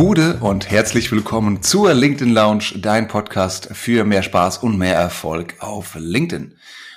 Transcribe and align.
Gude 0.00 0.38
und 0.40 0.70
herzlich 0.70 1.12
willkommen 1.12 1.60
zur 1.60 1.92
LinkedIn 1.92 2.32
Lounge, 2.32 2.72
dein 2.76 3.06
Podcast 3.06 3.68
für 3.76 4.06
mehr 4.06 4.22
Spaß 4.22 4.56
und 4.56 4.78
mehr 4.78 4.94
Erfolg 4.94 5.56
auf 5.58 5.94
LinkedIn. 5.94 6.56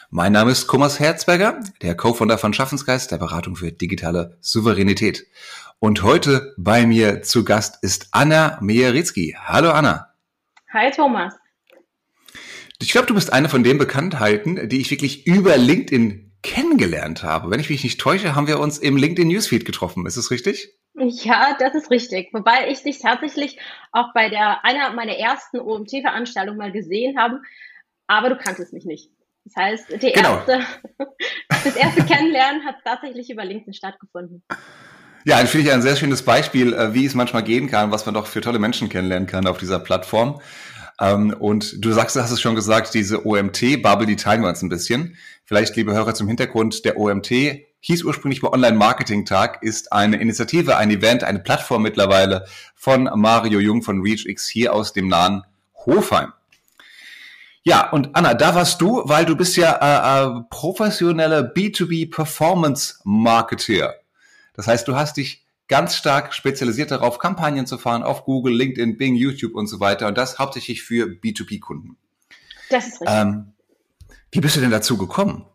Mein 0.10 0.32
Name 0.32 0.52
ist 0.52 0.68
Thomas 0.68 1.02
Herzberger, 1.02 1.60
der 1.82 1.98
Co-Founder 1.98 2.38
von 2.38 2.54
Schaffensgeist, 2.54 3.12
der 3.12 3.18
Beratung 3.18 3.58
für 3.58 3.74
digitale 3.74 4.38
Souveränität. 4.40 5.28
Und 5.80 6.02
heute 6.02 6.54
bei 6.58 6.86
mir 6.86 7.24
zu 7.24 7.44
Gast 7.44 7.84
ist 7.84 8.08
Anna 8.12 8.58
Mejeritzki. 8.62 9.36
Hallo 9.38 9.72
Anna. 9.72 10.14
Hi 10.72 10.90
Thomas. 10.90 11.34
Ich 12.80 12.94
glaube, 12.94 13.08
du 13.08 13.16
bist 13.16 13.34
eine 13.34 13.50
von 13.50 13.66
den 13.66 13.80
Bekanntheiten, 13.80 14.70
die 14.70 14.80
ich 14.80 14.92
wirklich 14.92 15.28
über 15.28 15.58
LinkedIn 15.58 16.32
kennengelernt 16.42 17.22
habe. 17.22 17.52
Wenn 17.52 17.60
ich 17.60 17.70
mich 17.70 17.84
nicht 17.84 18.00
täusche, 18.00 18.34
haben 18.34 18.48
wir 18.48 18.62
uns 18.62 18.78
im 18.78 18.96
LinkedIn 18.96 19.28
Newsfeed 19.28 19.66
getroffen. 19.66 20.06
Ist 20.06 20.16
es 20.16 20.32
richtig? 20.32 20.78
Ja, 20.96 21.56
das 21.60 21.74
ist 21.74 21.90
richtig. 21.90 22.30
Wobei 22.34 22.70
ich 22.70 22.84
dich 22.84 23.00
tatsächlich 23.00 23.60
auch 23.92 24.14
bei 24.14 24.30
der 24.30 24.64
einer 24.64 24.92
meiner 24.94 25.18
ersten 25.18 25.60
OMT-Veranstaltungen 25.60 26.58
mal 26.58 26.72
gesehen 26.72 27.18
habe, 27.18 27.42
aber 28.08 28.30
du 28.30 28.38
kanntest 28.38 28.74
mich 28.74 28.86
nicht. 28.86 29.10
Das 29.46 29.56
heißt, 29.56 29.92
die 30.02 30.12
genau. 30.12 30.36
erste, 30.36 30.62
das 31.50 31.76
erste 31.76 32.06
Kennenlernen 32.06 32.66
hat 32.66 32.76
tatsächlich 32.86 33.30
über 33.30 33.44
LinkedIn 33.44 33.74
stattgefunden. 33.74 34.44
Ja, 35.26 35.42
das 35.42 35.52
finde 35.52 35.68
ich 35.68 35.74
ein 35.74 35.82
sehr 35.82 35.96
schönes 35.96 36.24
Beispiel, 36.24 36.74
äh, 36.74 36.94
wie 36.94 37.06
es 37.06 37.16
manchmal 37.16 37.44
gehen 37.44 37.68
kann, 37.70 37.92
was 37.92 38.06
man 38.06 38.14
doch 38.14 38.28
für 38.28 38.42
tolle 38.42 38.60
Menschen 38.60 38.90
kennenlernen 38.90 39.28
kann 39.28 39.48
auf 39.48 39.58
dieser 39.58 39.80
Plattform. 39.80 40.42
Ähm, 41.00 41.36
und 41.38 41.84
du 41.84 41.92
sagst, 41.92 42.16
du 42.16 42.22
hast 42.22 42.32
es 42.32 42.42
schon 42.42 42.56
gesagt, 42.56 42.94
diese 42.94 43.26
OMT-Bubble, 43.26 44.06
die 44.06 44.16
teilen 44.16 44.42
wir 44.42 44.50
uns 44.50 44.62
ein 44.62 44.70
bisschen. 44.70 45.18
Vielleicht, 45.46 45.76
liebe 45.76 45.94
Hörer, 45.94 46.14
zum 46.14 46.28
Hintergrund, 46.28 46.86
der 46.86 46.98
OMT 46.98 47.32
hieß 47.84 48.04
ursprünglich 48.06 48.40
bei 48.40 48.48
Online-Marketing-Tag, 48.48 49.62
ist 49.62 49.92
eine 49.92 50.16
Initiative, 50.18 50.78
ein 50.78 50.90
Event, 50.90 51.26
eine 51.26 51.40
Plattform 51.40 51.82
mittlerweile 51.82 52.46
von 52.76 53.10
Mario 53.16 53.60
Jung 53.60 53.84
von 53.84 54.02
ReachX 54.02 54.48
hier 54.48 54.74
aus 54.74 54.94
dem 54.94 55.10
nahen 55.10 55.44
Hofheim. 55.86 56.32
Ja, 57.64 57.90
und 57.90 58.16
Anna, 58.16 58.36
da 58.36 58.56
warst 58.56 58.80
du, 58.80 59.02
weil 59.06 59.26
du 59.26 59.36
bist 59.36 59.58
ja 59.58 59.74
äh, 59.74 60.40
äh, 60.40 60.44
professioneller 60.50 61.42
B2B 61.42 62.10
Performance 62.10 63.00
Marketeer. 63.04 63.96
Das 64.54 64.68
heißt, 64.68 64.88
du 64.88 64.96
hast 64.96 65.18
dich 65.18 65.46
ganz 65.68 65.98
stark 65.98 66.34
spezialisiert 66.34 66.92
darauf, 66.92 67.20
Kampagnen 67.20 67.66
zu 67.66 67.78
fahren 67.78 68.04
auf 68.04 68.24
Google, 68.24 68.56
LinkedIn, 68.56 68.98
Bing, 68.98 69.16
YouTube 69.16 69.56
und 69.56 69.68
so 69.68 69.82
weiter. 69.82 70.08
Und 70.08 70.18
das 70.18 70.40
hauptsächlich 70.40 70.84
für 70.84 71.06
B2B-Kunden. 71.06 71.98
Das 72.70 72.88
ist 72.88 73.02
richtig. 73.02 73.10
Ähm, 73.10 73.54
wie 74.32 74.40
bist 74.40 74.56
du 74.56 74.62
denn 74.62 74.72
dazu 74.72 74.98
gekommen? 74.98 75.46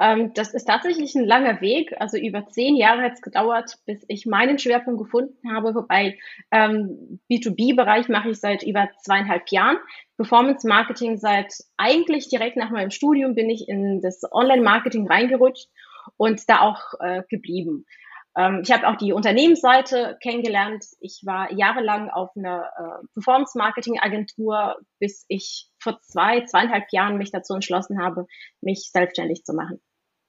Ähm, 0.00 0.32
das 0.34 0.52
ist 0.52 0.64
tatsächlich 0.64 1.14
ein 1.14 1.24
langer 1.24 1.60
Weg. 1.60 1.94
Also 2.00 2.18
über 2.18 2.46
zehn 2.48 2.76
Jahre 2.76 3.02
hat 3.02 3.12
es 3.14 3.22
gedauert, 3.22 3.76
bis 3.86 4.04
ich 4.08 4.26
meinen 4.26 4.58
Schwerpunkt 4.58 5.00
gefunden 5.00 5.52
habe. 5.52 5.74
Wobei 5.74 6.18
ähm, 6.50 7.20
B2B-Bereich 7.30 8.08
mache 8.08 8.30
ich 8.30 8.40
seit 8.40 8.62
über 8.62 8.88
zweieinhalb 9.02 9.48
Jahren. 9.50 9.76
Performance 10.16 10.66
Marketing 10.66 11.16
seit 11.16 11.52
eigentlich 11.76 12.28
direkt 12.28 12.56
nach 12.56 12.70
meinem 12.70 12.90
Studium 12.90 13.34
bin 13.34 13.50
ich 13.50 13.68
in 13.68 14.00
das 14.00 14.22
Online-Marketing 14.30 15.06
reingerutscht 15.06 15.68
und 16.16 16.48
da 16.48 16.60
auch 16.60 16.94
äh, 17.00 17.22
geblieben. 17.28 17.86
Ähm, 18.36 18.60
ich 18.64 18.72
habe 18.72 18.88
auch 18.88 18.96
die 18.96 19.12
Unternehmensseite 19.12 20.18
kennengelernt. 20.22 20.84
Ich 21.00 21.22
war 21.24 21.52
jahrelang 21.52 22.10
auf 22.10 22.30
einer 22.36 22.64
äh, 22.76 23.06
Performance-Marketing-Agentur, 23.14 24.76
bis 24.98 25.24
ich 25.28 25.68
vor 25.78 26.00
zwei, 26.02 26.44
zweieinhalb 26.44 26.84
Jahren 26.92 27.16
mich 27.16 27.30
dazu 27.30 27.54
entschlossen 27.54 28.02
habe, 28.02 28.26
mich 28.60 28.90
selbstständig 28.92 29.44
zu 29.44 29.54
machen. 29.54 29.80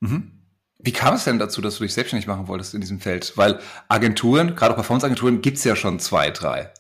Mhm. 0.02 0.42
Wie 0.78 0.92
kam 0.92 1.16
es 1.16 1.24
denn 1.24 1.40
dazu, 1.40 1.62
dass 1.62 1.78
du 1.78 1.84
dich 1.84 1.94
selbstständig 1.94 2.28
machen 2.28 2.48
wolltest 2.48 2.74
in 2.76 2.82
diesem 2.82 3.00
Feld? 3.00 3.36
Weil 3.38 3.60
Agenturen, 3.88 4.56
gerade 4.56 4.76
Performance-Agenturen, 4.76 5.42
gibt 5.42 5.58
es 5.58 5.64
ja 5.64 5.76
schon 5.76 6.00
zwei, 6.00 6.30
drei. 6.30 6.72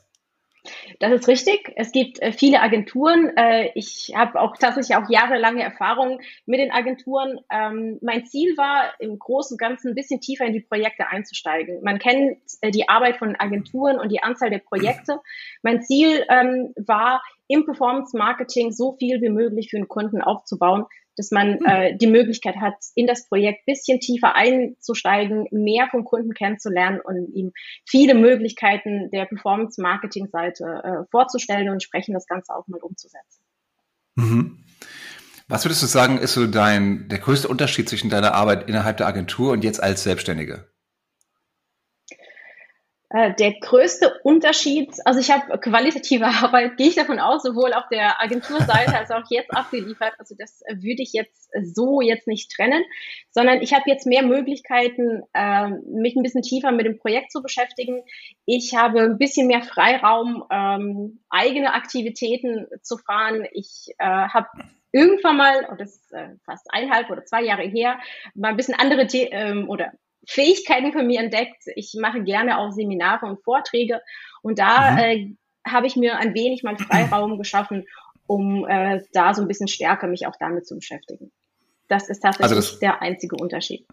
Das 0.99 1.11
ist 1.11 1.27
richtig. 1.27 1.73
Es 1.75 1.91
gibt 1.91 2.21
äh, 2.21 2.31
viele 2.31 2.61
Agenturen. 2.61 3.35
Äh, 3.35 3.71
ich 3.75 4.13
habe 4.15 4.39
auch 4.39 4.57
tatsächlich 4.57 4.95
auch 4.95 5.09
jahrelange 5.09 5.63
Erfahrung 5.63 6.19
mit 6.45 6.59
den 6.59 6.71
Agenturen. 6.71 7.39
Ähm, 7.51 7.99
mein 8.01 8.25
Ziel 8.25 8.55
war, 8.57 8.93
im 8.99 9.19
Großen 9.19 9.55
und 9.55 9.59
Ganzen 9.59 9.89
ein 9.89 9.95
bisschen 9.95 10.21
tiefer 10.21 10.45
in 10.45 10.53
die 10.53 10.61
Projekte 10.61 11.07
einzusteigen. 11.07 11.81
Man 11.83 11.99
kennt 11.99 12.37
äh, 12.61 12.71
die 12.71 12.87
Arbeit 12.87 13.17
von 13.17 13.35
Agenturen 13.37 13.99
und 13.99 14.11
die 14.11 14.23
Anzahl 14.23 14.49
der 14.49 14.59
Projekte. 14.59 15.19
Mein 15.63 15.81
Ziel 15.81 16.25
ähm, 16.29 16.73
war, 16.75 17.21
im 17.47 17.65
Performance 17.65 18.17
Marketing 18.17 18.71
so 18.71 18.93
viel 18.93 19.21
wie 19.21 19.29
möglich 19.29 19.69
für 19.69 19.77
den 19.77 19.87
Kunden 19.87 20.21
aufzubauen, 20.21 20.85
dass 21.17 21.31
man 21.31 21.59
hm. 21.59 21.65
äh, 21.65 21.97
die 21.97 22.07
Möglichkeit 22.07 22.55
hat, 22.57 22.75
in 22.95 23.07
das 23.07 23.27
Projekt 23.27 23.65
bisschen 23.65 23.99
tiefer 23.99 24.35
einzusteigen, 24.35 25.47
mehr 25.51 25.87
vom 25.89 26.03
Kunden 26.03 26.33
kennenzulernen 26.33 26.99
und 27.01 27.33
ihm 27.33 27.51
viele 27.85 28.13
Möglichkeiten 28.13 29.09
der 29.11 29.25
Performance-Marketing-Seite 29.25 30.63
äh, 30.83 31.09
vorzustellen 31.11 31.67
und 31.67 31.73
entsprechend 31.73 32.15
das 32.15 32.27
Ganze 32.27 32.53
auch 32.55 32.67
mal 32.67 32.79
umzusetzen. 32.81 33.41
Mhm. 34.15 34.63
Was 35.47 35.63
würdest 35.63 35.83
du 35.83 35.87
sagen, 35.87 36.17
ist 36.17 36.33
so 36.33 36.47
dein 36.47 37.07
der 37.07 37.19
größte 37.19 37.47
Unterschied 37.47 37.87
zwischen 37.87 38.09
deiner 38.09 38.33
Arbeit 38.33 38.67
innerhalb 38.67 38.97
der 38.97 39.07
Agentur 39.07 39.51
und 39.51 39.63
jetzt 39.63 39.81
als 39.81 40.03
Selbstständige? 40.03 40.67
Äh, 43.15 43.33
der 43.35 43.53
größte 43.53 44.19
Unterschied, 44.23 44.93
also 45.05 45.21
ich 45.21 45.31
habe 45.31 45.57
qualitative 45.59 46.25
Arbeit, 46.43 46.75
gehe 46.75 46.87
ich 46.89 46.95
davon 46.95 47.19
aus, 47.19 47.43
sowohl 47.43 47.71
auf 47.71 47.87
der 47.89 48.21
Agenturseite 48.21 48.93
als 48.93 49.09
auch 49.09 49.23
jetzt 49.29 49.55
abgeliefert. 49.55 50.11
Also 50.17 50.35
das 50.37 50.61
würde 50.67 51.01
ich 51.01 51.13
jetzt 51.13 51.49
so 51.63 52.01
jetzt 52.01 52.27
nicht 52.27 52.51
trennen, 52.51 52.83
sondern 53.31 53.61
ich 53.61 53.73
habe 53.73 53.83
jetzt 53.87 54.05
mehr 54.05 54.23
Möglichkeiten, 54.23 55.23
äh, 55.33 55.69
mich 55.69 56.17
ein 56.17 56.23
bisschen 56.23 56.41
tiefer 56.41 56.73
mit 56.73 56.85
dem 56.85 56.97
Projekt 56.97 57.31
zu 57.31 57.41
beschäftigen. 57.41 58.03
Ich 58.45 58.75
habe 58.75 59.03
ein 59.03 59.17
bisschen 59.17 59.47
mehr 59.47 59.61
Freiraum, 59.61 60.43
ähm, 60.51 61.21
eigene 61.29 61.73
Aktivitäten 61.73 62.67
zu 62.81 62.97
fahren. 62.97 63.47
Ich 63.53 63.95
äh, 63.97 64.05
habe 64.05 64.49
irgendwann 64.91 65.37
mal, 65.37 65.65
und 65.69 65.79
das 65.79 65.95
ist 65.95 66.11
äh, 66.11 66.35
fast 66.43 66.67
eineinhalb 66.69 67.09
oder 67.09 67.23
zwei 67.23 67.43
Jahre 67.43 67.63
her, 67.63 67.97
mal 68.33 68.49
ein 68.49 68.57
bisschen 68.57 68.75
andere 68.75 69.07
The 69.07 69.29
ähm, 69.31 69.69
oder 69.69 69.93
Fähigkeiten 70.27 70.91
von 70.91 71.07
mir 71.07 71.19
entdeckt. 71.19 71.63
Ich 71.75 71.95
mache 71.99 72.23
gerne 72.23 72.57
auch 72.57 72.71
Seminare 72.71 73.25
und 73.25 73.43
Vorträge 73.43 74.01
und 74.41 74.59
da 74.59 74.91
mhm. 74.91 74.97
äh, 74.97 75.35
habe 75.67 75.87
ich 75.87 75.95
mir 75.95 76.17
ein 76.17 76.33
wenig 76.33 76.63
mal 76.63 76.77
Freiraum 76.77 77.37
geschaffen, 77.37 77.85
um 78.27 78.65
äh, 78.67 79.01
da 79.13 79.33
so 79.33 79.41
ein 79.41 79.47
bisschen 79.47 79.67
stärker 79.67 80.07
mich 80.07 80.27
auch 80.27 80.35
damit 80.39 80.67
zu 80.67 80.75
beschäftigen. 80.75 81.31
Das 81.87 82.09
ist 82.09 82.21
tatsächlich 82.21 82.43
also 82.43 82.55
das, 82.55 82.79
der 82.79 83.01
einzige 83.01 83.35
Unterschied. 83.35 83.85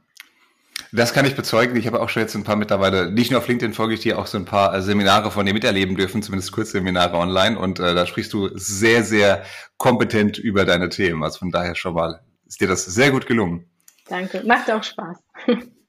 Das 0.94 1.14
kann 1.14 1.24
ich 1.24 1.36
bezeugen. 1.36 1.76
Ich 1.76 1.86
habe 1.86 2.00
auch 2.00 2.08
schon 2.08 2.22
jetzt 2.22 2.34
ein 2.34 2.44
paar 2.44 2.56
mittlerweile, 2.56 3.10
nicht 3.10 3.30
nur 3.30 3.40
auf 3.40 3.48
LinkedIn 3.48 3.72
folge 3.72 3.94
ich 3.94 4.00
dir, 4.00 4.18
auch 4.18 4.26
so 4.26 4.36
ein 4.36 4.44
paar 4.44 4.74
äh, 4.74 4.82
Seminare 4.82 5.30
von 5.30 5.46
dir 5.46 5.54
miterleben 5.54 5.96
dürfen, 5.96 6.22
zumindest 6.22 6.52
Kurzseminare 6.52 7.16
online. 7.16 7.58
Und 7.58 7.80
äh, 7.80 7.94
da 7.94 8.06
sprichst 8.06 8.32
du 8.32 8.50
sehr, 8.54 9.02
sehr 9.02 9.44
kompetent 9.78 10.38
über 10.38 10.64
deine 10.64 10.90
Themen. 10.90 11.22
Also 11.22 11.38
von 11.38 11.50
daher 11.50 11.74
schon 11.74 11.94
mal 11.94 12.20
ist 12.46 12.60
dir 12.60 12.68
das 12.68 12.84
sehr 12.84 13.10
gut 13.10 13.26
gelungen. 13.26 13.70
Danke. 14.08 14.42
Macht 14.44 14.70
auch 14.70 14.82
Spaß. 14.82 15.18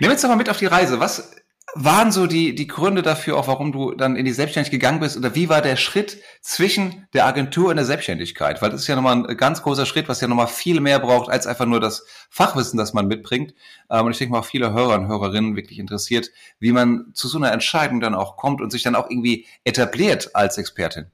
Nimm 0.00 0.10
uns 0.10 0.22
doch 0.22 0.28
mal 0.28 0.36
mit 0.36 0.50
auf 0.50 0.58
die 0.58 0.66
Reise. 0.66 1.00
Was 1.00 1.36
waren 1.74 2.10
so 2.10 2.26
die, 2.26 2.54
die 2.54 2.66
Gründe 2.66 3.02
dafür, 3.02 3.36
auch 3.36 3.48
warum 3.48 3.70
du 3.70 3.92
dann 3.92 4.16
in 4.16 4.24
die 4.24 4.32
Selbstständigkeit 4.32 4.80
gegangen 4.80 5.00
bist? 5.00 5.16
Oder 5.16 5.34
wie 5.34 5.48
war 5.48 5.60
der 5.60 5.76
Schritt 5.76 6.18
zwischen 6.40 7.06
der 7.12 7.26
Agentur 7.26 7.68
und 7.68 7.76
der 7.76 7.84
Selbstständigkeit? 7.84 8.62
Weil 8.62 8.70
das 8.70 8.82
ist 8.82 8.86
ja 8.86 8.96
nochmal 8.96 9.26
ein 9.28 9.36
ganz 9.36 9.62
großer 9.62 9.84
Schritt, 9.84 10.08
was 10.08 10.20
ja 10.20 10.28
nochmal 10.28 10.46
viel 10.46 10.80
mehr 10.80 10.98
braucht, 10.98 11.30
als 11.30 11.46
einfach 11.46 11.66
nur 11.66 11.80
das 11.80 12.06
Fachwissen, 12.30 12.78
das 12.78 12.94
man 12.94 13.08
mitbringt. 13.08 13.54
Ähm, 13.90 14.06
und 14.06 14.12
ich 14.12 14.18
denke 14.18 14.32
mal, 14.32 14.42
viele 14.42 14.72
Hörer 14.72 14.94
und 14.94 15.08
Hörerinnen 15.08 15.56
wirklich 15.56 15.78
interessiert, 15.78 16.30
wie 16.58 16.72
man 16.72 17.10
zu 17.12 17.28
so 17.28 17.36
einer 17.36 17.52
Entscheidung 17.52 18.00
dann 18.00 18.14
auch 18.14 18.36
kommt 18.36 18.62
und 18.62 18.70
sich 18.70 18.82
dann 18.82 18.94
auch 18.94 19.10
irgendwie 19.10 19.46
etabliert 19.64 20.30
als 20.34 20.56
Expertin. 20.56 21.10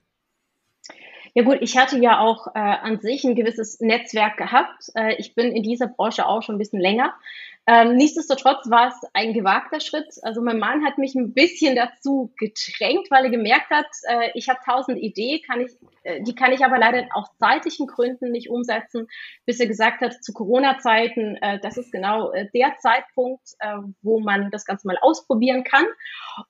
Ja 1.35 1.45
gut, 1.45 1.59
ich 1.61 1.79
hatte 1.79 1.99
ja 1.99 2.21
auch 2.21 2.49
äh, 2.49 2.59
an 2.59 3.01
sich 3.01 3.25
ein 3.25 3.35
gewisses 3.35 3.81
Netzwerk 3.81 4.37
gehabt. 4.37 4.91
Äh, 4.95 5.15
ich 5.15 5.35
bin 5.35 5.51
in 5.51 5.63
dieser 5.63 5.87
Branche 5.87 6.27
auch 6.27 6.43
schon 6.43 6.57
ein 6.57 6.59
bisschen 6.59 6.81
länger. 6.81 7.15
Ähm, 7.67 7.95
nichtsdestotrotz 7.95 8.69
war 8.71 8.89
es 8.89 8.95
ein 9.13 9.35
gewagter 9.35 9.79
Schritt. 9.79 10.09
Also 10.23 10.43
mein 10.43 10.59
Mann 10.59 10.85
hat 10.85 10.99
mich 10.99 11.15
ein 11.15 11.33
bisschen 11.33 11.77
dazu 11.77 12.33
gedrängt, 12.37 13.09
weil 13.11 13.27
er 13.27 13.31
gemerkt 13.31 13.71
hat, 13.71 13.87
äh, 14.09 14.31
ich 14.35 14.49
habe 14.49 14.59
tausend 14.65 14.99
Ideen, 14.99 15.41
kann 15.47 15.61
ich, 15.61 15.71
äh, 16.03 16.23
die 16.23 16.35
kann 16.35 16.53
ich 16.53 16.65
aber 16.65 16.79
leider 16.79 17.07
aus 17.13 17.29
zeitlichen 17.39 17.87
Gründen 17.87 18.33
nicht 18.33 18.51
umsetzen, 18.51 19.07
bis 19.47 19.61
er 19.61 19.69
gesagt 19.69 20.01
hat, 20.01 20.25
zu 20.25 20.33
Corona-Zeiten, 20.33 21.37
äh, 21.37 21.61
das 21.61 21.77
ist 21.77 21.93
genau 21.93 22.33
äh, 22.33 22.49
der 22.53 22.77
Zeitpunkt, 22.79 23.47
äh, 23.61 23.77
wo 24.03 24.19
man 24.19 24.51
das 24.51 24.65
Ganze 24.65 24.89
mal 24.89 24.99
ausprobieren 25.01 25.63
kann. 25.63 25.87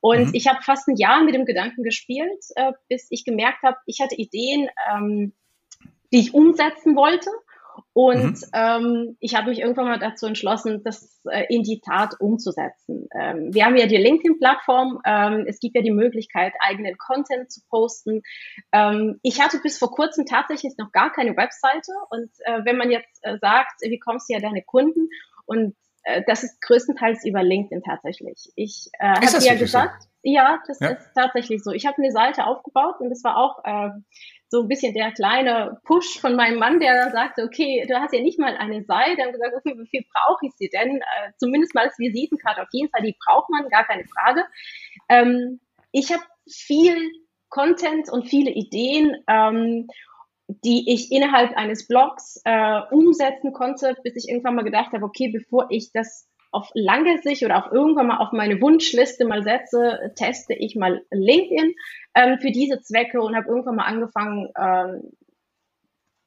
Und 0.00 0.28
mhm. 0.28 0.34
ich 0.34 0.48
habe 0.48 0.62
fast 0.62 0.88
ein 0.88 0.96
Jahr 0.96 1.22
mit 1.24 1.34
dem 1.34 1.44
Gedanken 1.44 1.82
gespielt, 1.82 2.42
äh, 2.56 2.72
bis 2.88 3.08
ich 3.10 3.26
gemerkt 3.26 3.62
habe, 3.62 3.76
ich 3.84 4.00
hatte 4.00 4.14
Ideen, 4.14 4.70
ähm, 4.90 5.34
die 6.10 6.20
ich 6.20 6.34
umsetzen 6.34 6.96
wollte. 6.96 7.30
Und 7.94 8.40
mhm. 8.40 8.48
ähm, 8.54 9.16
ich 9.20 9.34
habe 9.34 9.50
mich 9.50 9.60
irgendwann 9.60 9.86
mal 9.86 9.98
dazu 9.98 10.26
entschlossen, 10.26 10.82
das 10.82 11.20
äh, 11.30 11.44
in 11.54 11.62
die 11.62 11.80
Tat 11.80 12.14
umzusetzen. 12.20 13.06
Ähm, 13.14 13.52
wir 13.52 13.66
haben 13.66 13.76
ja 13.76 13.86
die 13.86 13.98
LinkedIn-Plattform. 13.98 15.00
Ähm, 15.04 15.44
es 15.46 15.60
gibt 15.60 15.76
ja 15.76 15.82
die 15.82 15.90
Möglichkeit, 15.90 16.54
eigenen 16.60 16.96
Content 16.96 17.52
zu 17.52 17.60
posten. 17.68 18.22
Ähm, 18.72 19.20
ich 19.22 19.42
hatte 19.42 19.58
bis 19.58 19.78
vor 19.78 19.90
kurzem 19.90 20.24
tatsächlich 20.24 20.72
noch 20.78 20.90
gar 20.92 21.12
keine 21.12 21.36
Webseite. 21.36 21.92
Und 22.08 22.30
äh, 22.44 22.64
wenn 22.64 22.78
man 22.78 22.90
jetzt 22.90 23.18
äh, 23.22 23.36
sagt, 23.38 23.82
wie 23.82 23.98
kommst 23.98 24.30
du 24.30 24.34
ja 24.34 24.40
deine 24.40 24.62
Kunden? 24.62 25.08
Und 25.44 25.76
äh, 26.04 26.22
das 26.26 26.44
ist 26.44 26.62
größtenteils 26.62 27.26
über 27.26 27.42
LinkedIn 27.42 27.82
tatsächlich. 27.82 28.50
Ich 28.56 28.88
äh, 28.98 29.08
habe 29.08 29.44
ja 29.44 29.54
gesagt, 29.54 30.02
so? 30.02 30.08
ja, 30.22 30.58
das 30.66 30.80
ja? 30.80 30.88
ist 30.88 31.10
tatsächlich 31.14 31.62
so. 31.62 31.72
Ich 31.72 31.84
habe 31.84 31.98
eine 31.98 32.10
Seite 32.10 32.46
aufgebaut 32.46 33.00
und 33.00 33.10
das 33.10 33.22
war 33.22 33.36
auch 33.36 33.62
äh, 33.64 33.90
so 34.52 34.60
ein 34.60 34.68
bisschen 34.68 34.92
der 34.92 35.12
kleine 35.12 35.80
Push 35.84 36.20
von 36.20 36.36
meinem 36.36 36.58
Mann, 36.58 36.78
der 36.78 36.94
dann 36.94 37.12
sagte, 37.12 37.42
okay, 37.42 37.86
du 37.88 37.98
hast 37.98 38.12
ja 38.12 38.20
nicht 38.20 38.38
mal 38.38 38.54
eine 38.54 38.84
Seite. 38.84 39.22
Und 39.22 39.32
gesagt, 39.32 39.56
okay, 39.56 39.74
wie 39.78 39.88
viel 39.88 40.04
brauche 40.12 40.46
ich 40.46 40.52
sie 40.58 40.68
denn? 40.68 40.98
Äh, 40.98 41.32
zumindest 41.38 41.74
mal 41.74 41.86
als 41.86 41.98
Visitenkarte. 41.98 42.60
Auf 42.60 42.68
jeden 42.70 42.90
Fall, 42.90 43.02
die 43.02 43.16
braucht 43.24 43.48
man, 43.48 43.66
gar 43.70 43.86
keine 43.86 44.04
Frage. 44.04 44.44
Ähm, 45.08 45.58
ich 45.90 46.12
habe 46.12 46.22
viel 46.46 46.96
Content 47.48 48.12
und 48.12 48.28
viele 48.28 48.50
Ideen. 48.50 49.16
Ähm, 49.26 49.86
die 50.64 50.92
ich 50.92 51.10
innerhalb 51.10 51.56
eines 51.56 51.88
Blogs 51.88 52.42
äh, 52.44 52.80
umsetzen 52.90 53.54
konnte, 53.54 53.96
bis 54.02 54.16
ich 54.16 54.28
irgendwann 54.28 54.54
mal 54.54 54.64
gedacht 54.64 54.92
habe, 54.92 55.04
okay, 55.04 55.28
bevor 55.32 55.68
ich 55.70 55.92
das 55.94 56.28
auf 56.52 56.70
lange 56.74 57.18
Sicht 57.22 57.42
oder 57.42 57.56
auch 57.56 57.72
irgendwann 57.72 58.06
mal 58.06 58.18
auf 58.18 58.32
meine 58.32 58.60
Wunschliste 58.60 59.24
mal 59.24 59.42
setze, 59.42 60.12
teste 60.16 60.52
ich 60.52 60.76
mal 60.76 61.04
LinkedIn 61.10 61.74
ähm, 62.14 62.38
für 62.38 62.50
diese 62.50 62.80
Zwecke 62.82 63.20
und 63.20 63.34
habe 63.34 63.48
irgendwann 63.48 63.76
mal 63.76 63.86
angefangen, 63.86 64.48
ähm, 64.56 65.12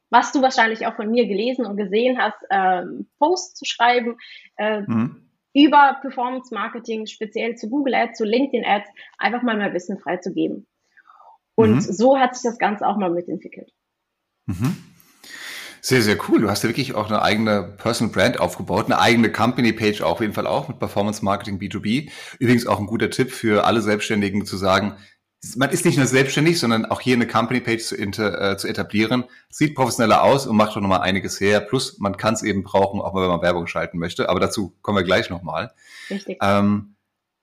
was 0.09 0.31
du 0.31 0.41
wahrscheinlich 0.41 0.87
auch 0.87 0.95
von 0.95 1.11
mir 1.11 1.27
gelesen 1.27 1.65
und 1.65 1.77
gesehen 1.77 2.17
hast, 2.17 2.37
ähm, 2.49 3.07
Posts 3.19 3.53
zu 3.55 3.65
schreiben 3.65 4.17
äh, 4.57 4.81
mhm. 4.81 5.29
über 5.53 5.97
Performance 6.01 6.53
Marketing, 6.53 7.05
speziell 7.05 7.55
zu 7.55 7.69
Google 7.69 7.93
Ads, 7.93 8.17
zu 8.17 8.25
LinkedIn 8.25 8.65
Ads, 8.65 8.89
einfach 9.19 9.43
mal 9.43 9.57
mehr 9.57 9.73
Wissen 9.73 9.99
freizugeben. 9.99 10.67
Und 11.53 11.75
mhm. 11.75 11.81
so 11.81 12.17
hat 12.17 12.35
sich 12.35 12.43
das 12.43 12.57
Ganze 12.57 12.87
auch 12.87 12.97
mal 12.97 13.11
mitentwickelt. 13.11 13.71
Mhm. 14.47 14.75
Sehr, 15.85 16.01
sehr 16.01 16.17
cool. 16.27 16.41
Du 16.41 16.49
hast 16.49 16.63
ja 16.63 16.69
wirklich 16.69 16.95
auch 16.95 17.05
eine 17.09 17.21
eigene 17.21 17.61
Personal 17.61 18.11
Brand 18.11 18.39
aufgebaut, 18.39 18.85
eine 18.85 18.97
eigene 18.97 19.31
Company 19.31 19.71
Page 19.71 20.01
auf 20.01 20.19
jeden 20.19 20.33
Fall 20.33 20.47
auch 20.47 20.67
mit 20.67 20.79
Performance 20.79 21.23
Marketing 21.23 21.59
B2B. 21.59 22.09
Übrigens 22.39 22.65
auch 22.65 22.79
ein 22.79 22.87
guter 22.87 23.11
Tipp 23.11 23.31
für 23.31 23.65
alle 23.65 23.83
Selbstständigen 23.83 24.47
zu 24.47 24.57
sagen, 24.57 24.95
man 25.55 25.69
ist 25.69 25.85
nicht 25.85 25.97
nur 25.97 26.07
selbstständig, 26.07 26.59
sondern 26.59 26.85
auch 26.85 27.01
hier 27.01 27.13
eine 27.13 27.27
Company 27.27 27.59
Page 27.59 27.83
zu, 27.83 27.95
äh, 27.95 28.57
zu 28.57 28.67
etablieren. 28.67 29.25
Sieht 29.49 29.75
professioneller 29.75 30.23
aus 30.23 30.47
und 30.47 30.55
macht 30.55 30.75
doch 30.75 30.81
nochmal 30.81 31.01
einiges 31.01 31.39
her. 31.39 31.59
Plus 31.59 31.99
man 31.99 32.17
kann 32.17 32.33
es 32.33 32.41
eben 32.41 32.63
brauchen, 32.63 32.99
auch 32.99 33.13
mal 33.13 33.21
wenn 33.21 33.29
man 33.29 33.43
Werbung 33.43 33.67
schalten 33.67 33.99
möchte. 33.99 34.27
Aber 34.27 34.39
dazu 34.39 34.75
kommen 34.81 34.97
wir 34.97 35.03
gleich 35.03 35.29
nochmal. 35.29 35.71
Richtig. 36.09 36.39
Ähm, 36.41 36.95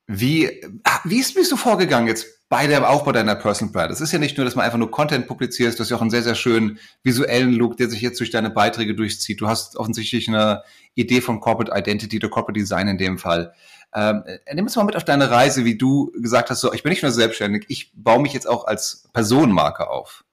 wie, 0.05 0.65
ah, 0.83 0.99
wie 1.05 1.21
ist, 1.21 1.33
bist 1.33 1.49
du 1.49 1.55
vorgegangen 1.55 2.09
jetzt 2.09 2.42
bei 2.53 2.67
dem 2.67 2.83
Aufbau 2.83 3.11
deiner 3.11 3.33
Personal 3.33 3.73
Brand. 3.73 3.91
Es 3.91 3.99
ist 3.99 4.11
ja 4.11 4.19
nicht 4.19 4.37
nur, 4.37 4.45
dass 4.45 4.53
man 4.53 4.63
einfach 4.63 4.77
nur 4.77 4.91
Content 4.91 5.25
publiziert, 5.25 5.73
du 5.73 5.79
hast 5.79 5.89
ja 5.89 5.97
auch 5.97 6.01
einen 6.01 6.11
sehr, 6.11 6.21
sehr 6.21 6.35
schönen 6.35 6.77
visuellen 7.01 7.51
Look, 7.51 7.77
der 7.77 7.89
sich 7.89 7.99
jetzt 7.99 8.19
durch 8.19 8.29
deine 8.29 8.51
Beiträge 8.51 8.93
durchzieht. 8.93 9.41
Du 9.41 9.47
hast 9.47 9.75
offensichtlich 9.75 10.27
eine 10.27 10.61
Idee 10.93 11.21
von 11.21 11.39
Corporate 11.39 11.75
Identity 11.75 12.17
oder 12.17 12.29
Corporate 12.29 12.59
Design 12.59 12.87
in 12.89 12.99
dem 12.99 13.17
Fall. 13.17 13.55
Ähm, 13.95 14.21
äh, 14.27 14.53
nimm 14.53 14.65
uns 14.65 14.75
mal 14.75 14.83
mit 14.83 14.95
auf 14.95 15.03
deine 15.03 15.31
Reise, 15.31 15.65
wie 15.65 15.79
du 15.79 16.11
gesagt 16.13 16.51
hast, 16.51 16.61
so, 16.61 16.71
ich 16.73 16.83
bin 16.83 16.91
nicht 16.91 17.01
nur 17.01 17.11
selbstständig, 17.11 17.65
ich 17.69 17.91
baue 17.95 18.21
mich 18.21 18.33
jetzt 18.33 18.47
auch 18.47 18.67
als 18.67 19.09
Personenmarke 19.13 19.89
auf. 19.89 20.23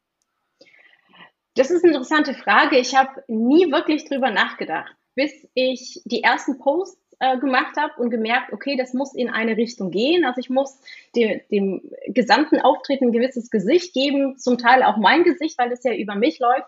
Das 1.54 1.70
ist 1.70 1.82
eine 1.84 1.94
interessante 1.94 2.34
Frage. 2.34 2.76
Ich 2.76 2.94
habe 2.94 3.24
nie 3.28 3.72
wirklich 3.72 4.06
drüber 4.06 4.30
nachgedacht, 4.30 4.94
bis 5.14 5.32
ich 5.54 6.02
die 6.04 6.22
ersten 6.22 6.58
Posts 6.58 6.99
äh, 7.20 7.38
gemacht 7.38 7.76
habe 7.76 7.92
und 8.00 8.10
gemerkt, 8.10 8.52
okay, 8.52 8.76
das 8.76 8.94
muss 8.94 9.14
in 9.14 9.28
eine 9.28 9.56
Richtung 9.56 9.90
gehen. 9.90 10.24
Also 10.24 10.40
ich 10.40 10.50
muss 10.50 10.80
dem, 11.14 11.40
dem 11.50 11.82
gesamten 12.08 12.60
Auftreten 12.60 13.06
ein 13.06 13.12
gewisses 13.12 13.50
Gesicht 13.50 13.94
geben, 13.94 14.38
zum 14.38 14.58
Teil 14.58 14.82
auch 14.82 14.96
mein 14.96 15.22
Gesicht, 15.22 15.58
weil 15.58 15.70
es 15.70 15.84
ja 15.84 15.94
über 15.94 16.14
mich 16.14 16.38
läuft. 16.38 16.66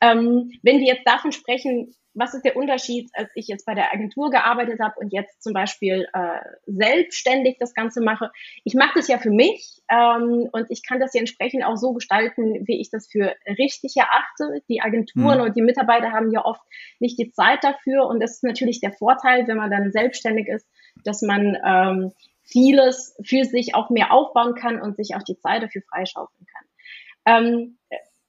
Ähm, 0.00 0.52
wenn 0.62 0.80
wir 0.80 0.86
jetzt 0.86 1.06
davon 1.06 1.32
sprechen, 1.32 1.94
was 2.20 2.34
ist 2.34 2.44
der 2.44 2.54
Unterschied, 2.54 3.10
als 3.14 3.30
ich 3.34 3.48
jetzt 3.48 3.64
bei 3.64 3.74
der 3.74 3.92
Agentur 3.92 4.30
gearbeitet 4.30 4.78
habe 4.78 4.94
und 5.00 5.12
jetzt 5.12 5.42
zum 5.42 5.52
Beispiel 5.52 6.06
äh, 6.12 6.40
selbstständig 6.66 7.56
das 7.58 7.74
Ganze 7.74 8.00
mache? 8.02 8.30
Ich 8.64 8.74
mache 8.74 8.92
das 8.94 9.08
ja 9.08 9.18
für 9.18 9.30
mich 9.30 9.80
ähm, 9.90 10.48
und 10.52 10.66
ich 10.68 10.86
kann 10.86 11.00
das 11.00 11.14
ja 11.14 11.20
entsprechend 11.20 11.64
auch 11.64 11.76
so 11.76 11.92
gestalten, 11.94 12.66
wie 12.66 12.80
ich 12.80 12.90
das 12.90 13.08
für 13.10 13.34
richtig 13.46 13.96
erachte. 13.96 14.62
Die 14.68 14.82
Agenturen 14.82 15.38
mhm. 15.38 15.44
und 15.44 15.56
die 15.56 15.62
Mitarbeiter 15.62 16.12
haben 16.12 16.30
ja 16.30 16.44
oft 16.44 16.62
nicht 17.00 17.18
die 17.18 17.32
Zeit 17.32 17.64
dafür 17.64 18.06
und 18.06 18.20
das 18.20 18.32
ist 18.32 18.44
natürlich 18.44 18.80
der 18.80 18.92
Vorteil, 18.92 19.48
wenn 19.48 19.56
man 19.56 19.70
dann 19.70 19.90
selbstständig 19.90 20.46
ist, 20.46 20.68
dass 21.04 21.22
man 21.22 21.56
ähm, 21.66 22.12
vieles 22.42 23.16
für 23.24 23.44
sich 23.44 23.74
auch 23.74 23.90
mehr 23.90 24.12
aufbauen 24.12 24.54
kann 24.54 24.80
und 24.80 24.96
sich 24.96 25.14
auch 25.14 25.22
die 25.22 25.38
Zeit 25.38 25.62
dafür 25.62 25.82
freischaufeln 25.88 26.46
kann. 26.46 26.66
Ähm, 27.24 27.78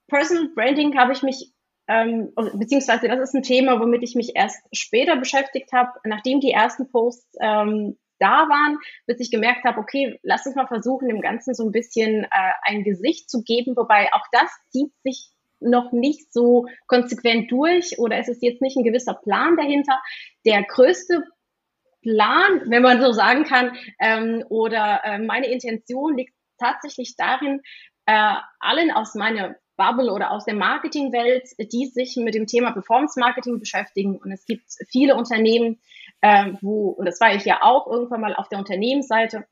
Personal 0.08 0.50
Branding 0.56 0.98
habe 0.98 1.14
ich 1.14 1.24
mich 1.24 1.52
ähm, 1.92 2.34
beziehungsweise 2.54 3.08
das 3.08 3.20
ist 3.20 3.36
ein 3.36 3.44
Thema, 3.44 3.80
womit 3.80 4.04
ich 4.04 4.16
mich 4.16 4.36
erst 4.36 4.64
später 4.72 5.18
beschäftigt 5.18 5.74
habe, 5.74 5.92
nachdem 6.06 6.40
die 6.40 6.52
ersten 6.52 6.90
Posts 6.90 7.38
ähm, 7.42 7.98
da 8.20 8.48
waren, 8.48 8.78
bis 9.08 9.20
ich 9.20 9.32
gemerkt 9.32 9.66
habe, 9.66 9.80
okay, 9.80 10.20
lass 10.24 10.46
uns 10.46 10.56
mal 10.56 10.68
versuchen, 10.68 11.10
dem 11.10 11.22
Ganzen 11.22 11.54
so 11.54 11.66
ein 11.66 11.72
bisschen 11.72 12.24
äh, 12.24 12.52
ein 12.62 12.84
Gesicht 12.84 13.30
zu 13.30 13.44
geben, 13.44 13.76
wobei 13.76 14.14
auch 14.14 14.26
das 14.32 14.50
zieht 14.70 14.94
sich 15.04 15.32
noch 15.60 15.92
nicht 15.92 16.32
so 16.32 16.68
konsequent 16.88 17.52
durch 17.52 18.00
oder 18.00 18.18
es 18.18 18.28
ist 18.28 18.42
jetzt 18.42 18.62
nicht 18.62 18.78
ein 18.78 18.84
gewisser 18.84 19.14
Plan 19.14 19.58
dahinter. 19.58 20.00
Der 20.46 20.64
größte 20.64 21.24
Plan, 22.02 22.64
wenn 22.66 22.82
man 22.82 23.02
so 23.02 23.12
sagen 23.12 23.44
kann, 23.44 23.76
ähm, 24.00 24.44
oder 24.50 25.02
äh, 25.04 25.20
meine 25.20 25.48
Intention 25.48 26.18
liegt 26.18 26.34
tatsächlich 26.58 27.16
darin, 27.16 27.62
äh, 28.06 28.36
allen 28.60 28.92
aus 28.92 29.14
meiner 29.16 29.56
Bubble 29.82 30.12
oder 30.12 30.32
aus 30.32 30.46
der 30.46 30.54
Marketingwelt, 30.54 31.50
die 31.58 31.88
sich 31.88 32.16
mit 32.18 32.36
dem 32.36 32.46
Thema 32.46 32.72
Performance 32.72 33.20
Marketing 33.20 33.60
beschäftigen. 33.60 34.18
Und 34.18 34.32
es 34.32 34.46
gibt 34.46 34.66
viele 34.90 35.16
Unternehmen, 35.16 35.80
äh, 36.22 36.52
wo, 36.62 36.90
und 36.90 37.06
das 37.06 37.20
war 37.20 37.34
ich 37.34 37.46
ja 37.46 37.60
auch 37.62 37.88
irgendwann 37.88 38.22
mal 38.22 38.36
auf 38.36 38.48
der 38.50 38.60
Unternehmensseite, 38.60 39.46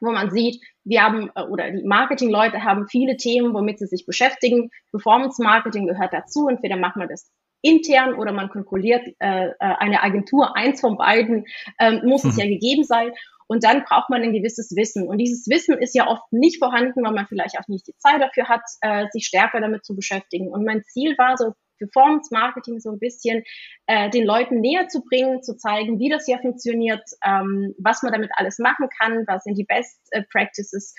wo 0.00 0.10
man 0.10 0.30
sieht, 0.30 0.62
wir 0.84 1.02
haben, 1.02 1.30
äh, 1.34 1.42
oder 1.42 1.70
die 1.70 1.82
Marketingleute 1.82 2.62
haben 2.62 2.88
viele 2.88 3.16
Themen, 3.16 3.54
womit 3.54 3.78
sie 3.78 3.86
sich 3.86 4.04
beschäftigen. 4.04 4.70
Performance 4.90 5.42
Marketing 5.42 5.86
gehört 5.86 6.12
dazu. 6.12 6.48
Entweder 6.48 6.76
macht 6.76 6.96
man 6.96 7.08
das 7.08 7.30
intern 7.62 8.14
oder 8.14 8.32
man 8.32 8.50
konkurriert 8.50 9.06
äh, 9.20 9.46
äh 9.46 9.54
eine 9.58 10.02
Agentur. 10.02 10.54
Eins 10.54 10.82
von 10.82 10.98
beiden 10.98 11.46
ähm, 11.80 12.02
muss 12.04 12.24
mhm. 12.24 12.30
es 12.30 12.36
ja 12.36 12.44
gegeben 12.44 12.84
sein. 12.84 13.12
Und 13.46 13.64
dann 13.64 13.84
braucht 13.84 14.10
man 14.10 14.22
ein 14.22 14.32
gewisses 14.32 14.74
Wissen. 14.76 15.06
Und 15.08 15.18
dieses 15.18 15.46
Wissen 15.48 15.78
ist 15.78 15.94
ja 15.94 16.06
oft 16.08 16.32
nicht 16.32 16.58
vorhanden, 16.58 17.04
weil 17.04 17.12
man 17.12 17.26
vielleicht 17.26 17.58
auch 17.58 17.68
nicht 17.68 17.86
die 17.86 17.96
Zeit 17.98 18.20
dafür 18.20 18.48
hat, 18.48 18.62
äh, 18.80 19.06
sich 19.12 19.26
stärker 19.26 19.60
damit 19.60 19.84
zu 19.84 19.94
beschäftigen. 19.94 20.48
Und 20.48 20.64
mein 20.64 20.82
Ziel 20.84 21.16
war 21.18 21.36
so, 21.36 21.52
Performance 21.78 22.32
Marketing 22.32 22.80
so 22.80 22.90
ein 22.90 22.98
bisschen 22.98 23.42
äh, 23.86 24.10
den 24.10 24.24
Leuten 24.24 24.60
näher 24.60 24.88
zu 24.88 25.02
bringen, 25.02 25.42
zu 25.42 25.56
zeigen, 25.56 25.98
wie 25.98 26.08
das 26.08 26.26
hier 26.26 26.38
funktioniert, 26.38 27.02
ähm, 27.24 27.74
was 27.78 28.02
man 28.02 28.12
damit 28.12 28.30
alles 28.36 28.58
machen 28.58 28.88
kann, 28.98 29.24
was 29.26 29.44
sind 29.44 29.58
die 29.58 29.64
Best 29.64 29.98
äh, 30.12 30.22
Practices. 30.30 30.94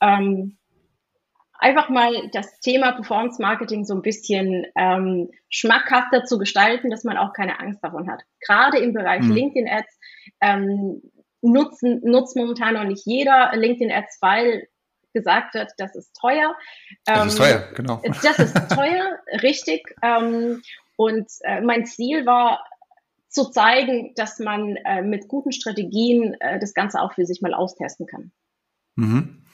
Ähm, 0.00 0.56
einfach 1.60 1.88
mal 1.90 2.12
das 2.32 2.58
Thema 2.60 2.92
Performance 2.92 3.40
Marketing 3.40 3.84
so 3.84 3.94
ein 3.94 4.02
bisschen 4.02 4.66
ähm, 4.76 5.30
schmackhafter 5.50 6.24
zu 6.24 6.38
gestalten, 6.38 6.90
dass 6.90 7.04
man 7.04 7.18
auch 7.18 7.32
keine 7.32 7.60
Angst 7.60 7.82
davon 7.82 8.10
hat. 8.10 8.22
Gerade 8.46 8.78
im 8.78 8.94
Bereich 8.94 9.22
mhm. 9.22 9.32
LinkedIn 9.32 9.68
Ads 9.68 9.98
ähm, 10.40 11.02
nutzen, 11.42 12.00
nutzt 12.04 12.36
momentan 12.36 12.74
noch 12.74 12.84
nicht 12.84 13.06
jeder 13.06 13.52
LinkedIn 13.54 13.92
Ads, 13.92 14.18
weil 14.20 14.68
gesagt 15.12 15.54
wird, 15.54 15.72
das 15.78 15.96
ist 15.96 16.14
teuer. 16.14 16.54
Das 17.04 17.26
ist 17.26 17.38
teuer, 17.38 17.64
ähm, 17.68 17.74
genau. 17.74 18.02
Das 18.22 18.38
ist 18.38 18.54
teuer, 18.70 19.18
richtig. 19.42 19.82
Ähm, 20.02 20.62
und 20.96 21.26
äh, 21.42 21.60
mein 21.60 21.84
Ziel 21.86 22.26
war, 22.26 22.60
zu 23.30 23.48
zeigen, 23.48 24.12
dass 24.16 24.40
man 24.40 24.76
äh, 24.84 25.02
mit 25.02 25.28
guten 25.28 25.52
Strategien 25.52 26.34
äh, 26.40 26.58
das 26.58 26.74
Ganze 26.74 27.00
auch 27.00 27.14
für 27.14 27.24
sich 27.24 27.40
mal 27.40 27.54
austesten 27.54 28.06
kann. 28.06 28.32
Mhm. 28.96 29.44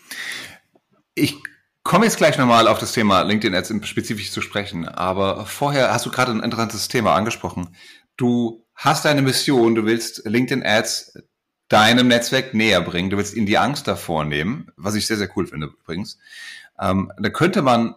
Ich 1.14 1.36
komme 1.82 2.06
jetzt 2.06 2.16
gleich 2.16 2.38
nochmal 2.38 2.68
auf 2.68 2.78
das 2.78 2.92
Thema 2.92 3.22
LinkedIn 3.22 3.54
Ads 3.54 3.86
spezifisch 3.86 4.32
zu 4.32 4.40
sprechen, 4.40 4.88
aber 4.88 5.44
vorher 5.44 5.92
hast 5.92 6.06
du 6.06 6.10
gerade 6.10 6.32
ein 6.32 6.42
interessantes 6.42 6.88
Thema 6.88 7.14
angesprochen. 7.14 7.76
Du 8.16 8.64
hast 8.74 9.04
eine 9.04 9.20
Mission, 9.20 9.74
du 9.74 9.84
willst 9.84 10.24
LinkedIn 10.24 10.64
Ads 10.64 11.18
deinem 11.68 12.08
Netzwerk 12.08 12.54
näher 12.54 12.80
bringen. 12.80 13.10
Du 13.10 13.16
willst 13.16 13.34
ihnen 13.34 13.46
die 13.46 13.58
Angst 13.58 13.88
davor 13.88 14.24
nehmen, 14.24 14.70
was 14.76 14.94
ich 14.94 15.06
sehr, 15.06 15.16
sehr 15.16 15.30
cool 15.36 15.46
finde 15.46 15.66
übrigens. 15.66 16.18
Ähm, 16.78 17.12
da 17.18 17.28
könnte 17.30 17.62
man 17.62 17.94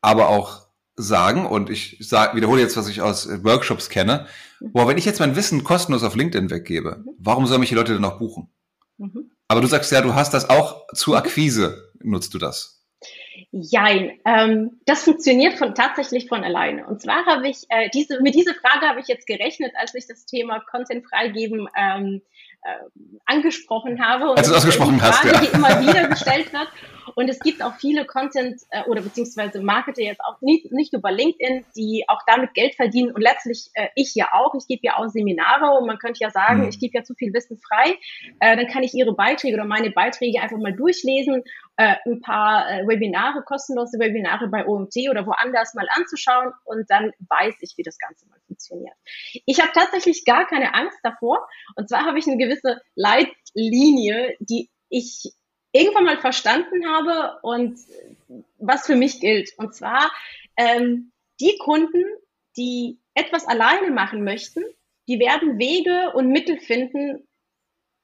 aber 0.00 0.28
auch 0.28 0.66
sagen, 0.96 1.46
und 1.46 1.70
ich 1.70 1.96
sag, 2.00 2.34
wiederhole 2.34 2.60
jetzt, 2.60 2.76
was 2.76 2.88
ich 2.88 3.00
aus 3.00 3.28
Workshops 3.44 3.88
kenne, 3.88 4.26
boah, 4.60 4.86
wenn 4.88 4.98
ich 4.98 5.04
jetzt 5.04 5.20
mein 5.20 5.36
Wissen 5.36 5.64
kostenlos 5.64 6.02
auf 6.02 6.16
LinkedIn 6.16 6.50
weggebe, 6.50 7.04
warum 7.18 7.46
sollen 7.46 7.60
mich 7.60 7.70
die 7.70 7.74
Leute 7.74 7.92
denn 7.92 8.02
noch 8.02 8.18
buchen? 8.18 8.48
Mhm. 8.98 9.30
Aber 9.48 9.60
du 9.60 9.66
sagst 9.66 9.90
ja, 9.92 10.00
du 10.00 10.14
hast 10.14 10.34
das 10.34 10.48
auch 10.48 10.86
zur 10.94 11.16
Akquise, 11.16 11.92
nutzt 12.02 12.34
du 12.34 12.38
das. 12.38 12.82
Jein, 13.50 14.18
ähm, 14.24 14.80
das 14.86 15.04
funktioniert 15.04 15.54
von, 15.54 15.74
tatsächlich 15.74 16.28
von 16.28 16.44
alleine. 16.44 16.86
Und 16.86 17.00
zwar 17.00 17.24
habe 17.26 17.48
ich 17.48 17.64
äh, 17.68 17.88
diese, 17.94 18.20
mit 18.20 18.34
dieser 18.34 18.54
Frage 18.54 18.86
habe 18.86 19.00
ich 19.00 19.08
jetzt 19.08 19.26
gerechnet, 19.26 19.72
als 19.76 19.94
ich 19.94 20.06
das 20.06 20.26
Thema 20.26 20.60
Content 20.60 21.06
freigeben 21.06 21.68
ähm, 21.76 22.22
äh, 22.62 23.00
angesprochen 23.26 24.04
habe. 24.04 24.30
Und 24.30 24.38
Als 24.38 24.48
du 24.48 24.54
ausgesprochen 24.54 24.98
Frage, 24.98 25.12
hast, 25.12 25.24
ja. 25.24 25.40
die 25.40 25.56
immer 25.56 25.80
wieder 25.80 26.08
gestellt 26.08 26.52
wird. 26.52 26.68
Und 27.14 27.28
es 27.28 27.40
gibt 27.40 27.62
auch 27.62 27.74
viele 27.74 28.04
Content 28.04 28.60
äh, 28.70 28.84
oder 28.84 29.02
beziehungsweise 29.02 29.60
Marketer 29.60 30.02
jetzt 30.02 30.20
auch 30.20 30.40
nicht, 30.40 30.70
nicht 30.70 30.92
über 30.92 31.10
LinkedIn, 31.10 31.64
die 31.76 32.04
auch 32.08 32.20
damit 32.26 32.54
Geld 32.54 32.74
verdienen 32.74 33.12
und 33.12 33.20
letztlich 33.20 33.70
äh, 33.74 33.88
ich 33.96 34.14
ja 34.14 34.28
auch. 34.32 34.54
Ich 34.54 34.66
gebe 34.68 34.80
ja 34.84 34.96
auch 34.98 35.08
Seminare 35.08 35.76
und 35.78 35.86
man 35.86 35.98
könnte 35.98 36.20
ja 36.20 36.30
sagen, 36.30 36.62
mhm. 36.62 36.68
ich 36.68 36.78
gebe 36.78 36.96
ja 36.96 37.02
zu 37.02 37.14
viel 37.14 37.32
Wissen 37.34 37.58
frei. 37.58 37.96
Äh, 38.40 38.56
dann 38.56 38.68
kann 38.68 38.82
ich 38.82 38.94
ihre 38.94 39.14
Beiträge 39.14 39.56
oder 39.56 39.64
meine 39.64 39.90
Beiträge 39.90 40.40
einfach 40.40 40.58
mal 40.58 40.72
durchlesen, 40.72 41.42
äh, 41.76 41.96
ein 42.06 42.20
paar 42.20 42.70
äh, 42.70 42.86
Webinare, 42.86 43.21
kostenlose 43.44 43.98
Webinare 43.98 44.48
bei 44.48 44.66
OMT 44.66 45.08
oder 45.10 45.26
woanders 45.26 45.74
mal 45.74 45.86
anzuschauen 45.96 46.52
und 46.64 46.90
dann 46.90 47.12
weiß 47.28 47.54
ich, 47.60 47.74
wie 47.76 47.82
das 47.82 47.98
Ganze 47.98 48.26
mal 48.28 48.38
funktioniert. 48.46 48.94
Ich 49.46 49.60
habe 49.60 49.72
tatsächlich 49.72 50.24
gar 50.24 50.46
keine 50.46 50.74
Angst 50.74 50.98
davor. 51.02 51.46
Und 51.76 51.88
zwar 51.88 52.04
habe 52.04 52.18
ich 52.18 52.26
eine 52.26 52.36
gewisse 52.36 52.80
Leitlinie, 52.94 54.36
die 54.40 54.70
ich 54.88 55.32
irgendwann 55.72 56.04
mal 56.04 56.18
verstanden 56.18 56.86
habe 56.86 57.38
und 57.42 57.78
was 58.58 58.86
für 58.86 58.96
mich 58.96 59.20
gilt. 59.20 59.50
Und 59.56 59.74
zwar 59.74 60.12
ähm, 60.56 61.12
die 61.40 61.56
Kunden, 61.58 62.04
die 62.56 63.00
etwas 63.14 63.46
alleine 63.46 63.90
machen 63.90 64.24
möchten, 64.24 64.62
die 65.08 65.18
werden 65.18 65.58
Wege 65.58 66.12
und 66.14 66.28
Mittel 66.28 66.58
finden, 66.58 67.26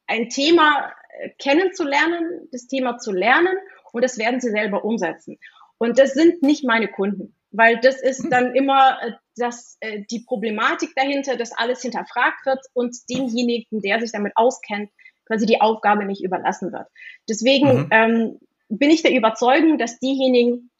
ein 0.06 0.30
Thema 0.30 0.92
äh, 1.20 1.30
kennenzulernen, 1.38 2.48
das 2.50 2.66
Thema 2.66 2.98
zu 2.98 3.12
lernen 3.12 3.56
und 3.92 4.02
das 4.02 4.18
werden 4.18 4.40
sie 4.40 4.50
selber 4.50 4.84
umsetzen. 4.84 5.38
Und 5.78 5.98
das 5.98 6.14
sind 6.14 6.42
nicht 6.42 6.64
meine 6.64 6.88
Kunden, 6.88 7.34
weil 7.50 7.78
das 7.80 8.00
ist 8.00 8.30
dann 8.30 8.54
immer 8.54 8.98
äh, 9.02 9.12
das, 9.36 9.76
äh, 9.80 10.02
die 10.10 10.20
Problematik 10.20 10.90
dahinter, 10.96 11.36
dass 11.36 11.52
alles 11.52 11.82
hinterfragt 11.82 12.44
wird 12.44 12.60
und 12.74 12.96
demjenigen, 13.08 13.80
der 13.80 14.00
sich 14.00 14.12
damit 14.12 14.32
auskennt, 14.36 14.90
quasi 15.26 15.46
die 15.46 15.60
Aufgabe 15.60 16.04
nicht 16.04 16.24
überlassen 16.24 16.72
wird. 16.72 16.86
Deswegen 17.28 17.82
mhm. 17.82 17.88
ähm, 17.90 18.38
bin 18.68 18.90
ich 18.90 19.02
der 19.02 19.14
Überzeugung, 19.14 19.78
dass 19.78 19.98
diejenigen, 19.98 20.70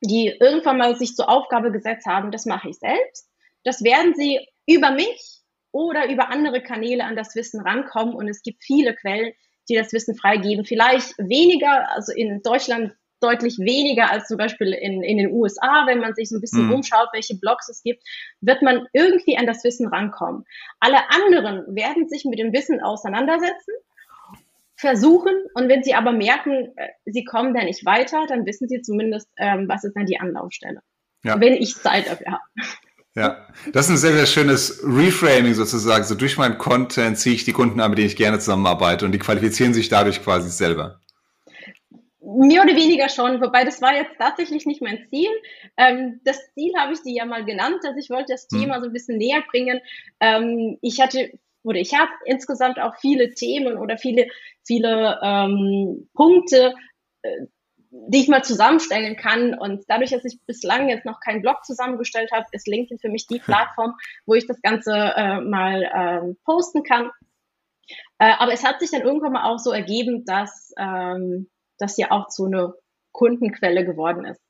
die 0.00 0.28
irgendwann 0.28 0.78
mal 0.78 0.96
sich 0.96 1.14
zur 1.14 1.28
Aufgabe 1.28 1.70
gesetzt 1.70 2.06
haben, 2.06 2.32
das 2.32 2.46
mache 2.46 2.70
ich 2.70 2.78
selbst, 2.78 3.28
das 3.64 3.84
werden 3.84 4.14
sie 4.14 4.40
über 4.66 4.90
mich 4.90 5.40
oder 5.72 6.10
über 6.10 6.30
andere 6.30 6.62
Kanäle 6.62 7.04
an 7.04 7.16
das 7.16 7.34
Wissen 7.34 7.60
rankommen. 7.60 8.14
Und 8.14 8.28
es 8.28 8.42
gibt 8.42 8.64
viele 8.64 8.94
Quellen, 8.94 9.32
die 9.70 9.76
das 9.76 9.92
Wissen 9.92 10.16
freigeben. 10.16 10.64
Vielleicht 10.64 11.16
weniger, 11.18 11.90
also 11.94 12.12
in 12.12 12.42
Deutschland 12.42 12.92
deutlich 13.20 13.58
weniger 13.58 14.10
als 14.10 14.28
zum 14.28 14.38
Beispiel 14.38 14.72
in, 14.72 15.02
in 15.02 15.18
den 15.18 15.30
USA, 15.30 15.84
wenn 15.86 16.00
man 16.00 16.14
sich 16.14 16.28
so 16.28 16.36
ein 16.36 16.40
bisschen 16.40 16.66
mhm. 16.66 16.74
umschaut, 16.74 17.08
welche 17.12 17.36
Blogs 17.36 17.68
es 17.68 17.82
gibt, 17.82 18.02
wird 18.40 18.62
man 18.62 18.86
irgendwie 18.92 19.36
an 19.36 19.46
das 19.46 19.62
Wissen 19.62 19.86
rankommen. 19.88 20.44
Alle 20.80 20.98
anderen 21.10 21.74
werden 21.74 22.08
sich 22.08 22.24
mit 22.24 22.38
dem 22.38 22.52
Wissen 22.52 22.80
auseinandersetzen 22.82 23.74
versuchen 24.76 25.34
und 25.54 25.68
wenn 25.68 25.82
sie 25.82 25.94
aber 25.94 26.12
merken, 26.12 26.72
äh, 26.76 26.88
sie 27.04 27.24
kommen 27.24 27.52
da 27.52 27.62
nicht 27.62 27.84
weiter, 27.84 28.24
dann 28.26 28.46
wissen 28.46 28.66
sie 28.66 28.80
zumindest, 28.80 29.28
ähm, 29.36 29.68
was 29.68 29.84
ist 29.84 29.94
dann 29.94 30.06
die 30.06 30.18
Anlaufstelle. 30.18 30.80
Ja. 31.22 31.38
Wenn 31.38 31.52
ich 31.52 31.76
Zeit 31.76 32.06
dafür 32.06 32.32
habe. 32.32 32.42
Ja, 33.16 33.48
das 33.72 33.86
ist 33.86 33.90
ein 33.90 33.96
sehr, 33.96 34.12
sehr 34.12 34.26
schönes 34.26 34.82
Reframing 34.84 35.54
sozusagen. 35.54 36.04
So 36.04 36.14
durch 36.14 36.38
meinen 36.38 36.58
Content 36.58 37.18
ziehe 37.18 37.34
ich 37.34 37.44
die 37.44 37.52
Kunden 37.52 37.80
an, 37.80 37.90
mit 37.90 37.98
denen 37.98 38.06
ich 38.06 38.16
gerne 38.16 38.38
zusammenarbeite 38.38 39.04
und 39.04 39.12
die 39.12 39.18
qualifizieren 39.18 39.74
sich 39.74 39.88
dadurch 39.88 40.22
quasi 40.22 40.48
selber. 40.48 41.00
Mehr 42.20 42.62
oder 42.62 42.76
weniger 42.76 43.08
schon, 43.08 43.40
wobei 43.40 43.64
das 43.64 43.82
war 43.82 43.94
jetzt 43.96 44.12
tatsächlich 44.16 44.64
nicht 44.64 44.80
mein 44.80 45.08
Ziel. 45.08 45.30
Ähm, 45.76 46.20
das 46.24 46.38
Ziel 46.54 46.72
habe 46.78 46.92
ich 46.92 47.02
dir 47.02 47.12
ja 47.12 47.24
mal 47.24 47.44
genannt, 47.44 47.78
dass 47.82 47.96
ich 47.96 48.10
wollte 48.10 48.32
das 48.34 48.46
hm. 48.52 48.60
Thema 48.60 48.80
so 48.80 48.86
ein 48.86 48.92
bisschen 48.92 49.18
näher 49.18 49.42
bringen. 49.50 49.80
Ähm, 50.20 50.78
ich 50.80 51.00
hatte 51.00 51.32
oder 51.62 51.78
ich 51.78 51.92
habe 51.94 52.10
insgesamt 52.24 52.78
auch 52.78 52.94
viele 53.00 53.34
Themen 53.34 53.76
oder 53.76 53.98
viele, 53.98 54.28
viele 54.64 55.18
ähm, 55.22 56.08
Punkte, 56.14 56.74
äh, 57.22 57.46
die 57.90 58.20
ich 58.20 58.28
mal 58.28 58.44
zusammenstellen 58.44 59.16
kann. 59.16 59.54
Und 59.54 59.84
dadurch, 59.88 60.10
dass 60.10 60.24
ich 60.24 60.38
bislang 60.46 60.88
jetzt 60.88 61.04
noch 61.04 61.20
keinen 61.20 61.42
Blog 61.42 61.64
zusammengestellt 61.64 62.30
habe, 62.32 62.46
ist 62.52 62.68
LinkedIn 62.68 62.98
für 62.98 63.08
mich 63.08 63.26
die 63.26 63.38
Plattform, 63.40 63.94
wo 64.26 64.34
ich 64.34 64.46
das 64.46 64.60
Ganze 64.62 64.92
äh, 64.94 65.40
mal 65.40 65.82
äh, 65.82 66.34
posten 66.44 66.82
kann. 66.82 67.10
Äh, 68.18 68.32
aber 68.38 68.52
es 68.52 68.64
hat 68.64 68.80
sich 68.80 68.90
dann 68.90 69.02
irgendwann 69.02 69.32
mal 69.32 69.44
auch 69.44 69.58
so 69.58 69.72
ergeben, 69.72 70.24
dass 70.24 70.72
ähm, 70.78 71.48
das 71.78 71.96
ja 71.96 72.10
auch 72.10 72.30
so 72.30 72.46
eine 72.46 72.74
Kundenquelle 73.12 73.84
geworden 73.84 74.24
ist. 74.24 74.40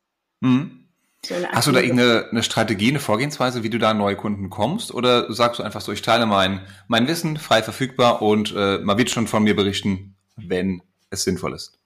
Mhm. 0.41 0.89
So 1.25 1.35
Hast 1.53 1.69
du 1.69 1.73
da 1.73 1.81
irgendeine 1.81 2.29
eine 2.31 2.43
Strategie, 2.43 2.89
eine 2.89 2.99
Vorgehensweise, 2.99 3.63
wie 3.63 3.71
du 3.71 3.79
da 3.79 3.91
an 3.91 3.99
neue 3.99 4.17
Kunden 4.17 4.49
kommst? 4.49 4.93
Oder 4.93 5.33
sagst 5.33 5.59
du 5.59 5.63
einfach 5.63 5.83
so, 5.83 5.93
ich 5.93 6.01
teile 6.03 6.25
mein, 6.25 6.63
mein 6.89 7.09
Wissen 7.09 7.37
frei 7.37 7.63
verfügbar 7.63 8.23
und 8.23 8.55
äh, 8.57 8.79
man 8.79 8.97
wird 8.97 9.11
schon 9.11 9.27
von 9.27 9.43
mir 9.43 9.55
berichten, 9.55 10.17
wenn 10.37 10.83
es 11.11 11.25
sinnvoll 11.25 11.55
ist? 11.55 11.80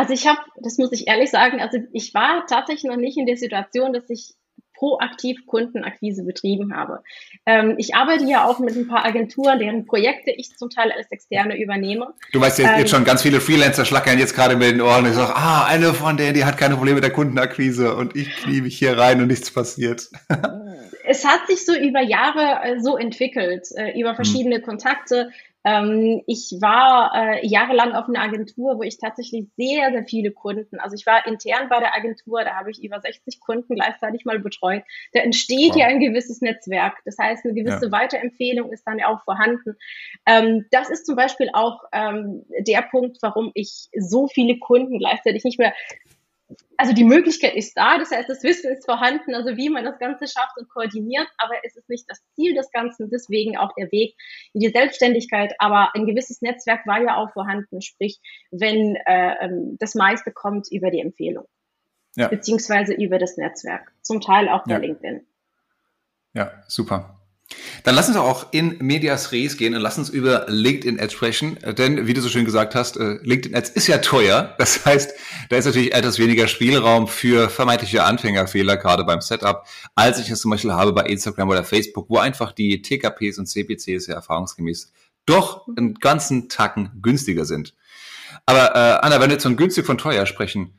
Also 0.00 0.14
ich 0.14 0.26
habe, 0.26 0.40
das 0.56 0.78
muss 0.78 0.92
ich 0.92 1.08
ehrlich 1.08 1.30
sagen, 1.30 1.60
also 1.60 1.76
ich 1.92 2.14
war 2.14 2.46
tatsächlich 2.46 2.84
noch 2.84 2.96
nicht 2.96 3.18
in 3.18 3.26
der 3.26 3.36
Situation, 3.36 3.92
dass 3.92 4.08
ich 4.08 4.32
proaktiv 4.72 5.44
Kundenakquise 5.44 6.24
betrieben 6.24 6.74
habe. 6.74 7.02
Ähm, 7.44 7.74
ich 7.76 7.94
arbeite 7.94 8.24
ja 8.24 8.46
auch 8.46 8.60
mit 8.60 8.74
ein 8.74 8.88
paar 8.88 9.04
Agenturen, 9.04 9.58
deren 9.58 9.84
Projekte 9.84 10.30
ich 10.30 10.56
zum 10.56 10.70
Teil 10.70 10.90
als 10.90 11.10
Externe 11.10 11.60
übernehme. 11.60 12.14
Du 12.32 12.40
weißt 12.40 12.60
jetzt, 12.60 12.70
ähm, 12.70 12.78
jetzt 12.78 12.88
schon, 12.88 13.04
ganz 13.04 13.20
viele 13.20 13.42
Freelancer 13.42 13.84
schlackern 13.84 14.18
jetzt 14.18 14.34
gerade 14.34 14.56
mit 14.56 14.70
den 14.70 14.80
Ohren 14.80 15.04
und 15.04 15.12
sagen, 15.12 15.34
ah, 15.34 15.66
eine 15.66 15.92
von 15.92 16.16
denen, 16.16 16.32
die 16.32 16.46
hat 16.46 16.56
keine 16.56 16.76
Probleme 16.76 16.94
mit 16.94 17.04
der 17.04 17.12
Kundenakquise 17.12 17.94
und 17.94 18.16
ich 18.16 18.34
knie 18.36 18.62
mich 18.62 18.78
hier 18.78 18.96
rein 18.96 19.20
und 19.20 19.26
nichts 19.26 19.50
passiert. 19.50 20.08
es 21.04 21.26
hat 21.26 21.46
sich 21.46 21.66
so 21.66 21.74
über 21.74 22.00
Jahre 22.00 22.62
äh, 22.64 22.80
so 22.80 22.96
entwickelt, 22.96 23.68
äh, 23.76 24.00
über 24.00 24.10
hm. 24.10 24.16
verschiedene 24.16 24.56
hm. 24.56 24.62
Kontakte. 24.62 25.30
Ähm, 25.64 26.22
ich 26.26 26.56
war 26.60 27.12
äh, 27.14 27.46
jahrelang 27.46 27.92
auf 27.92 28.08
einer 28.08 28.22
Agentur, 28.22 28.78
wo 28.78 28.82
ich 28.82 28.98
tatsächlich 28.98 29.46
sehr, 29.56 29.90
sehr 29.92 30.04
viele 30.06 30.30
Kunden, 30.32 30.80
also 30.80 30.94
ich 30.94 31.04
war 31.04 31.26
intern 31.26 31.68
bei 31.68 31.80
der 31.80 31.94
Agentur, 31.94 32.42
da 32.44 32.54
habe 32.54 32.70
ich 32.70 32.82
über 32.82 33.00
60 33.00 33.40
Kunden 33.40 33.74
gleichzeitig 33.74 34.24
mal 34.24 34.38
betreut. 34.38 34.82
Da 35.12 35.20
entsteht 35.20 35.72
wow. 35.72 35.76
ja 35.76 35.86
ein 35.86 36.00
gewisses 36.00 36.40
Netzwerk. 36.40 36.98
Das 37.04 37.18
heißt, 37.18 37.44
eine 37.44 37.54
gewisse 37.54 37.86
ja. 37.86 37.92
Weiterempfehlung 37.92 38.72
ist 38.72 38.84
dann 38.86 38.98
ja 38.98 39.08
auch 39.08 39.22
vorhanden. 39.24 39.76
Ähm, 40.26 40.66
das 40.70 40.88
ist 40.88 41.04
zum 41.04 41.16
Beispiel 41.16 41.50
auch 41.52 41.82
ähm, 41.92 42.44
der 42.60 42.82
Punkt, 42.82 43.18
warum 43.20 43.50
ich 43.54 43.88
so 43.98 44.28
viele 44.28 44.58
Kunden 44.58 44.98
gleichzeitig 44.98 45.44
nicht 45.44 45.58
mehr 45.58 45.74
also 46.76 46.92
die 46.92 47.04
Möglichkeit 47.04 47.54
ist 47.54 47.76
da, 47.76 47.98
das 47.98 48.10
heißt, 48.10 48.28
das 48.28 48.42
Wissen 48.42 48.72
ist 48.72 48.84
vorhanden, 48.84 49.34
also 49.34 49.56
wie 49.56 49.68
man 49.68 49.84
das 49.84 49.98
Ganze 49.98 50.26
schafft 50.26 50.56
und 50.56 50.68
koordiniert, 50.68 51.28
aber 51.38 51.54
es 51.62 51.76
ist 51.76 51.88
nicht 51.88 52.04
das 52.08 52.20
Ziel 52.34 52.54
des 52.54 52.70
Ganzen, 52.70 53.10
deswegen 53.10 53.56
auch 53.56 53.72
der 53.74 53.92
Weg 53.92 54.16
in 54.52 54.60
die 54.60 54.70
Selbstständigkeit. 54.70 55.54
Aber 55.58 55.94
ein 55.94 56.06
gewisses 56.06 56.40
Netzwerk 56.40 56.86
war 56.86 57.02
ja 57.02 57.16
auch 57.16 57.32
vorhanden, 57.32 57.82
sprich, 57.82 58.20
wenn 58.50 58.96
äh, 59.06 59.34
ähm, 59.44 59.76
das 59.78 59.94
meiste 59.94 60.32
kommt 60.32 60.68
über 60.70 60.90
die 60.90 61.00
Empfehlung, 61.00 61.44
ja. 62.16 62.28
beziehungsweise 62.28 62.94
über 62.94 63.18
das 63.18 63.36
Netzwerk, 63.36 63.92
zum 64.02 64.20
Teil 64.20 64.48
auch 64.48 64.64
bei 64.64 64.72
ja. 64.72 64.78
LinkedIn. 64.78 65.26
Ja, 66.32 66.52
super. 66.66 67.19
Dann 67.84 67.94
lass 67.94 68.08
uns 68.08 68.16
auch 68.16 68.52
in 68.52 68.76
Medias 68.80 69.32
Res 69.32 69.56
gehen 69.56 69.74
und 69.74 69.80
lass 69.80 69.98
uns 69.98 70.08
über 70.08 70.46
LinkedIn 70.48 71.00
Ads 71.00 71.12
sprechen. 71.12 71.58
Denn, 71.78 72.06
wie 72.06 72.14
du 72.14 72.20
so 72.20 72.28
schön 72.28 72.44
gesagt 72.44 72.74
hast, 72.74 72.96
äh, 72.96 73.18
LinkedIn 73.22 73.56
Ads 73.56 73.70
ist 73.70 73.86
ja 73.86 73.98
teuer. 73.98 74.54
Das 74.60 74.84
heißt, 74.84 75.14
da 75.48 75.56
ist 75.56 75.64
natürlich 75.64 75.94
etwas 75.94 76.18
weniger 76.18 76.46
Spielraum 76.46 77.08
für 77.08 77.48
vermeintliche 77.48 78.04
Anfängerfehler, 78.04 78.76
gerade 78.76 79.04
beim 79.04 79.20
Setup, 79.20 79.64
als 79.94 80.18
ich 80.18 80.30
es 80.30 80.40
zum 80.40 80.50
Beispiel 80.50 80.72
habe 80.72 80.92
bei 80.92 81.02
Instagram 81.04 81.48
oder 81.48 81.64
Facebook, 81.64 82.10
wo 82.10 82.18
einfach 82.18 82.52
die 82.52 82.82
TKPs 82.82 83.38
und 83.38 83.46
CPCs 83.46 84.06
ja 84.06 84.14
erfahrungsgemäß 84.14 84.92
doch 85.26 85.66
einen 85.76 85.94
ganzen 85.94 86.48
Tacken 86.48 86.90
günstiger 87.00 87.44
sind. 87.44 87.74
Aber 88.46 88.74
äh, 88.74 88.98
Anna, 89.04 89.20
wenn 89.20 89.30
wir 89.30 89.34
jetzt 89.34 89.44
von 89.44 89.56
günstig 89.56 89.86
von 89.86 89.98
teuer 89.98 90.26
sprechen, 90.26 90.74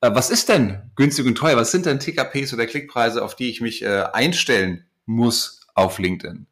äh, 0.00 0.10
was 0.12 0.30
ist 0.30 0.48
denn 0.48 0.90
günstig 0.96 1.26
und 1.26 1.34
teuer? 1.34 1.56
Was 1.56 1.70
sind 1.70 1.86
denn 1.86 2.00
TKPs 2.00 2.52
oder 2.54 2.66
Klickpreise, 2.66 3.22
auf 3.22 3.34
die 3.34 3.50
ich 3.50 3.60
mich 3.60 3.82
äh, 3.82 4.04
einstellen 4.12 4.84
muss 5.06 5.63
auf 5.74 5.98
LinkedIn? 5.98 6.46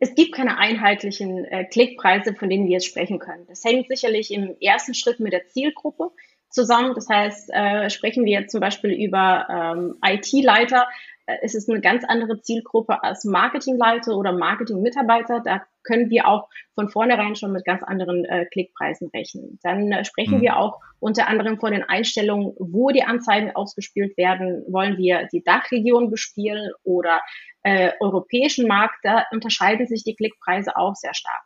Es 0.00 0.14
gibt 0.14 0.34
keine 0.34 0.58
einheitlichen 0.58 1.44
äh, 1.44 1.64
Klickpreise, 1.64 2.34
von 2.34 2.50
denen 2.50 2.66
wir 2.66 2.74
jetzt 2.74 2.86
sprechen 2.86 3.18
können. 3.18 3.46
Das 3.46 3.64
hängt 3.64 3.88
sicherlich 3.88 4.32
im 4.32 4.56
ersten 4.60 4.94
Schritt 4.94 5.20
mit 5.20 5.32
der 5.32 5.46
Zielgruppe 5.46 6.10
zusammen. 6.50 6.94
Das 6.94 7.08
heißt, 7.08 7.50
äh, 7.52 7.90
sprechen 7.90 8.24
wir 8.24 8.40
jetzt 8.40 8.52
zum 8.52 8.60
Beispiel 8.60 8.92
über 8.92 9.46
ähm, 9.48 9.96
IT-Leiter, 10.04 10.88
es 11.26 11.54
ist 11.54 11.70
eine 11.70 11.80
ganz 11.80 12.04
andere 12.04 12.40
Zielgruppe 12.40 13.02
als 13.02 13.24
Marketingleiter 13.24 14.16
oder 14.16 14.32
Marketingmitarbeiter. 14.32 15.40
Da 15.44 15.62
können 15.82 16.10
wir 16.10 16.28
auch 16.28 16.48
von 16.74 16.88
vornherein 16.88 17.36
schon 17.36 17.52
mit 17.52 17.64
ganz 17.64 17.82
anderen 17.82 18.24
äh, 18.24 18.46
Klickpreisen 18.46 19.08
rechnen. 19.14 19.58
Dann 19.62 19.90
äh, 19.92 20.04
sprechen 20.04 20.38
mhm. 20.38 20.42
wir 20.42 20.56
auch 20.56 20.80
unter 21.00 21.28
anderem 21.28 21.58
von 21.58 21.72
den 21.72 21.82
Einstellungen, 21.82 22.54
wo 22.58 22.90
die 22.90 23.04
Anzeigen 23.04 23.54
ausgespielt 23.54 24.16
werden. 24.16 24.64
Wollen 24.68 24.98
wir 24.98 25.28
die 25.32 25.42
Dachregion 25.42 26.10
bespielen 26.10 26.70
oder 26.82 27.20
äh, 27.62 27.92
europäischen 28.00 28.66
Markt? 28.66 28.96
Da 29.02 29.24
unterscheiden 29.30 29.86
sich 29.86 30.04
die 30.04 30.16
Klickpreise 30.16 30.76
auch 30.76 30.94
sehr 30.94 31.14
stark. 31.14 31.42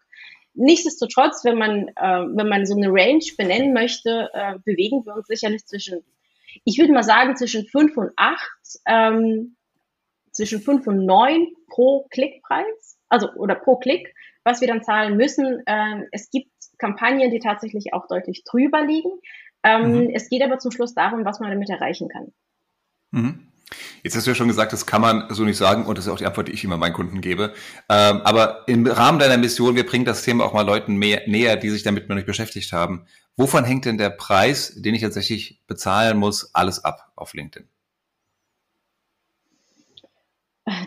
Nichtsdestotrotz, 0.55 1.45
wenn 1.45 1.57
man, 1.57 1.89
äh, 1.89 2.27
wenn 2.35 2.49
man 2.49 2.67
so 2.67 2.77
eine 2.77 2.89
Range 2.89 3.25
benennen 3.37 3.73
möchte, 3.73 4.29
äh, 4.33 4.55
bewegen 4.65 5.07
wir 5.07 5.15
uns 5.15 5.29
sicherlich 5.29 5.65
zwischen, 5.67 6.01
ich 6.65 6.79
würde 6.79 6.93
mal 6.93 7.05
sagen, 7.05 7.37
zwischen 7.37 7.67
fünf 7.67 7.97
und 7.97 8.11
acht 8.17 8.59
ähm, 8.87 9.57
zwischen 10.39 10.61
5 10.61 10.87
und 10.87 11.05
9 11.05 11.49
pro 11.67 12.07
Klickpreis, 12.11 12.97
also 13.09 13.33
oder 13.33 13.57
pro 13.57 13.77
Klick, 13.77 14.15
was 14.45 14.61
wir 14.61 14.69
dann 14.69 14.85
zahlen 14.85 15.17
müssen. 15.17 15.63
Ähm, 15.67 16.05
es 16.13 16.31
gibt 16.31 16.53
Kampagnen, 16.79 17.33
die 17.33 17.41
tatsächlich 17.41 17.93
auch 17.93 18.07
deutlich 18.07 18.45
drüber 18.45 18.85
liegen. 18.87 19.11
Ähm, 19.65 20.05
mhm. 20.05 20.11
Es 20.15 20.29
geht 20.29 20.43
aber 20.43 20.59
zum 20.59 20.71
Schluss 20.71 20.95
darum, 20.95 21.25
was 21.25 21.41
man 21.41 21.51
damit 21.51 21.69
erreichen 21.69 22.09
kann. 22.09 22.33
Mhm. 23.11 23.49
Jetzt 24.05 24.17
hast 24.17 24.27
du 24.27 24.31
ja 24.31 24.37
schon 24.37 24.47
gesagt, 24.47 24.73
das 24.73 24.87
kann 24.87 25.03
man 25.03 25.27
so 25.29 25.43
nicht 25.43 25.57
sagen 25.57 25.87
und 25.87 25.99
das 25.99 26.07
ist 26.07 26.13
auch 26.13 26.19
die 26.19 26.25
Antwort, 26.25 26.47
die 26.47 26.53
ich 26.53 26.63
immer 26.63 26.77
meinen 26.77 26.95
Kunden 26.95 27.21
gebe. 27.21 27.53
Ähm, 27.89 28.21
aber 28.23 28.63
im 28.69 28.87
Rahmen 28.87 29.19
deiner 29.19 29.39
Mission, 29.39 29.75
wir 29.75 29.85
bringen 29.85 30.05
das 30.05 30.23
Thema 30.23 30.45
auch 30.45 30.53
mal 30.53 30.63
Leuten 30.63 30.97
mehr, 30.97 31.23
näher, 31.27 31.57
die 31.57 31.71
sich 31.71 31.83
damit 31.83 32.09
noch 32.09 32.15
nicht 32.15 32.27
beschäftigt 32.27 32.73
haben. 32.73 33.07
Wovon 33.37 33.65
hängt 33.65 33.87
denn 33.87 33.99
der 33.99 34.11
Preis, 34.11 34.73
den 34.77 34.95
ich 34.95 35.03
tatsächlich 35.03 35.61
bezahlen 35.67 36.17
muss, 36.17 36.55
alles 36.55 36.85
ab 36.85 37.11
auf 37.17 37.35
LinkedIn? 37.35 37.69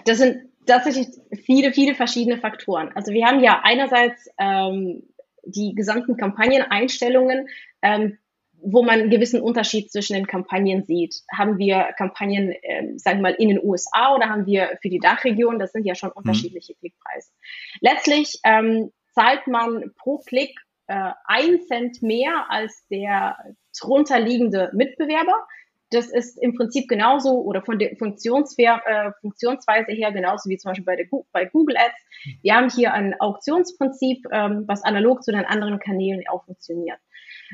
Das 0.05 0.17
sind 0.17 0.49
tatsächlich 0.65 1.07
viele, 1.45 1.73
viele 1.73 1.95
verschiedene 1.95 2.37
Faktoren. 2.37 2.91
Also 2.95 3.11
wir 3.11 3.25
haben 3.25 3.41
ja 3.41 3.61
einerseits 3.63 4.29
ähm, 4.39 5.03
die 5.43 5.73
gesamten 5.73 6.17
Kampagneneinstellungen, 6.17 7.47
ähm, 7.81 8.17
wo 8.63 8.83
man 8.83 8.99
einen 8.99 9.09
gewissen 9.09 9.41
Unterschied 9.41 9.91
zwischen 9.91 10.13
den 10.13 10.27
Kampagnen 10.27 10.83
sieht. 10.83 11.15
Haben 11.35 11.57
wir 11.57 11.89
Kampagnen, 11.97 12.51
äh, 12.51 12.97
sagen 12.97 13.19
wir 13.19 13.23
mal, 13.23 13.35
in 13.37 13.49
den 13.49 13.63
USA 13.63 14.13
oder 14.15 14.29
haben 14.29 14.45
wir 14.45 14.77
für 14.81 14.89
die 14.89 14.99
Dachregion? 14.99 15.57
Das 15.57 15.71
sind 15.71 15.85
ja 15.85 15.95
schon 15.95 16.09
mhm. 16.09 16.17
unterschiedliche 16.17 16.73
mhm. 16.73 16.79
Klickpreise. 16.79 17.31
Letztlich 17.79 18.39
ähm, 18.43 18.91
zahlt 19.13 19.47
man 19.47 19.91
pro 19.97 20.19
Klick 20.19 20.59
äh, 20.87 21.11
ein 21.25 21.61
Cent 21.67 22.03
mehr 22.03 22.45
als 22.49 22.85
der 22.89 23.37
drunter 23.79 24.19
liegende 24.19 24.69
Mitbewerber. 24.73 25.47
Das 25.91 26.09
ist 26.09 26.41
im 26.41 26.55
Prinzip 26.55 26.87
genauso 26.87 27.41
oder 27.41 27.61
von 27.61 27.77
der 27.77 27.91
äh, 27.91 27.95
Funktionsweise 27.97 29.91
her 29.91 30.11
genauso 30.11 30.49
wie 30.49 30.57
zum 30.57 30.69
Beispiel 30.69 30.85
bei, 30.85 30.95
der, 30.95 31.05
bei 31.31 31.45
Google 31.45 31.77
Ads. 31.77 32.37
Wir 32.41 32.55
haben 32.55 32.69
hier 32.69 32.93
ein 32.93 33.19
Auktionsprinzip, 33.19 34.25
ähm, 34.31 34.63
was 34.67 34.83
analog 34.83 35.23
zu 35.23 35.31
den 35.31 35.45
anderen 35.45 35.79
Kanälen 35.79 36.23
auch 36.29 36.45
funktioniert. 36.45 36.97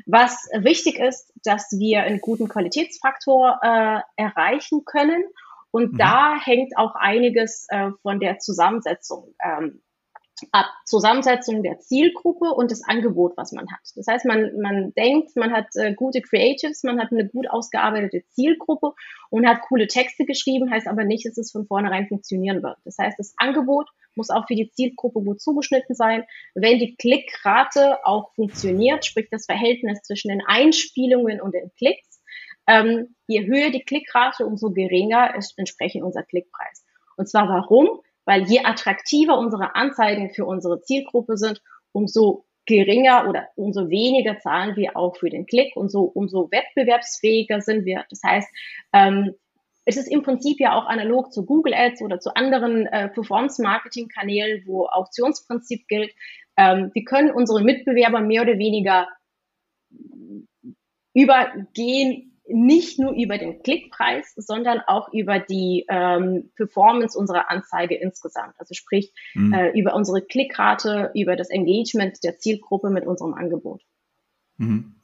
Was 0.06 0.48
wichtig 0.60 1.00
ist, 1.00 1.34
dass 1.44 1.72
wir 1.72 2.04
einen 2.04 2.22
guten 2.22 2.48
Qualitätsfaktor 2.48 3.60
äh, 3.64 4.00
erreichen 4.16 4.86
können. 4.86 5.24
Und 5.72 5.94
mhm. 5.94 5.98
da 5.98 6.40
hängt 6.40 6.78
auch 6.78 6.96
einiges 6.96 7.66
äh, 7.70 7.90
von 8.04 8.20
der 8.20 8.38
Zusammensetzung 8.38 9.34
ähm, 9.44 9.82
ab. 10.52 10.68
Zusammensetzung 10.86 11.64
der 11.64 11.80
Zielgruppe 11.80 12.54
und 12.54 12.72
das 12.72 12.84
Angebot, 12.84 13.36
was 13.38 13.52
man 13.52 13.72
hat. 13.72 13.80
Das 13.96 14.08
heißt, 14.08 14.26
man, 14.26 14.60
man 14.62 14.94
denkt, 14.94 15.36
man 15.36 15.52
hat 15.52 15.68
äh, 15.76 15.94
gute 15.94 16.22
Creatives, 16.22 16.84
man 16.84 17.00
hat 17.00 17.12
eine 17.12 17.28
gut 17.28 17.50
ausgearbeitete 17.50 18.24
Zielgruppe 18.30 18.94
und 19.30 19.48
hat 19.48 19.62
coole 19.62 19.88
Texte 19.88 20.26
geschrieben, 20.26 20.72
heißt 20.72 20.88
aber 20.88 21.04
nicht, 21.04 21.26
dass 21.26 21.38
es 21.38 21.52
von 21.52 21.66
vornherein 21.66 22.08
funktionieren 22.08 22.64
wird. 22.64 22.78
Das 22.86 22.98
heißt, 22.98 23.18
das 23.18 23.34
Angebot 23.38 23.88
muss 24.16 24.30
auch 24.30 24.48
für 24.48 24.56
die 24.56 24.70
Zielgruppe 24.72 25.22
gut 25.22 25.42
zugeschnitten 25.42 25.96
sein. 25.96 26.24
Wenn 26.56 26.80
die 26.80 26.96
Klickrate 26.96 28.06
auch 28.06 28.34
funktioniert, 28.34 29.06
sprich 29.06 29.28
das 29.32 29.46
Verhältnis 29.46 30.02
zwischen 30.02 30.30
den 30.30 30.42
Einspielungen 30.46 31.42
und 31.42 31.54
den 31.54 31.72
Klicks, 31.78 32.22
ähm, 32.68 33.16
je 33.28 33.46
höher 33.46 33.70
die 33.70 33.84
Klickrate, 33.84 34.46
umso 34.46 34.72
geringer 34.72 35.36
ist 35.36 35.58
entsprechend 35.58 36.04
unser 36.04 36.24
Klickpreis. 36.24 36.86
Und 37.16 37.30
zwar 37.30 37.48
warum? 37.48 38.02
Weil 38.28 38.44
je 38.44 38.60
attraktiver 38.66 39.40
unsere 39.40 39.74
Anzeigen 39.76 40.30
für 40.30 40.46
unsere 40.46 40.82
Zielgruppe 40.82 41.38
sind, 41.38 41.62
umso 41.94 42.46
geringer 42.66 43.28
oder 43.30 43.48
umso 43.56 43.90
weniger 43.90 44.38
zahlen 44.40 44.76
wir 44.76 44.98
auch 44.98 45.16
für 45.16 45.30
den 45.30 45.46
Klick 45.46 45.76
und 45.78 45.90
so 45.90 46.02
umso 46.04 46.52
wettbewerbsfähiger 46.52 47.62
sind 47.62 47.86
wir. 47.86 48.04
Das 48.10 48.22
heißt, 48.24 48.50
ähm, 48.92 49.34
es 49.86 49.96
ist 49.96 50.12
im 50.12 50.22
Prinzip 50.22 50.60
ja 50.60 50.76
auch 50.76 50.86
analog 50.86 51.32
zu 51.32 51.46
Google 51.46 51.74
Ads 51.74 52.02
oder 52.02 52.20
zu 52.20 52.36
anderen 52.36 52.86
äh, 52.88 53.08
Performance-Marketing-Kanälen, 53.08 54.64
wo 54.66 54.88
Auktionsprinzip 54.88 55.88
gilt. 55.88 56.14
Ähm, 56.58 56.92
wir 56.94 57.06
können 57.06 57.32
unsere 57.32 57.64
Mitbewerber 57.64 58.20
mehr 58.20 58.42
oder 58.42 58.58
weniger 58.58 59.08
übergehen, 61.14 62.37
nicht 62.50 63.00
nur 63.00 63.14
über 63.14 63.38
den 63.38 63.62
Klickpreis, 63.62 64.34
sondern 64.36 64.82
auch 64.88 65.12
über 65.14 65.40
die 65.40 65.86
ähm, 65.90 66.52
Performance 66.56 67.18
unserer 67.18 67.50
Anzeige 67.50 67.96
insgesamt. 67.96 68.54
Also 68.58 68.74
sprich 68.74 69.14
mhm. 69.34 69.54
äh, 69.54 69.70
über 69.80 69.96
unsere 69.96 70.22
Klickrate, 70.22 71.12
über 71.14 71.36
das 71.36 71.50
Engagement 71.50 72.24
der 72.24 72.38
Zielgruppe 72.38 72.90
mit 72.90 73.06
unserem 73.06 73.34
Angebot. 73.34 73.82
Mhm. 74.58 74.96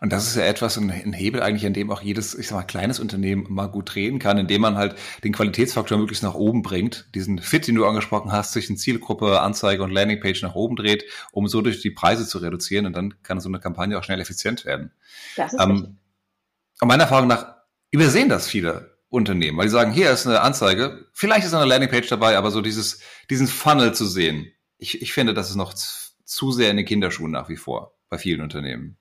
Und 0.00 0.12
das 0.12 0.26
ist 0.26 0.36
ja 0.36 0.44
etwas, 0.44 0.78
ein 0.78 1.12
Hebel 1.12 1.42
eigentlich, 1.42 1.66
an 1.66 1.74
dem 1.74 1.90
auch 1.90 2.00
jedes, 2.00 2.34
ich 2.34 2.48
sag 2.48 2.56
mal, 2.56 2.62
kleines 2.62 3.00
Unternehmen 3.00 3.46
mal 3.50 3.66
gut 3.66 3.94
drehen 3.94 4.18
kann, 4.18 4.38
indem 4.38 4.62
man 4.62 4.76
halt 4.76 4.94
den 5.24 5.32
Qualitätsfaktor 5.32 5.98
möglichst 5.98 6.22
nach 6.22 6.34
oben 6.34 6.62
bringt, 6.62 7.08
diesen 7.14 7.38
Fit, 7.40 7.66
den 7.66 7.74
du 7.74 7.84
angesprochen 7.84 8.32
hast, 8.32 8.52
zwischen 8.52 8.76
Zielgruppe, 8.76 9.40
Anzeige 9.40 9.82
und 9.82 9.90
Landingpage 9.90 10.42
nach 10.42 10.54
oben 10.54 10.76
dreht, 10.76 11.04
um 11.32 11.48
so 11.48 11.60
durch 11.60 11.80
die 11.80 11.90
Preise 11.90 12.26
zu 12.26 12.38
reduzieren 12.38 12.86
und 12.86 12.94
dann 12.94 13.22
kann 13.22 13.40
so 13.40 13.48
eine 13.48 13.60
Kampagne 13.60 13.98
auch 13.98 14.04
schnell 14.04 14.20
effizient 14.20 14.64
werden. 14.64 14.92
Das 15.36 15.52
ist 15.52 15.60
ähm, 15.60 15.98
meiner 16.88 17.04
Erfahrung 17.04 17.28
nach 17.28 17.56
übersehen 17.90 18.28
das 18.28 18.48
viele 18.48 18.98
Unternehmen, 19.08 19.58
weil 19.58 19.66
die 19.66 19.70
sagen, 19.70 19.92
hier 19.92 20.10
ist 20.10 20.26
eine 20.26 20.40
Anzeige, 20.40 21.06
vielleicht 21.12 21.44
ist 21.44 21.54
eine 21.54 21.66
Landingpage 21.66 22.08
dabei, 22.08 22.36
aber 22.36 22.50
so 22.50 22.60
dieses, 22.60 23.00
diesen 23.28 23.48
Funnel 23.48 23.92
zu 23.92 24.06
sehen, 24.06 24.52
ich, 24.78 25.02
ich 25.02 25.12
finde, 25.12 25.34
das 25.34 25.50
ist 25.50 25.56
noch 25.56 25.74
zu 25.74 26.52
sehr 26.52 26.70
in 26.70 26.76
den 26.76 26.86
Kinderschuhen 26.86 27.32
nach 27.32 27.48
wie 27.48 27.56
vor 27.56 27.94
bei 28.08 28.18
vielen 28.18 28.40
Unternehmen. 28.40 28.96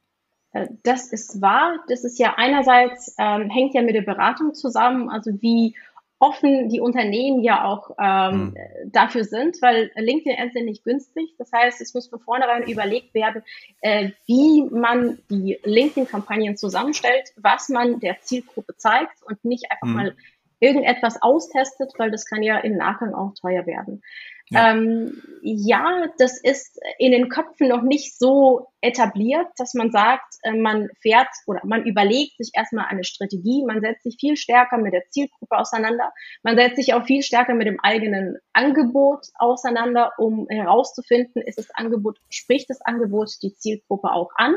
Äh, 0.52 0.68
das 0.84 1.12
ist 1.12 1.42
wahr. 1.42 1.78
Das 1.88 2.04
ist 2.04 2.20
ja 2.20 2.34
einerseits, 2.38 3.15
ähm, 3.20 3.50
hängt 3.50 3.74
ja 3.74 3.82
mit 3.82 3.96
der 3.96 4.02
Beratung 4.02 4.54
zusammen, 4.54 5.10
also 5.10 5.32
wie 5.42 5.76
offen 6.20 6.68
die 6.68 6.82
Unternehmen 6.82 7.42
ja 7.42 7.64
auch 7.64 7.92
ähm, 7.98 8.50
mhm. 8.50 8.92
dafür 8.92 9.24
sind, 9.24 9.62
weil 9.62 9.90
LinkedIn 9.96 10.38
Ads 10.38 10.54
sind 10.54 10.66
nicht 10.66 10.84
günstig. 10.84 11.34
Das 11.38 11.52
heißt, 11.52 11.80
es 11.82 11.94
muss 11.94 12.08
von 12.08 12.20
vornherein 12.20 12.64
überlegt 12.64 13.14
werden, 13.14 13.42
äh, 13.82 14.12
wie 14.26 14.64
man 14.64 15.20
die 15.30 15.60
LinkedIn-Kampagnen 15.64 16.58
zusammenstellt, 16.58 17.30
was 17.38 17.70
man 17.70 18.00
der 18.02 18.20
Zielgruppe 18.22 18.76
zeigt 18.76 19.24
und 19.24 19.44
nicht 19.46 19.72
einfach 19.72 19.88
mhm. 19.88 19.94
mal 19.94 20.16
irgendetwas 20.60 21.22
austestet, 21.22 21.94
weil 21.98 22.12
das 22.12 22.26
kann 22.26 22.44
ja 22.44 22.58
im 22.58 22.76
Nachgang 22.76 23.14
auch 23.14 23.34
teuer 23.34 23.66
werden. 23.66 24.04
Ja. 24.52 24.72
Ähm, 24.72 25.22
ja, 25.42 26.08
das 26.18 26.42
ist 26.42 26.80
in 26.98 27.12
den 27.12 27.30
Köpfen 27.30 27.70
noch 27.70 27.84
nicht 27.84 28.18
so 28.18 28.68
etabliert, 28.82 29.48
dass 29.58 29.74
man 29.74 29.92
sagt, 29.92 30.36
äh, 30.44 30.54
man 30.54 30.90
fährt 31.02 31.30
oder 31.46 31.62
man 31.66 31.86
überlegt 31.86 32.38
sich 32.38 32.52
erstmal 32.54 32.86
eine 32.86 33.04
Strategie, 33.04 33.64
man 33.66 33.82
setzt 33.82 34.04
sich 34.04 34.18
viel 34.20 34.36
stärker 34.36 34.78
mit 34.78 34.94
der 34.94 35.08
Zielgruppe 35.10 35.58
auseinander, 35.58 36.12
man 36.44 36.58
setzt 36.58 36.78
sich 36.78 36.94
auch 36.94 37.06
viel 37.06 37.22
stärker 37.22 37.54
mit 37.54 37.68
dem 37.68 37.80
eigenen 37.80 38.38
Angebot 38.54 39.28
auseinander, 39.36 40.14
um 40.18 40.48
herauszufinden, 40.50 41.42
ist 41.42 41.58
das 41.58 41.70
Angebot, 41.72 42.20
spricht 42.30 42.70
das 42.70 42.82
Angebot 42.82 43.32
die 43.42 43.54
Zielgruppe 43.54 44.12
auch 44.12 44.32
an, 44.36 44.56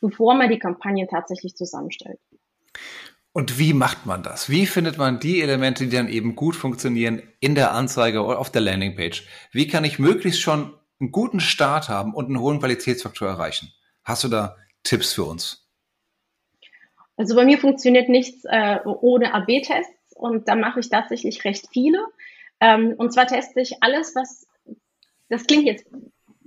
bevor 0.00 0.34
man 0.34 0.50
die 0.50 0.58
Kampagnen 0.58 1.08
tatsächlich 1.08 1.54
zusammenstellt. 1.54 2.18
Und 3.32 3.58
wie 3.58 3.72
macht 3.72 4.06
man 4.06 4.22
das? 4.22 4.50
Wie 4.50 4.66
findet 4.66 4.98
man 4.98 5.20
die 5.20 5.40
Elemente, 5.40 5.84
die 5.84 5.96
dann 5.96 6.08
eben 6.08 6.34
gut 6.34 6.56
funktionieren 6.56 7.22
in 7.38 7.54
der 7.54 7.72
Anzeige 7.72 8.24
oder 8.24 8.38
auf 8.38 8.50
der 8.50 8.60
Landingpage? 8.60 9.26
Wie 9.52 9.68
kann 9.68 9.84
ich 9.84 10.00
möglichst 10.00 10.40
schon 10.40 10.74
einen 10.98 11.12
guten 11.12 11.38
Start 11.38 11.88
haben 11.88 12.12
und 12.12 12.26
einen 12.26 12.40
hohen 12.40 12.58
Qualitätsfaktor 12.58 13.28
erreichen? 13.28 13.72
Hast 14.02 14.24
du 14.24 14.28
da 14.28 14.56
Tipps 14.82 15.12
für 15.12 15.24
uns? 15.24 15.68
Also 17.16 17.36
bei 17.36 17.44
mir 17.44 17.58
funktioniert 17.58 18.08
nichts 18.08 18.44
äh, 18.46 18.78
ohne 18.84 19.32
AB-Tests 19.32 20.14
und 20.16 20.48
da 20.48 20.56
mache 20.56 20.80
ich 20.80 20.88
tatsächlich 20.88 21.44
recht 21.44 21.68
viele. 21.72 21.98
Ähm, 22.60 22.94
und 22.96 23.12
zwar 23.12 23.26
teste 23.26 23.60
ich 23.60 23.82
alles, 23.82 24.14
was, 24.16 24.46
das 25.28 25.46
klingt 25.46 25.66
jetzt 25.66 25.86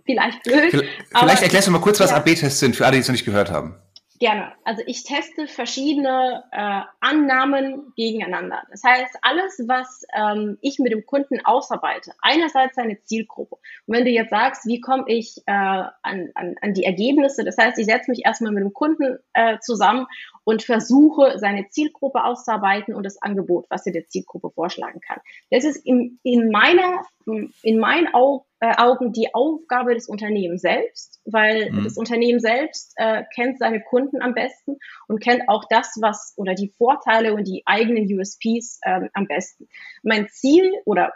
vielleicht 0.04 0.43
blöd. 0.43 0.72
Vielleicht 1.15 1.43
erklärst 1.43 1.67
du 1.67 1.72
mal 1.72 1.80
kurz, 1.80 2.00
was 2.00 2.12
ja. 2.12 2.17
AB-Tests 2.17 2.60
sind, 2.60 2.76
für 2.76 2.86
alle, 2.86 2.96
die 2.96 3.02
es 3.02 3.08
noch 3.08 3.13
nicht 3.13 3.26
gehört 3.26 3.52
haben. 3.52 3.76
Gerne. 4.23 4.53
Also 4.63 4.83
ich 4.86 5.03
teste 5.03 5.47
verschiedene 5.47 6.45
äh, 6.53 6.81
Annahmen 7.01 7.91
gegeneinander. 7.97 8.63
Das 8.71 8.81
heißt, 8.81 9.17
alles, 9.21 9.62
was 9.67 10.05
ähm, 10.13 10.57
ich 10.62 10.79
mit 10.79 10.93
dem 10.93 11.05
Kunden 11.05 11.43
ausarbeite, 11.43 12.13
einerseits 12.21 12.75
seine 12.75 13.03
Zielgruppe. 13.03 13.57
Und 13.86 13.95
wenn 13.97 14.05
du 14.05 14.12
jetzt 14.12 14.29
sagst, 14.29 14.65
wie 14.65 14.79
komme 14.79 15.03
ich 15.07 15.39
äh, 15.45 15.51
an, 15.51 16.29
an, 16.36 16.55
an 16.62 16.73
die 16.73 16.86
Ergebnisse, 16.86 17.43
das 17.43 17.57
heißt, 17.57 17.77
ich 17.79 17.86
setze 17.86 18.09
mich 18.09 18.21
erstmal 18.23 18.53
mit 18.53 18.63
dem 18.63 18.71
Kunden 18.71 19.19
äh, 19.33 19.59
zusammen 19.59 20.07
und 20.43 20.63
versuche, 20.63 21.38
seine 21.38 21.69
Zielgruppe 21.69 22.23
auszuarbeiten 22.23 22.93
und 22.93 23.03
das 23.03 23.21
Angebot, 23.21 23.65
was 23.69 23.86
er 23.86 23.93
der 23.93 24.08
Zielgruppe 24.08 24.49
vorschlagen 24.51 24.99
kann. 24.99 25.19
Das 25.51 25.63
ist 25.63 25.86
in, 25.86 26.19
in 26.23 26.49
meiner, 26.49 27.01
in 27.25 27.79
meinen 27.79 28.13
Augen, 28.13 28.45
äh, 28.60 28.75
Augen 28.77 29.12
die 29.12 29.34
Aufgabe 29.34 29.93
des 29.93 30.08
Unternehmens 30.08 30.62
selbst, 30.62 31.19
weil 31.25 31.71
mhm. 31.71 31.84
das 31.84 31.97
Unternehmen 31.97 32.39
selbst 32.39 32.93
äh, 32.95 33.23
kennt 33.36 33.60
seine 33.60 33.82
Kunden 33.82 34.21
am 34.21 34.34
besten 34.34 34.77
und 35.08 35.21
kennt 35.21 35.49
auch 35.49 35.65
das, 35.69 35.97
was 36.01 36.34
oder 36.38 36.53
die 36.53 36.73
Vorteile 36.77 37.34
und 37.34 37.45
die 37.45 37.63
eigenen 37.65 38.06
USPs 38.06 38.79
äh, 38.84 39.10
am 39.13 39.27
besten. 39.27 39.67
Mein 40.01 40.29
Ziel 40.29 40.71
oder 40.86 41.12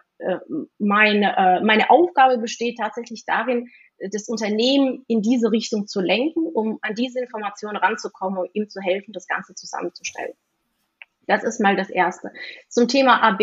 meine, 0.77 1.37
äh, 1.37 1.61
meine 1.61 1.89
Aufgabe 1.89 2.37
besteht 2.37 2.77
tatsächlich 2.77 3.25
darin, 3.25 3.69
das 4.11 4.29
Unternehmen 4.29 5.03
in 5.07 5.21
diese 5.21 5.51
Richtung 5.51 5.87
zu 5.87 6.01
lenken, 6.01 6.45
um 6.45 6.77
an 6.81 6.93
diese 6.95 7.19
Informationen 7.19 7.77
ranzukommen 7.77 8.39
und 8.39 8.49
ihm 8.53 8.69
zu 8.69 8.79
helfen, 8.79 9.11
das 9.11 9.27
Ganze 9.27 9.55
zusammenzustellen. 9.55 10.33
Das 11.25 11.43
ist 11.43 11.59
mal 11.59 11.75
das 11.75 11.89
Erste. 11.89 12.31
Zum 12.69 12.87
Thema 12.87 13.21
AB. 13.21 13.41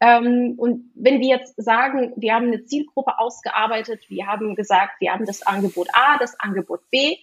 Ähm, 0.00 0.54
und 0.56 0.90
wenn 0.94 1.20
wir 1.20 1.28
jetzt 1.28 1.54
sagen, 1.56 2.12
wir 2.16 2.34
haben 2.34 2.46
eine 2.46 2.64
Zielgruppe 2.64 3.18
ausgearbeitet, 3.18 4.04
wir 4.08 4.26
haben 4.26 4.54
gesagt, 4.54 5.00
wir 5.00 5.12
haben 5.12 5.26
das 5.26 5.42
Angebot 5.42 5.88
A, 5.92 6.18
das 6.18 6.38
Angebot 6.38 6.88
B 6.90 7.16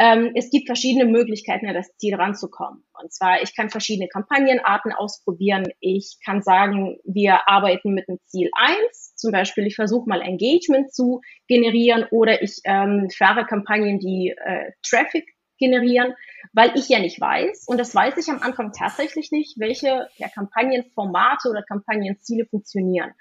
ähm, 0.00 0.32
es 0.34 0.48
gibt 0.48 0.66
verschiedene 0.66 1.04
Möglichkeiten, 1.04 1.68
an 1.68 1.74
das 1.74 1.94
Ziel 1.98 2.14
ranzukommen. 2.14 2.82
Und 2.98 3.12
zwar, 3.12 3.42
ich 3.42 3.54
kann 3.54 3.68
verschiedene 3.68 4.08
Kampagnenarten 4.08 4.92
ausprobieren. 4.92 5.64
Ich 5.78 6.16
kann 6.24 6.40
sagen, 6.40 6.98
wir 7.04 7.46
arbeiten 7.46 7.92
mit 7.92 8.08
dem 8.08 8.18
Ziel 8.24 8.48
eins. 8.56 9.14
Zum 9.16 9.30
Beispiel, 9.30 9.66
ich 9.66 9.76
versuche 9.76 10.08
mal 10.08 10.22
Engagement 10.22 10.90
zu 10.90 11.20
generieren 11.48 12.06
oder 12.10 12.40
ich 12.42 12.60
ähm, 12.64 13.08
fahre 13.14 13.44
Kampagnen, 13.44 13.98
die 13.98 14.30
äh, 14.30 14.72
Traffic 14.82 15.26
generieren, 15.58 16.14
weil 16.54 16.72
ich 16.76 16.88
ja 16.88 16.98
nicht 16.98 17.20
weiß, 17.20 17.66
und 17.68 17.78
das 17.78 17.94
weiß 17.94 18.16
ich 18.16 18.32
am 18.32 18.40
Anfang 18.40 18.72
tatsächlich 18.72 19.30
nicht, 19.30 19.58
welche 19.58 20.08
ja, 20.16 20.28
Kampagnenformate 20.30 21.50
oder 21.50 21.62
Kampagnenziele 21.62 22.46
funktionieren. 22.46 23.12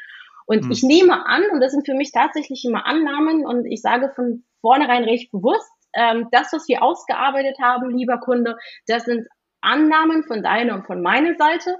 Und 0.45 0.63
hm. 0.63 0.71
ich 0.71 0.81
nehme 0.81 1.25
an, 1.25 1.43
und 1.51 1.59
das 1.59 1.73
sind 1.73 1.85
für 1.85 1.95
mich 1.95 2.13
tatsächlich 2.13 2.63
immer 2.63 2.85
Annahmen, 2.85 3.45
und 3.45 3.65
ich 3.65 3.81
sage 3.81 4.13
von 4.15 4.45
vornherein 4.61 5.03
recht 5.03 5.29
bewusst, 5.33 5.69
ähm, 5.93 6.27
das, 6.31 6.51
was 6.53 6.67
wir 6.67 6.83
ausgearbeitet 6.83 7.57
haben, 7.61 7.95
lieber 7.95 8.19
Kunde, 8.19 8.57
das 8.87 9.05
sind 9.05 9.27
Annahmen 9.61 10.23
von 10.23 10.41
deiner 10.43 10.75
und 10.75 10.85
von 10.85 11.01
meiner 11.01 11.35
Seite, 11.35 11.75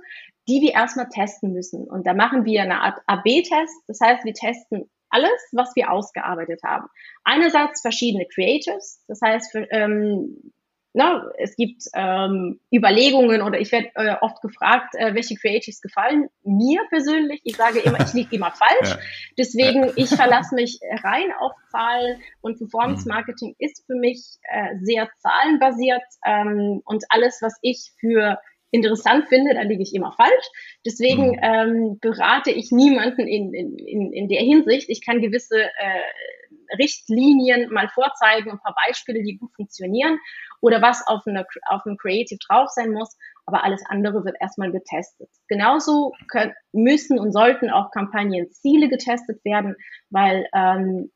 die 0.48 0.62
wir 0.62 0.74
erstmal 0.74 1.10
testen 1.10 1.54
müssen. 1.54 1.88
Und 1.88 2.08
da 2.08 2.14
machen 2.14 2.46
wir 2.46 2.62
eine 2.62 2.82
Art 2.82 3.00
AB-Test. 3.06 3.84
Das 3.88 4.00
heißt, 4.02 4.26
wir 4.26 4.34
testen 4.34 4.90
alles, 5.10 5.50
was 5.52 5.76
wir 5.76 5.92
ausgearbeitet 5.92 6.62
haben. 6.64 6.88
Einerseits 7.24 7.82
verschiedene 7.82 8.26
Creators, 8.26 9.04
das 9.08 9.22
heißt, 9.22 9.52
für, 9.52 9.68
ähm, 9.72 10.52
ne, 10.94 11.32
es 11.38 11.56
gibt 11.56 11.84
ähm, 11.94 12.60
Überlegungen 12.74 13.42
oder 13.42 13.60
ich 13.60 13.72
werde 13.72 13.90
äh, 13.96 14.16
oft 14.22 14.42
gefragt, 14.42 14.96
äh, 14.96 15.14
welche 15.14 15.36
Creatives 15.36 15.82
gefallen 15.82 16.30
mir 16.44 16.82
persönlich. 16.90 17.42
Ich 17.44 17.56
sage 17.56 17.80
immer, 17.80 18.00
ich 18.00 18.14
liege 18.14 18.36
immer 18.36 18.52
falsch. 18.52 18.92
Ja. 18.92 19.00
Deswegen, 19.38 19.84
ja. 19.86 19.92
ich 19.96 20.10
verlasse 20.10 20.56
mich 20.56 20.80
rein 21.04 21.32
auf 21.40 21.54
Zahlen 21.72 22.22
und 22.42 22.58
Performance 22.58 23.08
mhm. 23.08 23.14
Marketing 23.14 23.56
ist 23.60 23.86
für 23.86 23.96
mich 23.96 24.38
äh, 24.44 24.76
sehr 24.82 25.10
zahlenbasiert 25.20 26.04
ähm, 26.26 26.82
und 26.86 27.06
alles, 27.10 27.40
was 27.42 27.58
ich 27.62 27.92
für 28.00 28.40
interessant 28.72 29.28
finde, 29.30 29.56
da 29.56 29.62
liege 29.62 29.82
ich 29.82 29.96
immer 29.96 30.12
falsch. 30.12 30.46
Deswegen 30.86 31.32
mhm. 31.32 31.40
ähm, 31.42 32.00
berate 32.00 32.52
ich 32.52 32.72
niemanden 32.72 33.28
in, 33.28 33.54
in, 33.54 34.14
in 34.14 34.28
der 34.28 34.42
Hinsicht. 34.42 34.90
Ich 34.90 35.04
kann 35.04 35.22
gewisse 35.22 35.60
äh, 35.60 36.78
Richtlinien 36.78 37.72
mal 37.72 37.90
vorzeigen, 37.90 38.52
ein 38.52 38.60
paar 38.60 38.76
Beispiele, 38.86 39.24
die 39.24 39.38
gut 39.38 39.54
funktionieren 39.56 40.20
oder 40.62 40.82
was 40.82 41.06
auf, 41.08 41.26
eine, 41.26 41.46
auf 41.68 41.86
einem 41.86 41.98
Creative 41.98 42.40
drauf 42.48 42.70
sein 42.70 42.92
muss, 42.92 43.16
aber 43.46 43.64
alles 43.64 43.84
andere 43.88 44.26
wird 44.26 44.38
erstmal 44.40 44.72
getestet. 44.72 45.30
Genauso 45.48 46.14
können, 46.30 46.54
müssen 46.72 47.20
und 47.20 47.32
sollten 47.32 47.70
auch 47.70 47.92
Kampagnenziele 47.92 48.90
getestet 48.90 49.44
werden, 49.44 49.76
weil 50.10 50.48
ähm, 50.54 51.12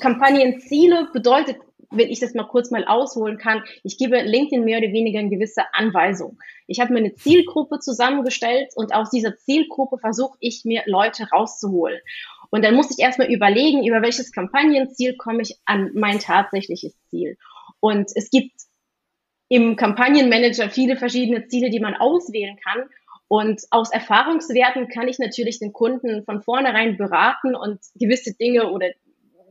Kampagnenziele 0.00 1.08
bedeutet, 1.12 1.56
wenn 1.90 2.10
ich 2.10 2.20
das 2.20 2.34
mal 2.34 2.48
kurz 2.48 2.70
mal 2.70 2.84
ausholen 2.84 3.38
kann, 3.38 3.62
ich 3.82 3.98
gebe 3.98 4.20
LinkedIn 4.20 4.64
mehr 4.64 4.78
oder 4.78 4.92
weniger 4.92 5.20
eine 5.20 5.30
gewisse 5.30 5.62
Anweisung. 5.72 6.38
Ich 6.66 6.80
habe 6.80 6.92
mir 6.92 6.98
eine 6.98 7.14
Zielgruppe 7.14 7.78
zusammengestellt 7.78 8.72
und 8.74 8.94
aus 8.94 9.10
dieser 9.10 9.36
Zielgruppe 9.36 9.98
versuche 9.98 10.36
ich 10.40 10.64
mir 10.64 10.82
Leute 10.86 11.28
rauszuholen. 11.30 12.00
Und 12.54 12.64
dann 12.64 12.76
muss 12.76 12.88
ich 12.92 13.00
erstmal 13.00 13.32
überlegen, 13.32 13.84
über 13.84 14.00
welches 14.00 14.30
Kampagnenziel 14.30 15.16
komme 15.16 15.42
ich 15.42 15.58
an 15.64 15.90
mein 15.94 16.20
tatsächliches 16.20 16.94
Ziel. 17.10 17.36
Und 17.80 18.12
es 18.14 18.30
gibt 18.30 18.52
im 19.48 19.74
Kampagnenmanager 19.74 20.70
viele 20.70 20.96
verschiedene 20.96 21.48
Ziele, 21.48 21.68
die 21.68 21.80
man 21.80 21.96
auswählen 21.96 22.56
kann. 22.64 22.84
Und 23.26 23.62
aus 23.70 23.90
Erfahrungswerten 23.90 24.86
kann 24.86 25.08
ich 25.08 25.18
natürlich 25.18 25.58
den 25.58 25.72
Kunden 25.72 26.24
von 26.24 26.42
vornherein 26.44 26.96
beraten 26.96 27.56
und 27.56 27.80
gewisse 27.96 28.36
Dinge 28.36 28.70
oder 28.70 28.90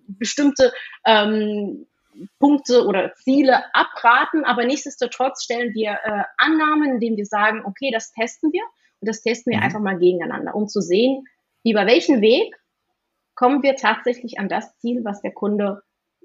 bestimmte 0.08 0.72
ähm, 1.06 1.86
Punkte 2.40 2.86
oder 2.86 3.14
Ziele 3.16 3.66
abraten, 3.76 4.46
aber 4.46 4.64
nichtsdestotrotz 4.64 5.44
stellen 5.44 5.74
wir 5.74 5.92
äh, 6.06 6.24
Annahmen, 6.38 6.92
indem 6.94 7.18
wir 7.18 7.26
sagen, 7.26 7.64
okay, 7.66 7.92
das 7.92 8.14
testen 8.14 8.54
wir 8.54 8.64
und 9.02 9.10
das 9.10 9.22
testen 9.22 9.52
wir 9.52 9.58
mhm. 9.58 9.64
einfach 9.66 9.82
mal 9.82 10.00
gegeneinander, 10.00 10.56
um 10.56 10.70
zu 10.70 10.80
sehen, 10.80 11.26
über 11.66 11.86
welchen 11.86 12.22
Weg 12.22 12.56
kommen 13.44 13.62
wir 13.62 13.76
tatsächlich 13.76 14.40
an 14.40 14.48
das 14.48 14.78
Ziel, 14.78 15.02
was 15.04 15.20
der 15.20 15.34
Kunde 15.34 15.82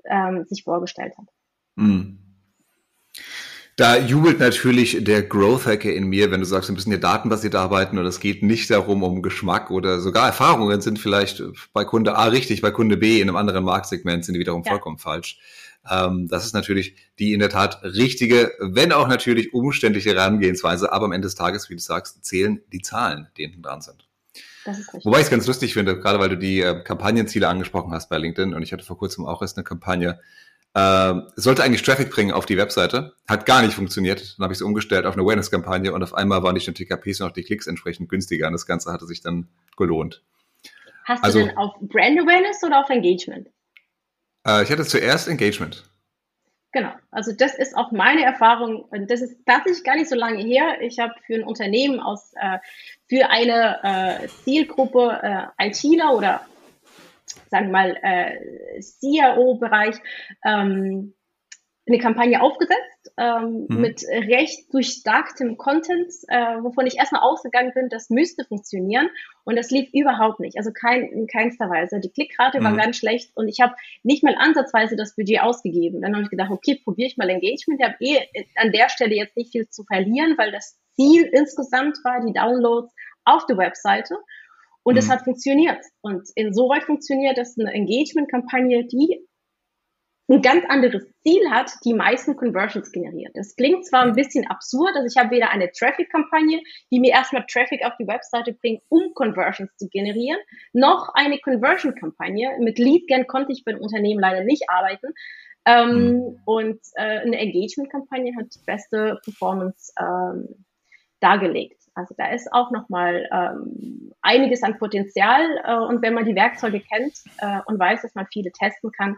ähm, 0.08 0.44
sich 0.48 0.62
vorgestellt 0.62 1.14
hat. 1.18 1.26
Mhm. 1.74 2.20
Da 3.74 3.98
jubelt 3.98 4.38
natürlich 4.38 5.02
der 5.02 5.24
Growth 5.24 5.66
Hacker 5.66 5.92
in 5.92 6.06
mir, 6.06 6.30
wenn 6.30 6.38
du 6.38 6.46
sagst, 6.46 6.68
wir 6.68 6.74
müssen 6.74 6.92
hier 6.92 7.00
datenbasiert 7.00 7.56
arbeiten 7.56 7.98
und 7.98 8.06
es 8.06 8.20
geht 8.20 8.44
nicht 8.44 8.70
darum, 8.70 9.02
um 9.02 9.20
Geschmack 9.20 9.72
oder 9.72 9.98
sogar 9.98 10.26
Erfahrungen 10.26 10.80
sind 10.80 11.00
vielleicht 11.00 11.42
bei 11.72 11.84
Kunde 11.84 12.14
A 12.14 12.26
richtig, 12.26 12.60
bei 12.60 12.70
Kunde 12.70 12.96
B 12.96 13.20
in 13.20 13.28
einem 13.28 13.36
anderen 13.36 13.64
Marktsegment 13.64 14.24
sind 14.24 14.34
die 14.34 14.40
wiederum 14.40 14.62
ja. 14.64 14.70
vollkommen 14.70 14.98
falsch. 14.98 15.40
Ähm, 15.90 16.28
das 16.28 16.46
ist 16.46 16.54
natürlich 16.54 16.94
die 17.18 17.32
in 17.32 17.40
der 17.40 17.50
Tat 17.50 17.82
richtige, 17.82 18.52
wenn 18.60 18.92
auch 18.92 19.08
natürlich 19.08 19.52
umständliche 19.52 20.10
Herangehensweise, 20.10 20.92
aber 20.92 21.06
am 21.06 21.12
Ende 21.12 21.26
des 21.26 21.34
Tages, 21.34 21.68
wie 21.68 21.74
du 21.74 21.80
sagst, 21.80 22.24
zählen 22.24 22.60
die 22.72 22.82
Zahlen, 22.82 23.26
die 23.36 23.42
hinten 23.42 23.62
dran 23.62 23.80
sind. 23.80 24.07
Wobei 25.04 25.18
ich 25.18 25.24
es 25.24 25.30
ganz 25.30 25.46
lustig 25.46 25.74
finde, 25.74 25.98
gerade 25.98 26.18
weil 26.18 26.28
du 26.28 26.36
die 26.36 26.60
äh, 26.60 26.82
Kampagnenziele 26.82 27.48
angesprochen 27.48 27.92
hast 27.92 28.08
bei 28.08 28.18
LinkedIn 28.18 28.54
und 28.54 28.62
ich 28.62 28.72
hatte 28.72 28.84
vor 28.84 28.98
kurzem 28.98 29.26
auch 29.26 29.42
erst 29.42 29.56
eine 29.56 29.64
Kampagne, 29.64 30.20
äh, 30.74 31.14
sollte 31.36 31.62
eigentlich 31.62 31.82
Traffic 31.82 32.10
bringen 32.10 32.32
auf 32.32 32.46
die 32.46 32.56
Webseite, 32.56 33.14
hat 33.26 33.46
gar 33.46 33.62
nicht 33.62 33.74
funktioniert. 33.74 34.36
Dann 34.38 34.44
habe 34.44 34.52
ich 34.52 34.58
es 34.58 34.62
umgestellt 34.62 35.06
auf 35.06 35.14
eine 35.14 35.22
Awareness-Kampagne 35.22 35.92
und 35.92 36.02
auf 36.02 36.14
einmal 36.14 36.42
waren 36.42 36.54
nicht 36.54 36.66
nur 36.66 36.74
TKPs 36.74 37.20
und 37.20 37.28
auch 37.28 37.32
die 37.32 37.42
Klicks 37.42 37.66
entsprechend 37.66 38.08
günstiger 38.08 38.46
und 38.46 38.52
das 38.52 38.66
Ganze 38.66 38.92
hatte 38.92 39.06
sich 39.06 39.22
dann 39.22 39.48
gelohnt. 39.76 40.22
Hast 41.04 41.24
also, 41.24 41.40
du 41.40 41.46
denn 41.46 41.56
auf 41.56 41.74
Brand 41.80 42.20
Awareness 42.20 42.62
oder 42.62 42.80
auf 42.80 42.90
Engagement? 42.90 43.48
Äh, 44.46 44.62
ich 44.62 44.70
hatte 44.70 44.84
zuerst 44.84 45.26
Engagement. 45.28 45.84
Genau, 46.78 46.92
also 47.10 47.32
das 47.32 47.56
ist 47.56 47.76
auch 47.76 47.90
meine 47.90 48.22
Erfahrung. 48.22 48.86
Das 49.08 49.20
ist 49.20 49.44
tatsächlich 49.44 49.82
gar 49.82 49.96
nicht 49.96 50.08
so 50.08 50.14
lange 50.14 50.40
her. 50.44 50.80
Ich 50.80 51.00
habe 51.00 51.12
für 51.26 51.34
ein 51.34 51.42
Unternehmen 51.42 51.98
aus, 51.98 52.32
äh, 52.34 52.58
für 53.08 53.30
eine 53.30 53.80
äh, 54.22 54.28
Zielgruppe 54.44 55.50
äh, 55.58 55.66
ITler 55.66 56.14
oder 56.14 56.46
sagen 57.50 57.66
wir 57.66 57.72
mal, 57.72 57.98
äh, 58.00 58.80
CIO-Bereich 58.80 59.96
ähm, 60.44 61.14
eine 61.84 61.98
Kampagne 61.98 62.40
aufgesetzt 62.40 62.97
ähm, 63.18 63.66
mhm. 63.68 63.80
mit 63.80 64.04
recht 64.04 64.72
durchdachtem 64.72 65.56
Content, 65.56 66.12
äh, 66.28 66.62
wovon 66.62 66.86
ich 66.86 66.98
erstmal 66.98 67.22
ausgegangen 67.22 67.72
bin, 67.74 67.88
das 67.88 68.10
müsste 68.10 68.44
funktionieren 68.44 69.10
und 69.44 69.56
das 69.56 69.70
lief 69.70 69.92
überhaupt 69.92 70.38
nicht, 70.38 70.56
also 70.56 70.70
kein, 70.72 71.02
in 71.02 71.26
keinster 71.26 71.68
Weise. 71.68 71.98
Die 71.98 72.10
Klickrate 72.10 72.60
mhm. 72.60 72.64
war 72.64 72.76
ganz 72.76 72.96
schlecht 72.96 73.32
und 73.34 73.48
ich 73.48 73.60
habe 73.60 73.74
nicht 74.04 74.22
mal 74.22 74.36
ansatzweise 74.38 74.94
das 74.94 75.16
Budget 75.16 75.40
ausgegeben. 75.40 76.00
Dann 76.00 76.14
habe 76.14 76.22
ich 76.22 76.30
gedacht, 76.30 76.50
okay, 76.50 76.80
probiere 76.82 77.08
ich 77.08 77.16
mal 77.16 77.28
Engagement. 77.28 77.80
Ich 77.80 77.86
habe 77.86 77.96
eh 78.00 78.18
an 78.54 78.70
der 78.70 78.88
Stelle 78.88 79.16
jetzt 79.16 79.36
nicht 79.36 79.50
viel 79.50 79.68
zu 79.68 79.82
verlieren, 79.82 80.34
weil 80.38 80.52
das 80.52 80.78
Ziel 80.94 81.28
insgesamt 81.32 81.98
war 82.04 82.24
die 82.24 82.32
Downloads 82.32 82.94
auf 83.24 83.46
der 83.46 83.58
Webseite 83.58 84.16
und 84.84 84.94
mhm. 84.94 85.00
es 85.00 85.10
hat 85.10 85.24
funktioniert. 85.24 85.84
Und 86.02 86.28
insoweit 86.36 86.84
funktioniert, 86.84 87.36
dass 87.36 87.58
eine 87.58 87.72
Engagement-Kampagne, 87.72 88.84
die 88.84 89.27
ein 90.28 90.42
ganz 90.42 90.64
anderes 90.68 91.06
Ziel 91.22 91.50
hat, 91.50 91.72
die 91.84 91.94
meisten 91.94 92.36
Conversions 92.36 92.92
generiert. 92.92 93.32
Das 93.34 93.56
klingt 93.56 93.86
zwar 93.86 94.02
ein 94.02 94.14
bisschen 94.14 94.46
absurd, 94.46 94.94
also 94.94 95.06
ich 95.06 95.16
habe 95.16 95.34
weder 95.34 95.50
eine 95.50 95.72
Traffic-Kampagne, 95.72 96.60
die 96.90 97.00
mir 97.00 97.12
erstmal 97.12 97.46
Traffic 97.50 97.84
auf 97.84 97.94
die 97.98 98.06
Webseite 98.06 98.52
bringt, 98.52 98.82
um 98.88 99.14
Conversions 99.14 99.74
zu 99.76 99.88
generieren, 99.88 100.38
noch 100.72 101.08
eine 101.14 101.38
Conversion-Kampagne. 101.38 102.58
Mit 102.60 102.78
Lead-Gen 102.78 103.26
konnte 103.26 103.52
ich 103.52 103.64
beim 103.64 103.78
Unternehmen 103.78 104.20
leider 104.20 104.44
nicht 104.44 104.64
arbeiten. 104.68 105.08
Ähm, 105.64 106.12
mhm. 106.12 106.40
Und 106.44 106.80
äh, 106.94 107.20
eine 107.20 107.38
Engagement-Kampagne 107.38 108.34
hat 108.36 108.46
beste 108.66 109.18
Performance 109.24 109.92
ähm, 109.98 110.64
dargelegt. 111.20 111.82
Also 111.94 112.14
da 112.16 112.30
ist 112.30 112.52
auch 112.52 112.70
nochmal 112.70 113.28
ähm, 113.32 114.12
einiges 114.22 114.62
an 114.62 114.78
Potenzial 114.78 115.42
äh, 115.64 115.74
und 115.74 116.00
wenn 116.00 116.14
man 116.14 116.24
die 116.24 116.36
Werkzeuge 116.36 116.80
kennt 116.80 117.14
äh, 117.38 117.58
und 117.66 117.78
weiß, 117.78 118.02
dass 118.02 118.14
man 118.14 118.26
viele 118.32 118.52
testen 118.52 118.92
kann, 118.92 119.16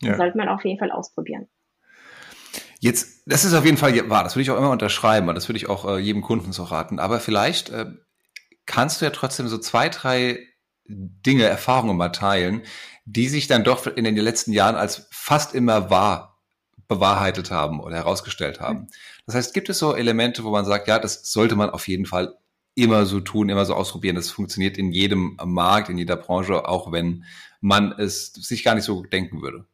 ja. 0.00 0.16
sollte 0.16 0.36
man 0.36 0.48
auf 0.48 0.64
jeden 0.64 0.78
Fall 0.78 0.90
ausprobieren. 0.90 1.48
Jetzt, 2.78 3.22
das 3.26 3.44
ist 3.44 3.54
auf 3.54 3.64
jeden 3.64 3.78
Fall 3.78 4.08
wahr, 4.10 4.22
das 4.22 4.36
würde 4.36 4.42
ich 4.42 4.50
auch 4.50 4.58
immer 4.58 4.70
unterschreiben 4.70 5.28
und 5.28 5.34
das 5.34 5.48
würde 5.48 5.56
ich 5.56 5.68
auch 5.68 5.88
äh, 5.88 5.98
jedem 5.98 6.22
Kunden 6.22 6.52
so 6.52 6.62
raten. 6.64 6.98
Aber 6.98 7.20
vielleicht 7.20 7.70
äh, 7.70 7.86
kannst 8.66 9.00
du 9.00 9.06
ja 9.06 9.10
trotzdem 9.10 9.48
so 9.48 9.58
zwei, 9.58 9.88
drei 9.88 10.38
Dinge, 10.88 11.44
Erfahrungen 11.44 11.96
mal 11.96 12.10
teilen, 12.10 12.62
die 13.04 13.28
sich 13.28 13.46
dann 13.46 13.64
doch 13.64 13.86
in 13.86 14.04
den 14.04 14.16
letzten 14.16 14.52
Jahren 14.52 14.76
als 14.76 15.08
fast 15.10 15.54
immer 15.54 15.90
wahr 15.90 16.42
bewahrheitet 16.88 17.50
haben 17.50 17.80
oder 17.80 17.96
herausgestellt 17.96 18.60
haben. 18.60 18.88
Das 19.26 19.34
heißt, 19.34 19.54
gibt 19.54 19.68
es 19.68 19.78
so 19.78 19.94
Elemente, 19.94 20.44
wo 20.44 20.50
man 20.50 20.64
sagt, 20.64 20.86
ja, 20.86 20.98
das 20.98 21.32
sollte 21.32 21.56
man 21.56 21.70
auf 21.70 21.88
jeden 21.88 22.06
Fall 22.06 22.36
immer 22.74 23.06
so 23.06 23.20
tun, 23.20 23.48
immer 23.48 23.64
so 23.64 23.74
ausprobieren. 23.74 24.16
Das 24.16 24.30
funktioniert 24.30 24.78
in 24.78 24.92
jedem 24.92 25.36
Markt, 25.44 25.88
in 25.88 25.98
jeder 25.98 26.16
Branche, 26.16 26.68
auch 26.68 26.92
wenn 26.92 27.24
man 27.60 27.92
es 27.92 28.32
sich 28.32 28.62
gar 28.62 28.74
nicht 28.74 28.84
so 28.84 29.02
denken 29.02 29.42
würde. 29.42 29.66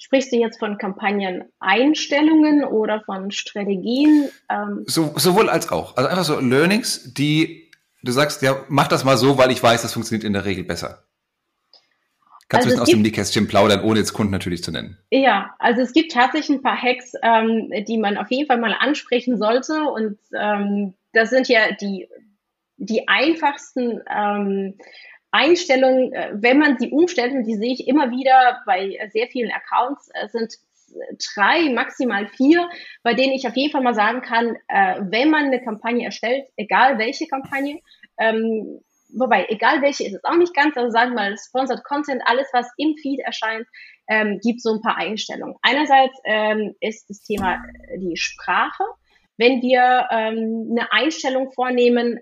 Sprichst 0.00 0.32
du 0.32 0.36
jetzt 0.36 0.60
von 0.60 0.78
Kampagneneinstellungen 0.78 2.64
oder 2.64 3.00
von 3.00 3.32
Strategien? 3.32 4.28
Ähm 4.48 4.84
so, 4.86 5.12
sowohl 5.16 5.50
als 5.50 5.70
auch. 5.70 5.96
Also 5.96 6.08
einfach 6.08 6.24
so 6.24 6.38
Learnings, 6.38 7.12
die 7.14 7.68
du 8.02 8.12
sagst, 8.12 8.42
ja, 8.42 8.64
mach 8.68 8.86
das 8.86 9.04
mal 9.04 9.16
so, 9.16 9.38
weil 9.38 9.50
ich 9.50 9.60
weiß, 9.60 9.82
das 9.82 9.92
funktioniert 9.92 10.24
in 10.24 10.32
der 10.32 10.44
Regel 10.44 10.62
besser. 10.62 11.02
Kannst 12.48 12.66
also 12.66 12.76
du 12.76 12.80
das 12.80 12.88
aus 12.88 12.90
dem 12.90 13.02
Nähkästchen 13.02 13.46
plaudern, 13.48 13.82
ohne 13.82 13.98
jetzt 13.98 14.14
Kunden 14.14 14.32
natürlich 14.32 14.62
zu 14.62 14.70
nennen? 14.70 14.96
Ja, 15.10 15.54
also 15.58 15.82
es 15.82 15.92
gibt 15.92 16.12
tatsächlich 16.12 16.58
ein 16.58 16.62
paar 16.62 16.80
Hacks, 16.80 17.12
ähm, 17.22 17.70
die 17.86 17.98
man 17.98 18.16
auf 18.16 18.30
jeden 18.30 18.46
Fall 18.46 18.58
mal 18.58 18.74
ansprechen 18.78 19.36
sollte. 19.36 19.82
Und 19.82 20.18
ähm, 20.32 20.94
das 21.12 21.30
sind 21.30 21.48
ja 21.48 21.72
die, 21.72 22.08
die 22.76 23.06
einfachsten 23.06 24.00
ähm, 24.08 24.78
Einstellungen, 25.30 26.12
äh, 26.12 26.30
wenn 26.34 26.58
man 26.58 26.78
sie 26.78 26.90
umstellt, 26.90 27.32
und 27.32 27.44
die 27.44 27.56
sehe 27.56 27.72
ich 27.72 27.86
immer 27.86 28.10
wieder 28.10 28.62
bei 28.66 28.98
sehr 29.12 29.26
vielen 29.28 29.50
Accounts, 29.50 30.08
äh, 30.14 30.28
sind 30.28 30.54
drei, 31.34 31.70
maximal 31.70 32.26
vier, 32.28 32.68
bei 33.02 33.12
denen 33.12 33.34
ich 33.34 33.46
auf 33.46 33.56
jeden 33.56 33.70
Fall 33.70 33.82
mal 33.82 33.94
sagen 33.94 34.22
kann, 34.22 34.56
äh, 34.68 35.00
wenn 35.02 35.30
man 35.30 35.44
eine 35.44 35.62
Kampagne 35.62 36.06
erstellt, 36.06 36.46
egal 36.56 36.98
welche 36.98 37.26
Kampagne, 37.26 37.80
ähm, 38.18 38.80
wobei, 39.12 39.46
egal 39.50 39.82
welche 39.82 40.04
ist 40.04 40.14
es 40.14 40.24
auch 40.24 40.36
nicht 40.36 40.54
ganz, 40.54 40.76
also 40.76 40.90
sagen 40.90 41.10
wir 41.10 41.16
mal, 41.16 41.36
Sponsored 41.36 41.84
Content, 41.84 42.22
alles, 42.24 42.48
was 42.52 42.70
im 42.78 42.96
Feed 42.96 43.20
erscheint, 43.20 43.66
ähm, 44.08 44.40
gibt 44.42 44.62
so 44.62 44.72
ein 44.72 44.80
paar 44.80 44.96
Einstellungen. 44.96 45.56
Einerseits 45.60 46.18
ähm, 46.24 46.74
ist 46.80 47.10
das 47.10 47.20
Thema 47.20 47.62
die 47.98 48.16
Sprache. 48.16 48.84
Wenn 49.36 49.62
wir 49.62 50.10
eine 50.10 50.90
Einstellung 50.90 51.52
vornehmen, 51.52 52.18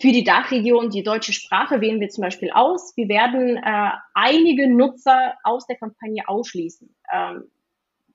für 0.00 0.12
die 0.12 0.24
Dachregion, 0.24 0.90
die 0.90 1.02
deutsche 1.02 1.32
Sprache 1.32 1.80
wählen 1.80 2.00
wir 2.00 2.08
zum 2.08 2.22
Beispiel 2.22 2.50
aus. 2.50 2.94
Wir 2.96 3.08
werden 3.08 3.56
äh, 3.56 3.90
einige 4.14 4.68
Nutzer 4.68 5.34
aus 5.42 5.66
der 5.66 5.76
Kampagne 5.76 6.28
ausschließen. 6.28 6.94
Ähm, 7.12 7.50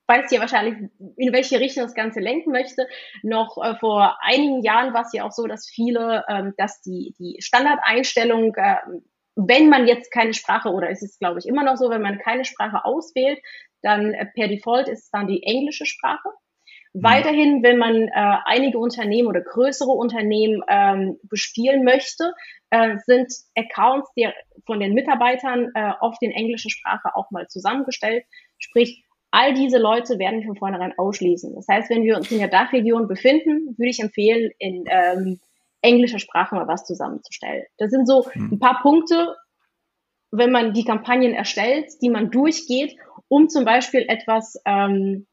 weiß 0.07 0.31
ja 0.31 0.39
wahrscheinlich, 0.39 0.89
in 1.17 1.33
welche 1.33 1.59
Richtung 1.59 1.83
das 1.83 1.95
Ganze 1.95 2.19
lenken 2.19 2.51
möchte. 2.51 2.87
Noch 3.23 3.57
äh, 3.57 3.75
vor 3.75 4.17
einigen 4.21 4.61
Jahren 4.61 4.93
war 4.93 5.03
es 5.03 5.13
ja 5.13 5.23
auch 5.23 5.31
so, 5.31 5.47
dass 5.47 5.67
viele, 5.67 6.25
ähm, 6.27 6.53
dass 6.57 6.81
die, 6.81 7.15
die 7.17 7.37
Standardeinstellung, 7.41 8.53
äh, 8.55 8.77
wenn 9.35 9.69
man 9.69 9.87
jetzt 9.87 10.11
keine 10.11 10.33
Sprache, 10.33 10.69
oder 10.69 10.89
ist 10.89 11.03
es 11.03 11.17
glaube 11.17 11.39
ich 11.39 11.47
immer 11.47 11.63
noch 11.63 11.77
so, 11.77 11.89
wenn 11.89 12.01
man 12.01 12.19
keine 12.19 12.45
Sprache 12.45 12.83
auswählt, 12.85 13.39
dann 13.81 14.13
äh, 14.13 14.25
per 14.25 14.47
Default 14.47 14.87
ist 14.87 15.05
es 15.05 15.09
dann 15.09 15.27
die 15.27 15.43
englische 15.43 15.85
Sprache. 15.85 16.29
Mhm. 16.93 17.03
Weiterhin, 17.03 17.63
wenn 17.63 17.77
man 17.77 18.07
äh, 18.07 18.11
einige 18.45 18.79
Unternehmen 18.79 19.27
oder 19.27 19.41
größere 19.41 19.91
Unternehmen 19.91 20.61
ähm, 20.67 21.19
bespielen 21.23 21.83
möchte, 21.83 22.33
äh, 22.69 22.97
sind 23.05 23.33
Accounts 23.55 24.09
die 24.15 24.29
von 24.65 24.79
den 24.79 24.93
Mitarbeitern 24.93 25.71
äh, 25.73 25.91
oft 26.01 26.21
in 26.21 26.31
englischer 26.31 26.69
Sprache 26.69 27.15
auch 27.15 27.31
mal 27.31 27.47
zusammengestellt. 27.47 28.25
Sprich, 28.57 29.03
all 29.31 29.53
diese 29.53 29.77
Leute 29.77 30.19
werden 30.19 30.41
wir 30.41 30.47
von 30.47 30.57
vornherein 30.57 30.93
ausschließen. 30.97 31.55
Das 31.55 31.67
heißt, 31.67 31.89
wenn 31.89 32.03
wir 32.03 32.17
uns 32.17 32.31
in 32.31 32.39
der 32.39 32.49
Dachregion 32.49 33.07
befinden, 33.07 33.75
würde 33.77 33.89
ich 33.89 33.99
empfehlen, 33.99 34.51
in 34.59 34.85
ähm, 34.87 35.39
englischer 35.81 36.19
Sprache 36.19 36.55
mal 36.55 36.67
was 36.67 36.85
zusammenzustellen. 36.85 37.63
Das 37.77 37.89
sind 37.89 38.07
so 38.07 38.27
mhm. 38.35 38.53
ein 38.53 38.59
paar 38.59 38.81
Punkte, 38.81 39.35
wenn 40.31 40.51
man 40.51 40.73
die 40.73 40.85
Kampagnen 40.85 41.33
erstellt, 41.33 41.91
die 42.01 42.09
man 42.09 42.29
durchgeht, 42.29 42.95
um 43.27 43.49
zum 43.49 43.65
Beispiel 43.65 44.05
etwas 44.07 44.61
ähm, 44.65 45.27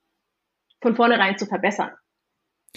von 0.81 0.97
vornherein 0.97 1.39
zu 1.39 1.47
verbessern. 1.47 1.91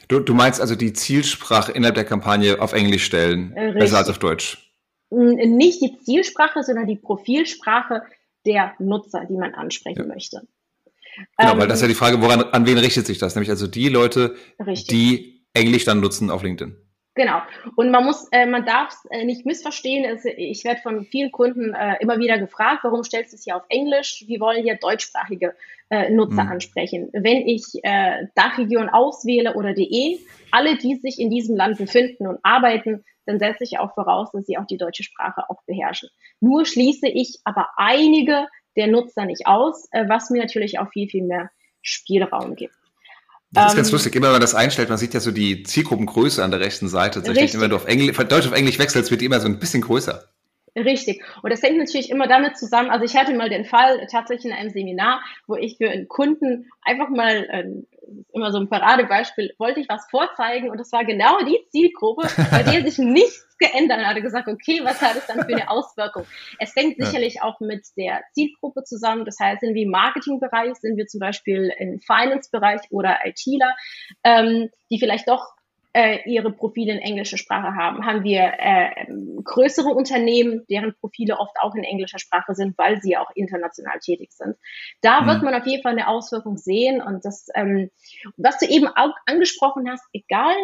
Du, 0.07 0.19
du 0.19 0.33
meinst 0.33 0.61
also 0.61 0.75
die 0.75 0.93
Zielsprache 0.93 1.71
innerhalb 1.71 1.95
der 1.95 2.05
Kampagne 2.05 2.61
auf 2.61 2.73
Englisch 2.73 3.05
stellen, 3.05 3.53
Richtig. 3.53 3.79
besser 3.79 3.97
als 3.97 4.09
auf 4.09 4.19
Deutsch? 4.19 4.73
Nicht 5.09 5.81
die 5.81 5.97
Zielsprache, 5.99 6.63
sondern 6.63 6.87
die 6.87 6.95
Profilsprache 6.95 8.03
der 8.45 8.73
Nutzer, 8.79 9.25
die 9.25 9.35
man 9.35 9.53
ansprechen 9.53 10.03
ja. 10.03 10.07
möchte. 10.07 10.47
Genau, 11.37 11.53
ähm, 11.53 11.59
weil 11.59 11.67
das 11.67 11.79
ist 11.79 11.81
ja 11.81 11.87
die 11.89 11.95
Frage, 11.95 12.21
woran, 12.21 12.41
an 12.41 12.65
wen 12.65 12.77
richtet 12.77 13.05
sich 13.05 13.17
das? 13.17 13.35
Nämlich 13.35 13.49
also 13.49 13.67
die 13.67 13.89
Leute, 13.89 14.35
richtig. 14.65 14.87
die 14.87 15.45
Englisch 15.53 15.83
dann 15.83 15.99
nutzen 15.99 16.29
auf 16.29 16.43
LinkedIn. 16.43 16.77
Genau. 17.13 17.41
Und 17.75 17.91
man 17.91 18.05
muss, 18.05 18.27
äh, 18.31 18.45
man 18.45 18.65
darf 18.65 18.89
es 18.89 19.05
äh, 19.11 19.25
nicht 19.25 19.45
missverstehen. 19.45 20.05
Es, 20.05 20.23
ich 20.23 20.63
werde 20.63 20.79
von 20.81 21.03
vielen 21.05 21.31
Kunden 21.31 21.73
äh, 21.73 21.97
immer 21.99 22.19
wieder 22.19 22.37
gefragt, 22.37 22.83
warum 22.83 23.03
stellst 23.03 23.33
du 23.33 23.35
es 23.35 23.43
hier 23.43 23.57
auf 23.57 23.63
Englisch? 23.67 24.23
Wir 24.27 24.39
wollen 24.39 24.63
hier 24.63 24.75
deutschsprachige 24.75 25.53
äh, 25.89 26.09
Nutzer 26.09 26.45
mhm. 26.45 26.51
ansprechen. 26.51 27.09
Wenn 27.11 27.45
ich 27.47 27.65
äh, 27.83 28.27
Dachregion 28.35 28.87
auswähle 28.87 29.55
oder 29.55 29.73
DE, 29.73 30.19
alle, 30.51 30.77
die 30.77 30.95
sich 30.95 31.19
in 31.19 31.29
diesem 31.29 31.57
Land 31.57 31.77
befinden 31.77 32.27
und 32.27 32.39
arbeiten, 32.43 33.03
dann 33.25 33.39
setze 33.39 33.65
ich 33.65 33.77
auch 33.77 33.93
voraus, 33.93 34.31
dass 34.31 34.45
sie 34.45 34.57
auch 34.57 34.65
die 34.65 34.77
deutsche 34.77 35.03
Sprache 35.03 35.49
auch 35.49 35.63
beherrschen. 35.65 36.09
Nur 36.39 36.65
schließe 36.65 37.07
ich 37.07 37.39
aber 37.43 37.67
einige 37.75 38.47
der 38.77 38.87
Nutzer 38.87 39.25
nicht 39.25 39.47
aus, 39.47 39.89
äh, 39.91 40.07
was 40.07 40.29
mir 40.29 40.41
natürlich 40.41 40.79
auch 40.79 40.89
viel, 40.89 41.09
viel 41.09 41.23
mehr 41.23 41.51
Spielraum 41.81 42.55
gibt. 42.55 42.75
Das 43.53 43.71
ist 43.71 43.75
ganz 43.75 43.89
ähm, 43.89 43.93
lustig, 43.93 44.15
immer 44.15 44.27
wenn 44.27 44.33
man 44.33 44.41
das 44.41 44.55
einstellt, 44.55 44.89
man 44.89 44.97
sieht 44.97 45.13
ja 45.13 45.19
so 45.19 45.31
die 45.31 45.63
Zielgruppengröße 45.63 46.43
an 46.43 46.51
der 46.51 46.61
rechten 46.61 46.87
Seite. 46.87 47.21
Tatsächlich, 47.21 47.53
immer 47.53 47.67
du 47.67 47.75
auf 47.75 47.85
Englisch, 47.85 48.15
von 48.15 48.27
Deutsch 48.27 48.47
auf 48.47 48.53
Englisch 48.53 48.79
wechselst, 48.79 49.11
wird 49.11 49.21
die 49.21 49.25
immer 49.25 49.41
so 49.41 49.47
ein 49.47 49.59
bisschen 49.59 49.81
größer. 49.81 50.23
Richtig. 50.75 51.21
Und 51.43 51.51
das 51.51 51.61
hängt 51.61 51.77
natürlich 51.77 52.09
immer 52.09 52.27
damit 52.27 52.57
zusammen. 52.57 52.89
Also 52.89 53.03
ich 53.03 53.17
hatte 53.17 53.33
mal 53.33 53.49
den 53.49 53.65
Fall 53.65 54.07
tatsächlich 54.09 54.45
in 54.45 54.57
einem 54.57 54.69
Seminar, 54.69 55.21
wo 55.47 55.55
ich 55.55 55.77
für 55.77 55.89
einen 55.89 56.07
Kunden 56.07 56.69
einfach 56.81 57.09
mal 57.09 57.45
äh, 57.49 57.65
immer 58.33 58.51
so 58.51 58.59
ein 58.59 58.69
Paradebeispiel 58.69 59.53
wollte 59.57 59.81
ich 59.81 59.89
was 59.89 60.05
vorzeigen 60.09 60.69
und 60.69 60.79
das 60.79 60.91
war 60.91 61.05
genau 61.05 61.39
die 61.39 61.59
Zielgruppe, 61.71 62.27
bei 62.51 62.63
der 62.63 62.81
sich 62.89 62.97
nichts 62.97 63.50
geändert 63.61 64.05
hat. 64.05 64.15
Er 64.15 64.21
gesagt, 64.21 64.47
okay, 64.47 64.81
was 64.83 65.01
hat 65.01 65.15
es 65.15 65.25
dann 65.27 65.45
für 65.45 65.55
eine 65.55 65.69
Auswirkung? 65.69 66.25
Es 66.59 66.75
hängt 66.75 66.97
ja. 66.97 67.05
sicherlich 67.05 67.41
auch 67.41 67.59
mit 67.61 67.85
der 67.95 68.21
Zielgruppe 68.33 68.83
zusammen. 68.83 69.23
Das 69.23 69.39
heißt, 69.39 69.61
sind 69.61 69.75
wir 69.75 69.83
im 69.83 69.91
Marketingbereich, 69.91 70.75
sind 70.75 70.97
wir 70.97 71.07
zum 71.07 71.19
Beispiel 71.19 71.71
im 71.77 72.01
Finance-Bereich 72.01 72.81
oder 72.89 73.19
ITler, 73.23 73.75
ähm, 74.23 74.69
die 74.89 74.99
vielleicht 74.99 75.29
doch 75.29 75.53
äh, 75.93 76.19
ihre 76.29 76.51
Profile 76.51 76.93
in 76.93 76.99
englischer 76.99 77.37
Sprache 77.37 77.75
haben. 77.75 78.05
Haben 78.05 78.23
wir 78.23 78.53
äh, 78.57 79.05
größere 79.43 79.89
Unternehmen, 79.89 80.65
deren 80.69 80.95
Profile 80.95 81.37
oft 81.37 81.55
auch 81.61 81.75
in 81.75 81.83
englischer 81.83 82.19
Sprache 82.19 82.55
sind, 82.55 82.77
weil 82.77 83.01
sie 83.01 83.17
auch 83.17 83.29
international 83.35 83.99
tätig 83.99 84.31
sind. 84.31 84.55
Da 85.01 85.21
mhm. 85.21 85.27
wird 85.27 85.43
man 85.43 85.53
auf 85.53 85.65
jeden 85.65 85.83
Fall 85.83 85.93
eine 85.93 86.07
Auswirkung 86.07 86.57
sehen. 86.57 87.01
Und 87.01 87.25
das, 87.25 87.47
ähm, 87.55 87.89
was 88.37 88.57
du 88.59 88.65
eben 88.67 88.87
auch 88.87 89.13
angesprochen 89.25 89.89
hast, 89.89 90.03
egal 90.13 90.55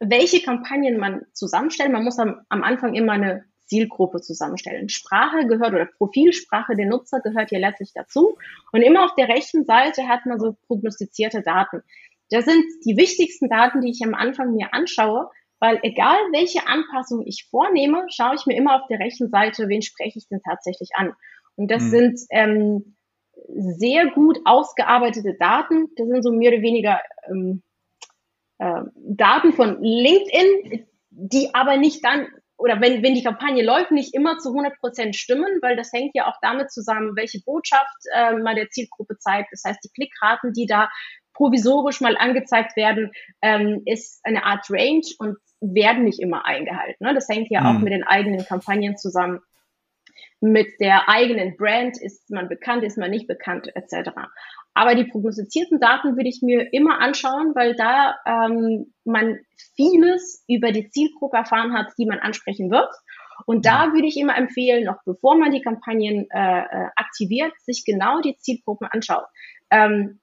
welche 0.00 0.42
Kampagnen 0.42 0.98
man 0.98 1.26
zusammenstellt, 1.32 1.92
man 1.92 2.04
muss 2.04 2.18
am, 2.18 2.40
am 2.48 2.62
Anfang 2.62 2.94
immer 2.94 3.12
eine 3.12 3.44
Zielgruppe 3.66 4.20
zusammenstellen. 4.20 4.88
Sprache 4.88 5.46
gehört 5.46 5.72
oder 5.72 5.86
Profilsprache 5.86 6.74
der 6.74 6.86
Nutzer 6.86 7.20
gehört 7.20 7.50
hier 7.50 7.60
letztlich 7.60 7.92
dazu. 7.94 8.36
Und 8.72 8.82
immer 8.82 9.04
auf 9.04 9.14
der 9.14 9.28
rechten 9.28 9.64
Seite 9.64 10.08
hat 10.08 10.26
man 10.26 10.40
so 10.40 10.56
prognostizierte 10.66 11.42
Daten. 11.42 11.82
Das 12.30 12.46
sind 12.46 12.64
die 12.84 12.96
wichtigsten 12.96 13.48
Daten, 13.48 13.80
die 13.80 13.90
ich 13.90 14.00
am 14.04 14.14
Anfang 14.14 14.54
mir 14.54 14.72
anschaue, 14.74 15.30
weil 15.60 15.78
egal 15.82 16.16
welche 16.32 16.66
Anpassung 16.66 17.24
ich 17.26 17.46
vornehme, 17.50 18.06
schaue 18.08 18.34
ich 18.34 18.46
mir 18.46 18.56
immer 18.56 18.80
auf 18.80 18.88
der 18.88 18.98
rechten 18.98 19.28
Seite, 19.28 19.68
wen 19.68 19.82
spreche 19.82 20.18
ich 20.18 20.26
denn 20.28 20.40
tatsächlich 20.42 20.90
an. 20.94 21.12
Und 21.56 21.70
das 21.70 21.82
mhm. 21.84 21.90
sind 21.90 22.20
ähm, 22.30 22.96
sehr 23.48 24.10
gut 24.10 24.38
ausgearbeitete 24.44 25.34
Daten. 25.34 25.88
Das 25.96 26.08
sind 26.08 26.22
so 26.22 26.32
mehr 26.32 26.52
oder 26.52 26.62
weniger 26.62 27.00
ähm, 27.28 27.62
äh, 28.60 28.82
Daten 28.94 29.52
von 29.52 29.82
LinkedIn, 29.82 30.86
die 31.10 31.54
aber 31.54 31.76
nicht 31.76 32.04
dann 32.04 32.28
oder 32.60 32.78
wenn, 32.80 33.02
wenn 33.02 33.14
die 33.14 33.22
Kampagne 33.22 33.64
läuft, 33.64 33.90
nicht 33.90 34.14
immer 34.14 34.38
zu 34.38 34.50
100 34.50 34.78
Prozent 34.80 35.16
stimmen, 35.16 35.58
weil 35.62 35.76
das 35.76 35.92
hängt 35.94 36.14
ja 36.14 36.26
auch 36.26 36.36
damit 36.42 36.70
zusammen, 36.70 37.16
welche 37.16 37.40
Botschaft 37.42 37.96
äh, 38.14 38.34
man 38.34 38.54
der 38.54 38.68
Zielgruppe 38.68 39.16
zeigt. 39.18 39.48
Das 39.50 39.62
heißt, 39.64 39.82
die 39.82 39.88
Klickraten, 39.88 40.52
die 40.52 40.66
da 40.66 40.90
provisorisch 41.32 42.02
mal 42.02 42.18
angezeigt 42.18 42.76
werden, 42.76 43.12
ähm, 43.40 43.80
ist 43.86 44.20
eine 44.24 44.44
Art 44.44 44.66
Range 44.68 45.06
und 45.18 45.38
werden 45.62 46.04
nicht 46.04 46.20
immer 46.20 46.44
eingehalten. 46.44 47.02
Ne? 47.02 47.14
Das 47.14 47.28
hängt 47.30 47.50
ja 47.50 47.62
mhm. 47.62 47.66
auch 47.66 47.80
mit 47.80 47.94
den 47.94 48.04
eigenen 48.04 48.44
Kampagnen 48.44 48.98
zusammen. 48.98 49.40
Mit 50.42 50.80
der 50.80 51.08
eigenen 51.08 51.56
Brand 51.56 51.96
ist 52.00 52.28
man 52.30 52.48
bekannt, 52.48 52.84
ist 52.84 52.98
man 52.98 53.10
nicht 53.10 53.26
bekannt, 53.26 53.74
etc. 53.74 54.10
Aber 54.74 54.94
die 54.94 55.04
prognostizierten 55.04 55.80
Daten 55.80 56.16
würde 56.16 56.28
ich 56.28 56.42
mir 56.42 56.72
immer 56.72 57.00
anschauen, 57.00 57.54
weil 57.54 57.74
da 57.74 58.16
ähm, 58.24 58.92
man 59.04 59.38
vieles 59.74 60.44
über 60.48 60.72
die 60.72 60.88
Zielgruppe 60.88 61.38
erfahren 61.38 61.72
hat, 61.72 61.88
die 61.98 62.06
man 62.06 62.18
ansprechen 62.18 62.70
wird. 62.70 62.88
Und 63.46 63.66
da 63.66 63.92
würde 63.92 64.06
ich 64.06 64.16
immer 64.16 64.36
empfehlen, 64.36 64.84
noch 64.84 65.02
bevor 65.04 65.36
man 65.36 65.50
die 65.50 65.62
Kampagnen 65.62 66.28
äh, 66.30 66.60
äh 66.60 66.88
aktiviert, 66.96 67.52
sich 67.62 67.84
genau 67.84 68.20
die 68.20 68.36
Zielgruppen 68.36 68.86
anschaut. 68.86 69.24
Ähm, 69.70 70.20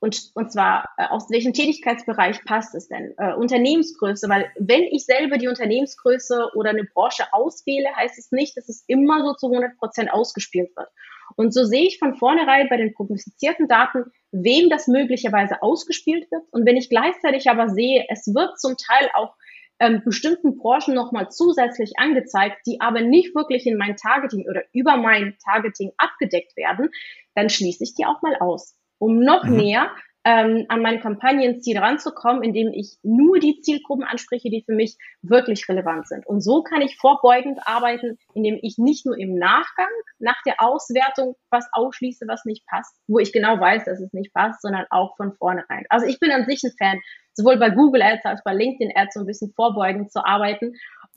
und, 0.00 0.30
und 0.34 0.50
zwar, 0.50 0.88
äh, 0.96 1.06
aus 1.08 1.30
welchem 1.30 1.52
Tätigkeitsbereich 1.52 2.42
passt 2.44 2.74
es 2.74 2.88
denn? 2.88 3.12
Äh, 3.18 3.34
Unternehmensgröße, 3.34 4.28
weil 4.30 4.50
wenn 4.58 4.82
ich 4.82 5.04
selber 5.04 5.36
die 5.36 5.48
Unternehmensgröße 5.48 6.52
oder 6.54 6.70
eine 6.70 6.84
Branche 6.84 7.24
auswähle, 7.32 7.94
heißt 7.96 8.18
es 8.18 8.32
nicht, 8.32 8.56
dass 8.56 8.68
es 8.70 8.84
immer 8.86 9.22
so 9.22 9.34
zu 9.34 9.48
100 9.48 9.76
Prozent 9.76 10.10
ausgespielt 10.10 10.70
wird. 10.74 10.88
Und 11.36 11.52
so 11.52 11.64
sehe 11.64 11.86
ich 11.86 11.98
von 11.98 12.14
vornherein 12.14 12.68
bei 12.68 12.76
den 12.76 12.92
prognostizierten 12.92 13.68
Daten, 13.68 14.04
wem 14.32 14.68
das 14.68 14.86
möglicherweise 14.86 15.62
ausgespielt 15.62 16.30
wird. 16.30 16.42
Und 16.50 16.66
wenn 16.66 16.76
ich 16.76 16.88
gleichzeitig 16.88 17.48
aber 17.50 17.68
sehe, 17.68 18.04
es 18.08 18.26
wird 18.34 18.58
zum 18.58 18.76
Teil 18.76 19.08
auch 19.14 19.34
ähm, 19.80 20.02
bestimmten 20.04 20.56
Branchen 20.58 20.94
nochmal 20.94 21.30
zusätzlich 21.30 21.92
angezeigt, 21.96 22.58
die 22.66 22.80
aber 22.80 23.00
nicht 23.00 23.34
wirklich 23.34 23.66
in 23.66 23.78
mein 23.78 23.96
Targeting 23.96 24.46
oder 24.48 24.62
über 24.72 24.96
mein 24.96 25.36
Targeting 25.42 25.92
abgedeckt 25.96 26.56
werden, 26.56 26.90
dann 27.34 27.48
schließe 27.48 27.82
ich 27.82 27.94
die 27.94 28.04
auch 28.04 28.20
mal 28.22 28.36
aus, 28.36 28.76
um 28.98 29.20
noch 29.20 29.44
mhm. 29.44 29.56
näher 29.56 29.90
ähm, 30.24 30.66
an 30.68 30.82
mein 30.82 31.00
Kampagnenziel 31.00 31.78
ranzukommen, 31.78 32.42
indem 32.42 32.72
ich 32.74 32.98
nur 33.02 33.38
die 33.38 33.60
Zielgruppen 33.62 34.04
anspreche, 34.04 34.50
die 34.50 34.62
für 34.64 34.74
mich 34.74 34.96
wirklich 35.22 35.66
relevant 35.68 36.08
sind. 36.08 36.26
Und 36.26 36.42
so 36.42 36.62
kann 36.62 36.82
ich 36.82 36.96
vorbeugend 36.98 37.58
arbeiten, 37.64 38.18
indem 38.34 38.58
ich 38.60 38.76
nicht 38.76 39.06
nur 39.06 39.16
im 39.16 39.34
Nachgang 39.36 39.88
nach 40.18 40.36
der 40.44 40.56
Auswertung 40.58 41.36
was 41.50 41.66
ausschließe, 41.72 42.26
was 42.28 42.44
nicht 42.44 42.66
passt, 42.66 42.94
wo 43.08 43.18
ich 43.18 43.32
genau 43.32 43.58
weiß, 43.58 43.84
dass 43.86 44.00
es 44.00 44.12
nicht 44.12 44.34
passt, 44.34 44.60
sondern 44.60 44.84
auch 44.90 45.16
von 45.16 45.32
vornherein. 45.32 45.86
Also 45.88 46.06
ich 46.06 46.20
bin 46.20 46.30
an 46.30 46.44
sich 46.44 46.62
ein 46.64 46.72
Fan, 46.78 47.00
sowohl 47.32 47.58
bei 47.58 47.70
Google 47.70 48.02
Ads 48.02 48.24
als 48.26 48.42
bei 48.44 48.52
LinkedIn 48.52 48.92
Ads 48.94 49.14
so 49.14 49.20
ein 49.20 49.26
bisschen 49.26 49.52
vorbeugend 49.54 50.12
zu 50.12 50.24
arbeiten, 50.24 50.74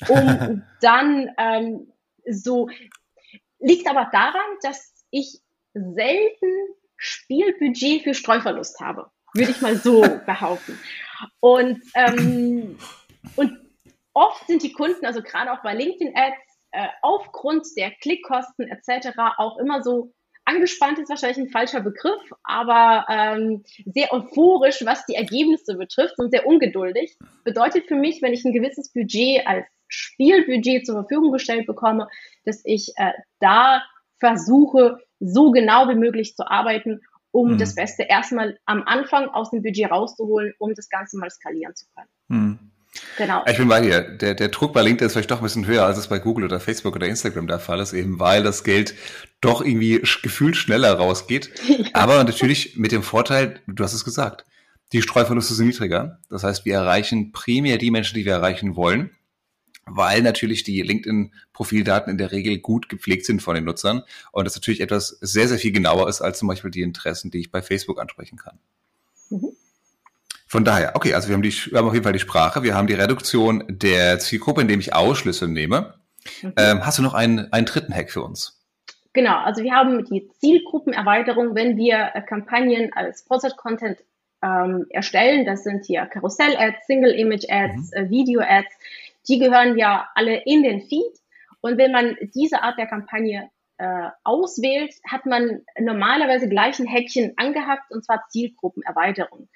um 0.08 0.64
dann 0.82 1.30
ähm, 1.38 1.92
so 2.26 2.70
liegt 3.60 3.90
aber 3.90 4.10
daran, 4.14 4.42
dass 4.62 4.94
ich 5.12 5.40
selten 5.74 6.48
Spielbudget 7.04 8.04
für 8.04 8.14
Streuverlust 8.14 8.80
habe, 8.80 9.12
würde 9.34 9.52
ich 9.52 9.62
mal 9.62 9.76
so 9.76 10.02
behaupten. 10.26 10.80
Und, 11.42 11.82
ähm, 11.96 12.78
und 13.36 13.58
oft 14.14 14.48
sind 14.48 14.64
die 14.64 14.72
Kunden, 14.72 15.06
also 15.06 15.22
gerade 15.22 15.52
auch 15.52 15.62
bei 15.62 15.74
LinkedIn-Ads, 15.74 16.38
äh, 16.72 16.88
aufgrund 17.02 17.68
der 17.76 17.92
Klickkosten 17.92 18.68
etc. 18.68 19.10
auch 19.38 19.58
immer 19.58 19.84
so 19.84 20.14
angespannt 20.46 21.00
ist 21.00 21.10
wahrscheinlich 21.10 21.38
ein 21.38 21.50
falscher 21.50 21.82
Begriff, 21.82 22.22
aber 22.44 23.06
ähm, 23.10 23.64
sehr 23.86 24.12
euphorisch, 24.12 24.84
was 24.86 25.06
die 25.06 25.16
Ergebnisse 25.16 25.76
betrifft 25.76 26.18
und 26.20 26.32
sehr 26.32 26.46
ungeduldig. 26.46 27.18
Bedeutet 27.44 27.88
für 27.88 27.96
mich, 27.96 28.22
wenn 28.22 28.34
ich 28.34 28.44
ein 28.44 28.54
gewisses 28.54 28.92
Budget 28.92 29.46
als 29.46 29.66
Spielbudget 29.88 30.86
zur 30.86 30.96
Verfügung 30.96 31.32
gestellt 31.32 31.68
bekomme, 31.68 32.08
dass 32.46 32.62
ich 32.66 32.94
äh, 32.98 33.12
da 33.40 33.84
versuche, 34.24 35.00
so 35.20 35.52
genau 35.52 35.90
wie 35.90 35.96
möglich 35.96 36.36
zu 36.36 36.50
arbeiten, 36.50 37.02
um 37.32 37.54
mhm. 37.54 37.58
das 37.58 37.76
Beste 37.76 38.04
erstmal 38.04 38.58
am 38.66 38.84
Anfang 38.86 39.28
aus 39.28 39.52
dem 39.52 39.62
Budget 39.64 39.92
rauszuholen, 39.92 40.54
um 40.60 40.74
das 40.76 40.88
Ganze 40.88 41.18
mal 41.18 41.30
skalieren 41.30 41.76
zu 41.76 41.86
können. 41.94 42.08
Mhm. 42.28 42.60
Genau. 43.18 43.44
Ich 43.48 43.58
bin 43.58 43.68
bei 43.68 43.82
dir. 43.82 44.02
Der, 44.02 44.36
der 44.36 44.50
Druck 44.50 44.72
bei 44.72 44.84
LinkedIn 44.84 45.08
ist 45.08 45.14
vielleicht 45.14 45.32
doch 45.32 45.40
ein 45.40 45.44
bisschen 45.44 45.66
höher, 45.66 45.84
als 45.84 45.98
es 45.98 46.08
bei 46.08 46.20
Google 46.20 46.46
oder 46.46 46.60
Facebook 46.60 46.96
oder 46.96 47.08
Instagram 47.08 47.48
der 47.48 47.60
Fall 47.60 47.80
ist, 47.80 47.92
eben 47.92 48.20
weil 48.20 48.44
das 48.44 48.64
Geld 48.64 48.94
doch 49.42 49.66
irgendwie 49.66 50.00
gefühlt 50.22 50.56
schneller 50.56 50.94
rausgeht. 50.94 51.50
Ja. 51.68 51.90
Aber 51.94 52.24
natürlich 52.24 52.78
mit 52.78 52.92
dem 52.92 53.04
Vorteil, 53.04 53.60
du 53.68 53.84
hast 53.84 53.94
es 53.94 54.06
gesagt, 54.06 54.46
die 54.94 55.02
Streuverluste 55.02 55.56
sind 55.56 55.68
niedriger. 55.68 56.20
Das 56.30 56.44
heißt, 56.44 56.66
wir 56.66 56.76
erreichen 56.76 57.32
primär 57.32 57.78
die 57.78 57.90
Menschen, 57.90 58.16
die 58.16 58.26
wir 58.26 58.34
erreichen 58.34 58.76
wollen 58.76 59.10
weil 59.86 60.22
natürlich 60.22 60.64
die 60.64 60.82
LinkedIn-Profildaten 60.82 62.12
in 62.12 62.18
der 62.18 62.32
Regel 62.32 62.60
gut 62.60 62.90
gepflegt 62.90 63.26
sind 63.26 63.42
von 63.42 63.56
den 63.56 63.66
Nutzern 63.66 64.04
und 64.32 64.46
das 64.46 64.56
natürlich 64.56 64.82
etwas 64.82 65.18
sehr, 65.22 65.48
sehr 65.48 65.58
viel 65.58 65.72
genauer 65.72 66.08
ist 66.10 66.22
als 66.22 66.40
zum 66.40 66.48
Beispiel 66.48 66.72
die 66.72 66.82
Interessen, 66.82 67.32
die 67.32 67.40
ich 67.40 67.52
bei 67.52 67.62
Facebook 67.62 68.00
ansprechen 68.00 68.38
kann. 68.38 68.60
Mhm. 69.30 69.50
Von 70.48 70.64
daher, 70.64 70.96
okay, 70.96 71.16
also 71.16 71.30
wir 71.30 71.34
haben, 71.34 71.42
die, 71.42 71.52
wir 71.52 71.80
haben 71.80 71.88
auf 71.88 71.94
jeden 71.94 72.04
Fall 72.04 72.14
die 72.14 72.20
Sprache, 72.20 72.62
wir 72.62 72.76
haben 72.76 72.88
die 72.88 72.94
Reduktion 72.94 73.64
der 73.68 74.20
Zielgruppe, 74.20 74.62
indem 74.62 74.80
ich 74.80 74.94
Ausschlüsse 74.94 75.48
nehme. 75.48 75.96
Mhm. 76.42 76.54
Ähm, 76.58 76.86
hast 76.86 77.00
du 77.00 77.02
noch 77.02 77.16
einen, 77.16 77.52
einen 77.52 77.66
dritten 77.66 77.94
Hack 77.94 78.12
für 78.12 78.22
uns? 78.22 78.62
Genau, 79.14 79.38
also 79.38 79.64
wir 79.64 79.74
haben 79.74 80.06
die 80.06 80.30
Zielgruppenerweiterung, 80.40 81.56
wenn 81.56 81.78
wir 81.78 82.12
äh, 82.14 82.22
Kampagnen 82.22 82.92
als 82.94 83.22
Sponsored 83.22 83.58
Content 83.58 84.00
ähm, 84.44 84.86
erstellen. 84.90 85.46
Das 85.46 85.64
sind 85.64 85.86
hier 85.86 86.06
Karussell-Ads, 86.06 86.86
Single-Image-Ads, 86.88 87.92
mhm. 87.92 87.98
äh, 87.98 88.10
Video-Ads 88.10 88.74
die 89.28 89.40
gehören 89.40 89.78
ja 89.78 90.10
alle 90.16 90.44
in 90.46 90.64
den 90.64 90.82
Feed. 90.82 91.14
Und 91.62 91.78
wenn 91.78 91.92
man 91.92 92.18
diese 92.36 92.62
Art 92.62 92.78
der 92.78 92.88
Kampagne 92.88 93.50
äh, 93.78 94.10
auswählt, 94.24 94.94
hat 95.10 95.26
man 95.26 95.62
normalerweise 95.80 96.50
gleich 96.50 96.80
ein 96.80 96.88
Häkchen 96.88 97.34
angehackt, 97.38 97.92
und 97.92 98.04
zwar 98.06 98.26
Zielgruppenerweiterung. 98.30 99.50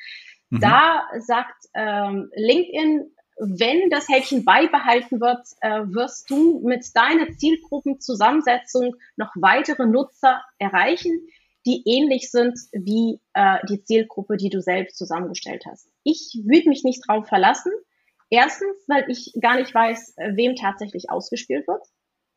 Mhm. 0.49 0.60
Da 0.60 1.03
sagt 1.19 1.65
ähm, 1.73 2.32
LinkedIn, 2.36 3.12
wenn 3.39 3.89
das 3.89 4.10
Häkchen 4.10 4.45
beibehalten 4.45 5.21
wird, 5.21 5.45
äh, 5.62 5.84
wirst 5.93 6.30
du 6.30 6.62
mit 6.65 6.86
deiner 6.95 7.38
Zielgruppenzusammensetzung 7.38 8.95
noch 9.15 9.32
weitere 9.36 9.86
Nutzer 9.86 10.41
erreichen, 10.58 11.27
die 11.65 11.84
ähnlich 11.86 12.32
sind 12.32 12.58
wie 12.71 13.19
äh, 13.34 13.58
die 13.69 13.84
Zielgruppe, 13.84 14.38
die 14.38 14.49
du 14.49 14.62
selbst 14.62 14.97
zusammengestellt 14.97 15.65
hast. 15.69 15.88
Ich 16.03 16.41
würde 16.45 16.69
mich 16.69 16.84
nicht 16.84 17.08
drauf 17.08 17.27
verlassen, 17.27 17.71
Erstens, 18.29 18.75
weil 18.87 19.09
ich 19.09 19.33
gar 19.41 19.55
nicht 19.55 19.73
weiß, 19.73 20.15
äh, 20.17 20.35
wem 20.35 20.55
tatsächlich 20.55 21.09
ausgespielt 21.09 21.67
wird. 21.67 21.83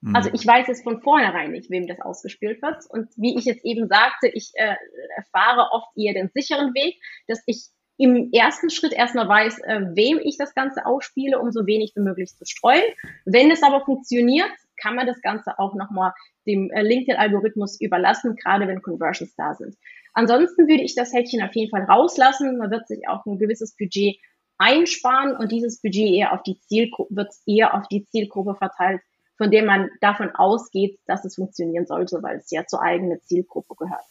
Mhm. 0.01 0.17
Also 0.17 0.31
ich 0.33 0.47
weiß 0.47 0.69
es 0.69 0.83
von 0.83 1.03
vornherein 1.03 1.53
nicht, 1.53 1.71
wem 1.71 1.87
das 1.87 2.01
ausgespielt 2.01 2.63
wird. 2.63 2.85
Und 2.89 3.09
wie 3.17 3.37
ich 3.37 3.45
jetzt 3.45 3.65
eben 3.65 3.89
sagte, 3.89 4.29
ich 4.29 4.53
äh, 4.55 4.77
erfahre 5.17 5.73
oft 5.73 5.89
eher 5.97 6.15
den 6.15 6.31
sicheren 6.33 6.75
Weg, 6.75 7.01
dass 7.27 7.43
ich 7.47 7.67
im 7.99 8.31
ersten 8.33 8.71
Schritt 8.71 8.95
erstmal 8.95 9.29
weiß, 9.29 9.59
äh, 9.59 9.81
wem 9.95 10.21
ich 10.25 10.39
das 10.39 10.55
Ganze 10.55 10.87
ausspiele, 10.87 11.39
um 11.39 11.53
so 11.53 11.67
wenig 11.67 11.93
wie 11.95 12.01
möglich 12.01 12.35
zu 12.35 12.47
streuen. 12.47 12.83
Wenn 13.27 13.51
es 13.51 13.63
aber 13.63 13.85
funktioniert, 13.85 14.51
kann 14.81 14.97
man 14.97 15.07
das 15.07 15.21
Ganze 15.21 15.59
auch 15.59 15.75
nochmal 15.75 16.13
dem 16.47 16.71
äh, 16.71 16.81
LinkedIn-Algorithmus 16.81 17.79
überlassen, 17.79 18.37
gerade 18.37 18.67
wenn 18.67 18.81
Conversions 18.81 19.35
da 19.37 19.55
sind. 19.55 19.77
Ansonsten 20.15 20.67
würde 20.67 20.83
ich 20.83 20.95
das 20.95 21.13
Häkchen 21.13 21.43
auf 21.43 21.55
jeden 21.55 21.71
Fall 21.71 21.85
rauslassen. 21.85 22.57
Man 22.57 22.71
wird 22.71 22.89
sich 22.89 23.07
auch 23.07 23.27
ein 23.27 23.39
gewisses 23.39 23.77
Budget 23.77 24.19
einsparen 24.61 25.35
und 25.37 25.51
dieses 25.51 25.81
Budget 25.81 26.15
eher 26.15 26.33
auf 26.33 26.43
die 26.43 26.61
Zielgruppe, 26.61 27.17
wird 27.17 27.33
eher 27.47 27.75
auf 27.75 27.89
die 27.89 28.05
Zielgruppe 28.05 28.55
verteilt, 28.55 29.01
von 29.37 29.51
der 29.51 29.65
man 29.65 29.91
davon 30.01 30.31
ausgeht, 30.35 31.01
dass 31.07 31.25
es 31.25 31.37
funktionieren 31.37 31.87
sollte, 31.87 32.23
weil 32.23 32.37
es 32.37 32.51
ja 32.51 32.67
zur 32.67 32.83
eigenen 32.83 33.21
Zielgruppe 33.23 33.75
gehört. 33.75 34.05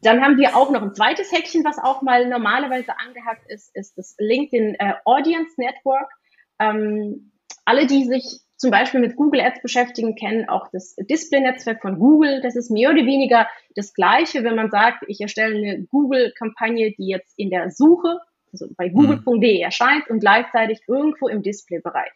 Dann 0.00 0.22
haben 0.22 0.36
wir 0.36 0.54
auch 0.54 0.70
noch 0.70 0.82
ein 0.82 0.94
zweites 0.94 1.32
Häkchen, 1.32 1.64
was 1.64 1.78
auch 1.78 2.02
mal 2.02 2.28
normalerweise 2.28 2.92
angehackt 2.98 3.50
ist, 3.50 3.74
ist 3.74 3.96
das 3.96 4.14
LinkedIn 4.18 4.74
äh, 4.74 4.92
Audience 5.06 5.54
Network. 5.56 6.10
Ähm, 6.58 7.32
alle, 7.64 7.86
die 7.86 8.04
sich 8.04 8.40
zum 8.56 8.70
Beispiel 8.70 9.00
mit 9.00 9.16
Google 9.16 9.40
Ads 9.40 9.62
beschäftigen, 9.62 10.14
kennen 10.14 10.48
auch 10.48 10.68
das 10.72 10.94
Display-Netzwerk 10.96 11.80
von 11.80 11.98
Google. 11.98 12.42
Das 12.42 12.54
ist 12.54 12.70
mehr 12.70 12.90
oder 12.90 13.06
weniger 13.06 13.48
das 13.74 13.94
Gleiche, 13.94 14.44
wenn 14.44 14.54
man 14.54 14.70
sagt, 14.70 15.04
ich 15.08 15.22
erstelle 15.22 15.56
eine 15.56 15.82
Google-Kampagne, 15.84 16.92
die 16.92 17.08
jetzt 17.08 17.32
in 17.38 17.48
der 17.48 17.70
Suche 17.70 18.20
also 18.54 18.72
bei 18.76 18.88
google.de 18.88 19.60
erscheint 19.60 20.08
und 20.08 20.20
gleichzeitig 20.20 20.80
irgendwo 20.86 21.28
im 21.28 21.42
Displaybereich. 21.42 22.12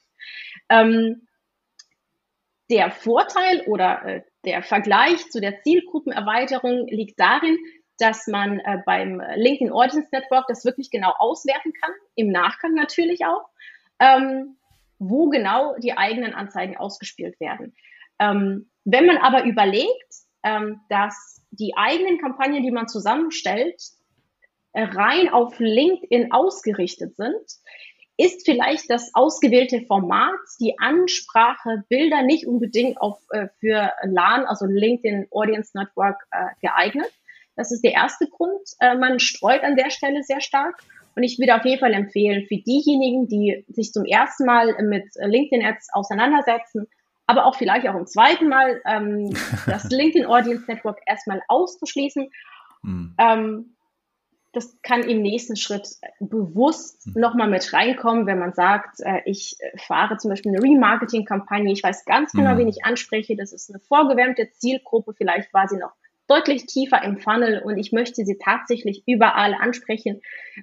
Ähm, 0.68 1.26
der 2.70 2.90
Vorteil 2.90 3.62
oder 3.66 4.04
äh, 4.04 4.22
der 4.44 4.62
Vergleich 4.62 5.30
zu 5.30 5.40
der 5.40 5.62
Zielgruppenerweiterung 5.62 6.86
liegt 6.88 7.18
darin, 7.18 7.58
dass 7.98 8.26
man 8.28 8.60
äh, 8.60 8.78
beim 8.86 9.20
LinkedIn 9.34 9.72
Audience 9.72 10.08
Network 10.12 10.46
das 10.48 10.64
wirklich 10.64 10.90
genau 10.90 11.12
auswerten 11.18 11.72
kann, 11.72 11.90
im 12.14 12.30
Nachgang 12.30 12.74
natürlich 12.74 13.24
auch, 13.24 13.48
ähm, 13.98 14.56
wo 14.98 15.28
genau 15.28 15.76
die 15.78 15.96
eigenen 15.96 16.34
Anzeigen 16.34 16.76
ausgespielt 16.76 17.40
werden. 17.40 17.74
Ähm, 18.20 18.70
wenn 18.84 19.06
man 19.06 19.16
aber 19.16 19.44
überlegt, 19.44 20.14
ähm, 20.44 20.80
dass 20.88 21.44
die 21.50 21.74
eigenen 21.76 22.18
Kampagnen, 22.18 22.62
die 22.62 22.70
man 22.70 22.88
zusammenstellt, 22.88 23.80
rein 24.84 25.28
auf 25.28 25.58
LinkedIn 25.58 26.32
ausgerichtet 26.32 27.16
sind, 27.16 27.42
ist 28.18 28.44
vielleicht 28.44 28.90
das 28.90 29.12
ausgewählte 29.14 29.82
Format, 29.82 30.40
die 30.60 30.76
Ansprache, 30.78 31.84
Bilder 31.88 32.22
nicht 32.22 32.46
unbedingt 32.46 33.00
auf, 33.00 33.20
äh, 33.30 33.46
für 33.60 33.92
LAN, 34.02 34.44
also 34.44 34.66
LinkedIn 34.66 35.28
Audience 35.30 35.76
Network, 35.78 36.26
äh, 36.32 36.46
geeignet. 36.60 37.10
Das 37.54 37.70
ist 37.70 37.82
der 37.84 37.92
erste 37.92 38.26
Grund. 38.26 38.60
Äh, 38.80 38.96
man 38.96 39.20
streut 39.20 39.62
an 39.62 39.76
der 39.76 39.90
Stelle 39.90 40.24
sehr 40.24 40.40
stark. 40.40 40.82
Und 41.14 41.22
ich 41.22 41.38
würde 41.38 41.56
auf 41.56 41.64
jeden 41.64 41.80
Fall 41.80 41.94
empfehlen, 41.94 42.46
für 42.46 42.56
diejenigen, 42.56 43.28
die 43.28 43.64
sich 43.68 43.92
zum 43.92 44.04
ersten 44.04 44.44
Mal 44.44 44.76
mit 44.82 45.04
LinkedIn-Ads 45.16 45.88
auseinandersetzen, 45.92 46.86
aber 47.26 47.46
auch 47.46 47.56
vielleicht 47.56 47.86
auch 47.88 47.94
im 47.94 48.06
zweiten 48.06 48.48
Mal 48.48 48.80
ähm, 48.84 49.32
das 49.66 49.90
LinkedIn 49.90 50.26
Audience 50.26 50.64
Network 50.66 51.00
erstmal 51.06 51.42
auszuschließen. 51.46 52.30
Mhm. 52.82 53.14
Ähm, 53.18 53.76
das 54.52 54.78
kann 54.82 55.02
im 55.02 55.20
nächsten 55.20 55.56
Schritt 55.56 55.88
bewusst 56.20 57.06
mhm. 57.06 57.20
nochmal 57.20 57.48
mit 57.48 57.72
reinkommen, 57.72 58.26
wenn 58.26 58.38
man 58.38 58.54
sagt, 58.54 59.00
äh, 59.00 59.20
ich 59.26 59.56
fahre 59.76 60.16
zum 60.16 60.30
Beispiel 60.30 60.52
eine 60.52 60.62
Remarketing-Kampagne, 60.62 61.72
ich 61.72 61.82
weiß 61.82 62.04
ganz 62.04 62.32
genau, 62.32 62.54
mhm. 62.54 62.58
wen 62.58 62.68
ich 62.68 62.84
anspreche, 62.84 63.36
das 63.36 63.52
ist 63.52 63.70
eine 63.70 63.80
vorgewärmte 63.80 64.50
Zielgruppe, 64.52 65.12
vielleicht 65.16 65.52
war 65.52 65.68
sie 65.68 65.76
noch 65.76 65.92
deutlich 66.28 66.66
tiefer 66.66 67.02
im 67.02 67.18
Funnel 67.18 67.62
und 67.62 67.78
ich 67.78 67.92
möchte 67.92 68.24
sie 68.24 68.38
tatsächlich 68.38 69.02
überall 69.06 69.54
ansprechen 69.54 70.20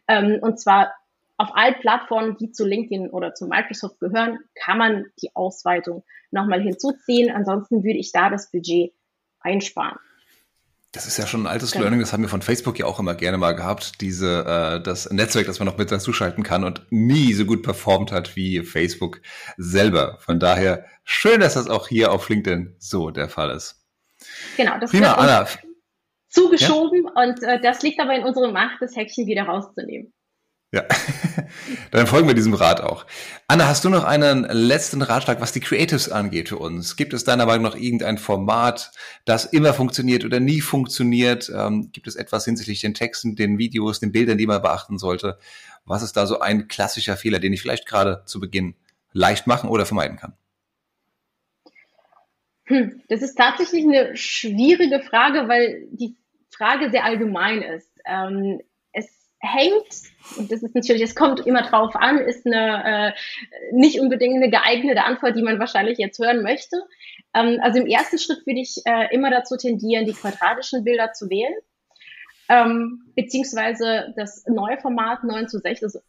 ähm, 0.07 0.39
und 0.41 0.59
zwar 0.59 0.93
auf 1.37 1.49
allen 1.53 1.75
Plattformen, 1.75 2.37
die 2.37 2.51
zu 2.51 2.65
LinkedIn 2.65 3.09
oder 3.09 3.33
zu 3.33 3.47
Microsoft 3.47 3.99
gehören, 3.99 4.39
kann 4.55 4.77
man 4.77 5.05
die 5.21 5.35
Ausweitung 5.35 6.03
nochmal 6.31 6.61
hinzuziehen. 6.61 7.29
Ansonsten 7.29 7.83
würde 7.83 7.99
ich 7.99 8.11
da 8.11 8.29
das 8.29 8.51
Budget 8.51 8.93
einsparen. 9.41 9.97
Das 10.95 11.05
ist 11.05 11.17
ja 11.17 11.27
schon 11.27 11.43
ein 11.43 11.47
altes 11.47 11.71
genau. 11.71 11.83
Learning, 11.83 11.99
das 11.99 12.13
haben 12.13 12.23
wir 12.23 12.29
von 12.29 12.41
Facebook 12.41 12.79
ja 12.79 12.85
auch 12.85 13.01
immer 13.01 13.15
gerne 13.15 13.37
mal 13.37 13.51
gehabt, 13.51 13.99
diese 13.99 14.45
äh, 14.45 14.81
das 14.81 15.11
Netzwerk, 15.11 15.45
das 15.45 15.59
man 15.59 15.65
noch 15.65 15.77
mit 15.77 15.91
dazu 15.91 16.13
schalten 16.13 16.41
kann 16.41 16.63
und 16.63 16.89
nie 16.89 17.33
so 17.33 17.45
gut 17.45 17.63
performt 17.63 18.13
hat 18.13 18.37
wie 18.37 18.63
Facebook 18.63 19.19
selber. 19.57 20.17
Von 20.21 20.39
daher 20.39 20.85
schön, 21.03 21.41
dass 21.41 21.55
das 21.55 21.69
auch 21.69 21.89
hier 21.89 22.13
auf 22.13 22.29
LinkedIn 22.29 22.77
so 22.79 23.11
der 23.11 23.27
Fall 23.27 23.49
ist. 23.49 23.85
Genau, 24.55 24.79
das 24.79 24.91
Prima, 24.91 25.15
Anna. 25.15 25.45
zugeschoben 26.29 27.03
ja? 27.13 27.23
und 27.23 27.43
äh, 27.43 27.59
das 27.59 27.83
liegt 27.83 27.99
aber 27.99 28.15
in 28.15 28.23
unserer 28.23 28.53
Macht, 28.53 28.77
das 28.79 28.95
Häkchen 28.95 29.27
wieder 29.27 29.43
rauszunehmen. 29.43 30.13
Ja, 30.75 30.83
dann 31.91 32.05
folgen 32.05 32.27
wir 32.27 32.35
diesem 32.35 32.53
Rat 32.53 32.81
auch. 32.81 33.05
Anna, 33.47 33.65
hast 33.65 33.85
du 33.85 33.89
noch 33.89 34.03
einen 34.03 34.43
letzten 34.43 35.01
Ratschlag, 35.01 35.39
was 35.39 35.53
die 35.53 35.61
Creatives 35.61 36.09
angeht 36.09 36.49
für 36.49 36.57
uns? 36.57 36.97
Gibt 36.97 37.13
es 37.13 37.23
deiner 37.23 37.45
Meinung 37.45 37.63
nach 37.63 37.77
irgendein 37.77 38.17
Format, 38.17 38.91
das 39.23 39.45
immer 39.45 39.73
funktioniert 39.73 40.25
oder 40.25 40.41
nie 40.41 40.59
funktioniert? 40.59 41.49
Ähm, 41.55 41.91
gibt 41.93 42.07
es 42.07 42.17
etwas 42.17 42.43
hinsichtlich 42.43 42.81
den 42.81 42.93
Texten, 42.93 43.37
den 43.37 43.57
Videos, 43.57 44.01
den 44.01 44.11
Bildern, 44.11 44.37
die 44.37 44.47
man 44.47 44.61
beachten 44.61 44.97
sollte? 44.97 45.39
Was 45.85 46.03
ist 46.03 46.17
da 46.17 46.25
so 46.25 46.41
ein 46.41 46.67
klassischer 46.67 47.15
Fehler, 47.15 47.39
den 47.39 47.53
ich 47.53 47.61
vielleicht 47.61 47.85
gerade 47.85 48.23
zu 48.25 48.41
Beginn 48.41 48.75
leicht 49.13 49.47
machen 49.47 49.69
oder 49.69 49.85
vermeiden 49.85 50.17
kann? 50.17 50.33
Hm, 52.65 53.01
das 53.07 53.21
ist 53.21 53.35
tatsächlich 53.35 53.85
eine 53.85 54.17
schwierige 54.17 54.99
Frage, 54.99 55.47
weil 55.47 55.87
die 55.91 56.17
Frage 56.49 56.91
sehr 56.91 57.05
allgemein 57.05 57.61
ist. 57.61 57.91
Ähm, 58.05 58.59
hängt 59.45 59.87
und 60.37 60.51
das 60.51 60.63
ist 60.63 60.75
natürlich, 60.75 61.01
es 61.01 61.15
kommt 61.15 61.45
immer 61.45 61.61
drauf 61.61 61.95
an, 61.95 62.19
ist 62.19 62.45
eine 62.45 63.13
äh, 63.13 63.71
nicht 63.71 63.99
unbedingt 63.99 64.35
eine 64.35 64.49
geeignete 64.49 65.03
Antwort, 65.03 65.35
die 65.35 65.43
man 65.43 65.59
wahrscheinlich 65.59 65.97
jetzt 65.97 66.19
hören 66.19 66.43
möchte. 66.43 66.77
Ähm, 67.33 67.59
also 67.61 67.79
im 67.79 67.87
ersten 67.87 68.17
Schritt 68.17 68.45
würde 68.45 68.59
ich 68.59 68.81
äh, 68.85 69.13
immer 69.13 69.29
dazu 69.29 69.55
tendieren, 69.57 70.05
die 70.05 70.13
quadratischen 70.13 70.83
Bilder 70.83 71.13
zu 71.13 71.29
wählen. 71.29 71.53
Ähm, 72.47 73.11
beziehungsweise 73.15 74.13
das 74.15 74.45
neue 74.47 74.77
Format 74.77 75.23
9 75.23 75.47
zu 75.47 75.59
6, 75.59 75.83
also 75.83 75.99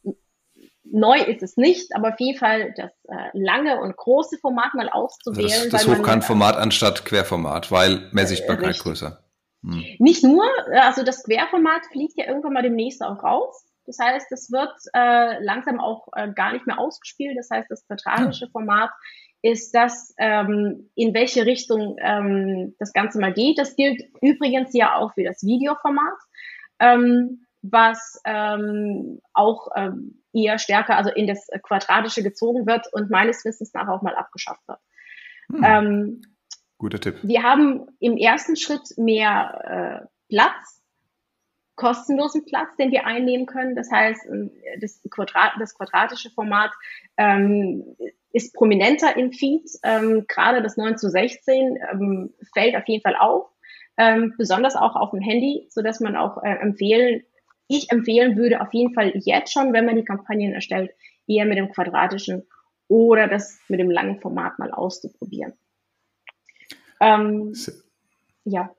neu 0.84 1.18
ist 1.18 1.42
es 1.42 1.56
nicht, 1.56 1.94
aber 1.94 2.10
auf 2.10 2.20
jeden 2.20 2.38
Fall 2.38 2.74
das 2.76 2.90
äh, 3.08 3.30
lange 3.32 3.80
und 3.80 3.96
große 3.96 4.38
Format 4.38 4.74
mal 4.74 4.88
auszuwählen. 4.88 5.50
Also 5.50 5.70
das, 5.70 5.84
das 5.86 5.98
Hochkantformat 5.98 6.56
anstatt 6.56 7.04
Querformat, 7.04 7.70
weil 7.70 8.08
mehr 8.12 8.26
Sichtbarkeit 8.26 8.78
größer. 8.78 9.25
Hm. 9.62 9.84
Nicht 9.98 10.24
nur, 10.24 10.44
also 10.72 11.02
das 11.02 11.24
Querformat 11.24 11.86
fliegt 11.92 12.14
ja 12.16 12.26
irgendwann 12.26 12.52
mal 12.52 12.62
demnächst 12.62 13.02
auch 13.02 13.22
raus. 13.22 13.64
Das 13.86 13.98
heißt, 14.00 14.30
es 14.32 14.50
wird 14.50 14.72
äh, 14.94 15.42
langsam 15.42 15.80
auch 15.80 16.08
äh, 16.14 16.32
gar 16.32 16.52
nicht 16.52 16.66
mehr 16.66 16.78
ausgespielt. 16.78 17.36
Das 17.38 17.50
heißt, 17.50 17.70
das 17.70 17.86
quadratische 17.86 18.48
Format 18.48 18.90
ist 19.42 19.74
das, 19.74 20.14
ähm, 20.18 20.90
in 20.94 21.14
welche 21.14 21.46
Richtung 21.46 21.96
ähm, 22.00 22.74
das 22.78 22.92
Ganze 22.92 23.20
mal 23.20 23.32
geht. 23.32 23.58
Das 23.58 23.76
gilt 23.76 24.02
übrigens 24.20 24.70
ja 24.72 24.96
auch 24.96 25.14
für 25.14 25.22
das 25.22 25.44
Videoformat, 25.44 26.18
ähm, 26.80 27.46
was 27.62 28.20
ähm, 28.24 29.20
auch 29.34 29.68
ähm, 29.76 30.22
eher 30.32 30.58
stärker, 30.58 30.96
also 30.96 31.10
in 31.10 31.26
das 31.26 31.46
Quadratische 31.62 32.22
gezogen 32.22 32.66
wird 32.66 32.92
und 32.92 33.10
meines 33.10 33.44
Wissens 33.44 33.72
nach 33.72 33.88
auch 33.88 34.02
mal 34.02 34.14
abgeschafft 34.14 34.66
wird. 34.66 34.80
Hm. 35.52 36.22
Guter 36.78 37.00
Tipp. 37.00 37.18
Wir 37.22 37.42
haben 37.42 37.86
im 38.00 38.16
ersten 38.16 38.56
Schritt 38.56 38.96
mehr 38.96 40.02
äh, 40.02 40.06
Platz 40.28 40.76
kostenlosen 41.76 42.44
Platz, 42.44 42.74
den 42.76 42.90
wir 42.90 43.06
einnehmen 43.06 43.46
können. 43.46 43.76
Das 43.76 43.90
heißt, 43.90 44.26
ähm, 44.26 44.50
das, 44.80 45.00
Quadrat, 45.10 45.52
das 45.60 45.74
quadratische 45.74 46.30
Format 46.30 46.72
ähm, 47.16 47.96
ist 48.32 48.54
prominenter 48.54 49.16
im 49.16 49.32
Feed. 49.32 49.68
Ähm, 49.84 50.24
gerade 50.26 50.62
das 50.62 50.76
9 50.76 50.96
zu 50.96 51.08
16 51.08 51.78
ähm, 51.92 52.34
fällt 52.54 52.76
auf 52.76 52.88
jeden 52.88 53.02
Fall 53.02 53.16
auf, 53.16 53.46
ähm, 53.98 54.34
besonders 54.36 54.74
auch 54.74 54.96
auf 54.96 55.10
dem 55.10 55.20
Handy, 55.20 55.66
so 55.70 55.82
dass 55.82 56.00
man 56.00 56.16
auch 56.16 56.42
äh, 56.42 56.56
empfehlen, 56.60 57.22
ich 57.68 57.90
empfehlen 57.90 58.36
würde 58.36 58.60
auf 58.60 58.72
jeden 58.72 58.94
Fall 58.94 59.12
jetzt 59.14 59.52
schon, 59.52 59.72
wenn 59.72 59.86
man 59.86 59.96
die 59.96 60.04
Kampagnen 60.04 60.54
erstellt, 60.54 60.92
eher 61.26 61.44
mit 61.44 61.58
dem 61.58 61.70
quadratischen 61.70 62.46
oder 62.88 63.26
das 63.28 63.58
mit 63.68 63.80
dem 63.80 63.90
langen 63.90 64.20
Format 64.20 64.58
mal 64.58 64.70
auszuprobieren. 64.70 65.52
Ähm, 67.00 67.54
ja. 68.44 68.70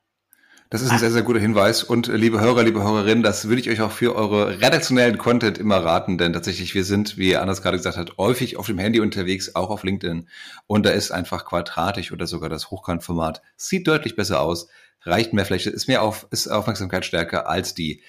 Das 0.70 0.82
ist 0.82 0.92
ein 0.92 1.00
sehr, 1.00 1.12
sehr 1.12 1.22
guter 1.22 1.40
Hinweis. 1.40 1.84
Und 1.84 2.10
äh, 2.10 2.18
liebe 2.18 2.42
Hörer, 2.42 2.64
liebe 2.64 2.84
Hörerinnen, 2.84 3.24
das 3.24 3.48
würde 3.48 3.62
ich 3.62 3.70
euch 3.70 3.80
auch 3.80 3.92
für 3.92 4.16
eure 4.16 4.60
redaktionellen 4.60 5.18
Content 5.18 5.58
immer 5.58 5.78
raten, 5.78 6.18
denn 6.18 6.34
tatsächlich, 6.34 6.76
wir 6.76 6.84
sind, 6.84 7.18
wie 7.18 7.38
Anders 7.38 7.62
gerade 7.62 7.78
gesagt 7.78 7.96
hat, 7.96 8.18
häufig 8.18 8.58
auf 8.58 8.66
dem 8.66 8.78
Handy 8.78 9.00
unterwegs, 9.00 9.56
auch 9.56 9.70
auf 9.70 9.84
LinkedIn. 9.84 10.28
Und 10.68 10.86
da 10.86 10.90
ist 10.90 11.12
einfach 11.12 11.46
quadratisch 11.46 12.12
oder 12.12 12.28
sogar 12.28 12.50
das 12.50 12.70
Hochkantformat. 12.70 13.42
Sieht 13.56 13.88
deutlich 13.88 14.18
besser 14.18 14.42
aus, 14.42 14.68
reicht 15.04 15.32
mehr 15.32 15.46
Fläche, 15.46 15.70
ist 15.70 15.88
mehr 15.88 16.02
auf, 16.02 16.28
ist 16.32 16.50
Aufmerksamkeit 16.50 17.06
stärker 17.06 17.48
als 17.48 17.74
die, 17.74 18.02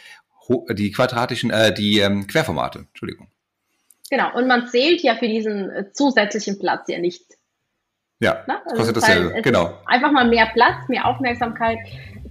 die 0.72 0.90
quadratischen, 0.90 1.50
äh, 1.50 1.72
die 1.72 2.00
ähm, 2.00 2.26
Querformate. 2.26 2.86
Entschuldigung. 2.88 3.28
Genau. 4.10 4.34
Und 4.34 4.48
man 4.48 4.66
zählt 4.66 5.02
ja 5.02 5.14
für 5.14 5.28
diesen 5.28 5.70
äh, 5.70 5.92
zusätzlichen 5.92 6.58
Platz 6.58 6.88
ja 6.88 6.98
nicht. 6.98 7.37
Ja, 8.20 8.38
ne? 8.46 8.58
also 8.64 8.76
kostet 8.76 8.96
dasselbe. 8.96 9.42
Genau. 9.42 9.72
Einfach 9.86 10.10
mal 10.10 10.28
mehr 10.28 10.46
Platz, 10.52 10.88
mehr 10.88 11.06
Aufmerksamkeit 11.06 11.78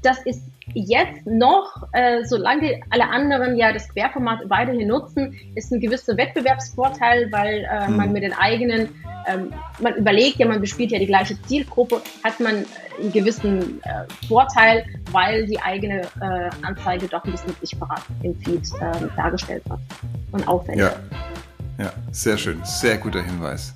das 0.01 0.19
ist 0.25 0.43
jetzt 0.73 1.25
noch, 1.25 1.83
äh, 1.93 2.23
solange 2.25 2.81
alle 2.89 3.09
anderen 3.09 3.55
ja 3.55 3.71
das 3.71 3.87
Querformat 3.89 4.49
weiterhin 4.49 4.87
nutzen, 4.87 5.33
ist 5.55 5.71
ein 5.71 5.79
gewisser 5.79 6.17
Wettbewerbsvorteil, 6.17 7.31
weil 7.31 7.67
äh, 7.69 7.87
mhm. 7.87 7.97
man 7.97 8.11
mit 8.11 8.23
den 8.23 8.33
eigenen, 8.33 8.89
ähm, 9.27 9.53
man 9.79 9.95
überlegt 9.95 10.37
ja, 10.37 10.47
man 10.47 10.59
bespielt 10.59 10.91
ja 10.91 10.99
die 10.99 11.05
gleiche 11.05 11.41
Zielgruppe, 11.43 12.01
hat 12.23 12.39
man 12.39 12.65
einen 12.99 13.11
gewissen 13.13 13.81
äh, 13.83 14.27
Vorteil, 14.27 14.85
weil 15.11 15.45
die 15.45 15.59
eigene 15.59 16.01
äh, 16.21 16.49
Anzeige 16.63 17.07
doch 17.07 17.23
ein 17.23 17.31
bisschen 17.31 17.55
sichtbarer 17.61 18.01
im 18.23 18.35
Feed 18.35 18.63
äh, 18.81 19.07
dargestellt 19.15 19.63
wird 19.69 19.79
und 20.33 20.47
aufwendiger. 20.47 20.95
Ja. 21.77 21.85
ja, 21.85 21.93
sehr 22.11 22.37
schön, 22.37 22.59
sehr 22.63 22.97
guter 22.97 23.21
Hinweis. 23.21 23.73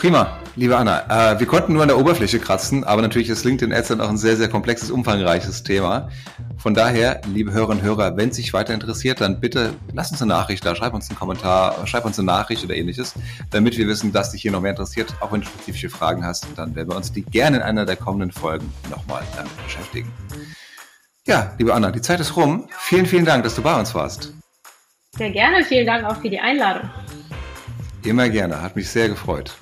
Prima, 0.00 0.38
liebe 0.56 0.78
Anna. 0.78 1.34
Äh, 1.34 1.40
wir 1.40 1.46
konnten 1.46 1.74
nur 1.74 1.82
an 1.82 1.88
der 1.88 1.98
Oberfläche 1.98 2.38
kratzen, 2.38 2.84
aber 2.84 3.02
natürlich 3.02 3.28
ist 3.28 3.44
LinkedIn 3.44 3.70
Ads 3.70 3.88
dann 3.88 4.00
auch 4.00 4.08
ein 4.08 4.16
sehr, 4.16 4.34
sehr 4.34 4.48
komplexes, 4.48 4.90
umfangreiches 4.90 5.62
Thema. 5.62 6.08
Von 6.56 6.72
daher, 6.72 7.20
liebe 7.30 7.52
Hörerinnen 7.52 7.80
und 7.80 7.84
Hörer, 7.84 8.16
wenn 8.16 8.30
es 8.30 8.36
sich 8.36 8.54
weiter 8.54 8.72
interessiert, 8.72 9.20
dann 9.20 9.40
bitte 9.40 9.74
lass 9.92 10.10
uns 10.10 10.22
eine 10.22 10.32
Nachricht 10.32 10.64
da, 10.64 10.74
schreib 10.74 10.94
uns 10.94 11.10
einen 11.10 11.18
Kommentar, 11.18 11.86
schreib 11.86 12.06
uns 12.06 12.18
eine 12.18 12.24
Nachricht 12.24 12.64
oder 12.64 12.76
ähnliches, 12.76 13.12
damit 13.50 13.76
wir 13.76 13.86
wissen, 13.88 14.10
dass 14.10 14.30
dich 14.30 14.40
hier 14.40 14.52
noch 14.52 14.62
mehr 14.62 14.70
interessiert. 14.70 15.12
Auch 15.20 15.32
wenn 15.32 15.42
du 15.42 15.46
spezifische 15.48 15.90
Fragen 15.90 16.24
hast, 16.24 16.46
dann 16.56 16.74
werden 16.74 16.88
wir 16.88 16.96
uns 16.96 17.12
die 17.12 17.20
gerne 17.20 17.58
in 17.58 17.62
einer 17.62 17.84
der 17.84 17.96
kommenden 17.96 18.32
Folgen 18.32 18.72
nochmal 18.88 19.22
damit 19.36 19.52
beschäftigen. 19.64 20.10
Ja, 21.26 21.52
liebe 21.58 21.74
Anna, 21.74 21.90
die 21.90 22.00
Zeit 22.00 22.20
ist 22.20 22.36
rum. 22.36 22.70
Vielen, 22.78 23.04
vielen 23.04 23.26
Dank, 23.26 23.44
dass 23.44 23.54
du 23.54 23.60
bei 23.60 23.78
uns 23.78 23.94
warst. 23.94 24.32
Sehr 25.18 25.30
gerne, 25.30 25.62
vielen 25.62 25.84
Dank 25.84 26.06
auch 26.06 26.16
für 26.22 26.30
die 26.30 26.40
Einladung. 26.40 26.88
Immer 28.02 28.30
gerne, 28.30 28.62
hat 28.62 28.76
mich 28.76 28.88
sehr 28.88 29.10
gefreut. 29.10 29.58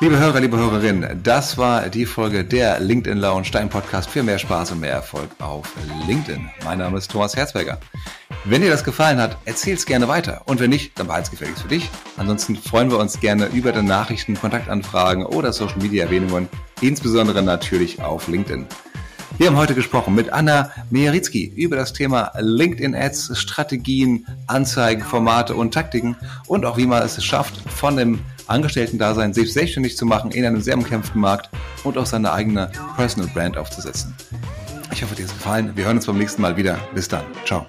Liebe 0.00 0.16
Hörer, 0.16 0.38
liebe 0.38 0.56
Hörerinnen, 0.56 1.20
das 1.24 1.58
war 1.58 1.88
die 1.88 2.06
Folge 2.06 2.44
der 2.44 2.78
LinkedIn 2.78 3.18
Lounge, 3.18 3.48
dein 3.50 3.68
Podcast 3.68 4.08
für 4.08 4.22
mehr 4.22 4.38
Spaß 4.38 4.70
und 4.70 4.78
mehr 4.78 4.92
Erfolg 4.92 5.28
auf 5.40 5.72
LinkedIn. 6.06 6.48
Mein 6.64 6.78
Name 6.78 6.98
ist 6.98 7.10
Thomas 7.10 7.36
Herzberger. 7.36 7.80
Wenn 8.44 8.62
dir 8.62 8.70
das 8.70 8.84
gefallen 8.84 9.18
hat, 9.18 9.36
erzähl's 9.44 9.86
gerne 9.86 10.06
weiter. 10.06 10.42
Und 10.44 10.60
wenn 10.60 10.70
nicht, 10.70 10.96
dann 10.96 11.08
behalt's 11.08 11.32
gefälligst 11.32 11.62
für 11.62 11.68
dich. 11.68 11.90
Ansonsten 12.16 12.54
freuen 12.54 12.92
wir 12.92 12.98
uns 12.98 13.18
gerne 13.18 13.46
über 13.46 13.72
deine 13.72 13.88
Nachrichten, 13.88 14.34
Kontaktanfragen 14.34 15.26
oder 15.26 15.52
Social 15.52 15.78
Media 15.78 16.04
Erwähnungen, 16.04 16.48
insbesondere 16.80 17.42
natürlich 17.42 18.00
auf 18.00 18.28
LinkedIn. 18.28 18.66
Wir 19.36 19.48
haben 19.48 19.56
heute 19.56 19.74
gesprochen 19.74 20.14
mit 20.14 20.32
Anna 20.32 20.70
Mejeritzki 20.90 21.44
über 21.56 21.74
das 21.74 21.92
Thema 21.92 22.30
LinkedIn 22.38 22.94
Ads, 22.94 23.36
Strategien, 23.36 24.26
Anzeigen, 24.46 25.02
Formate 25.02 25.56
und 25.56 25.74
Taktiken 25.74 26.16
und 26.46 26.64
auch 26.64 26.76
wie 26.76 26.86
man 26.86 27.02
es 27.02 27.22
schafft, 27.24 27.68
von 27.68 27.96
dem 27.96 28.20
Angestellten-Dasein 28.48 29.32
sich 29.32 29.52
selbstständig 29.52 29.96
zu 29.96 30.06
machen 30.06 30.30
in 30.30 30.44
einem 30.44 30.60
sehr 30.60 30.76
umkämpften 30.76 31.20
Markt 31.20 31.50
und 31.84 31.96
auch 31.98 32.06
seine 32.06 32.32
eigene 32.32 32.70
Personal 32.96 33.30
Brand 33.32 33.56
aufzusetzen. 33.56 34.14
Ich 34.92 35.02
hoffe, 35.02 35.14
dir 35.14 35.24
hat 35.24 35.30
es 35.30 35.34
gefallen. 35.36 35.72
Wir 35.74 35.84
hören 35.84 35.96
uns 35.96 36.06
beim 36.06 36.18
nächsten 36.18 36.42
Mal 36.42 36.56
wieder. 36.56 36.78
Bis 36.94 37.08
dann. 37.08 37.24
Ciao. 37.44 37.66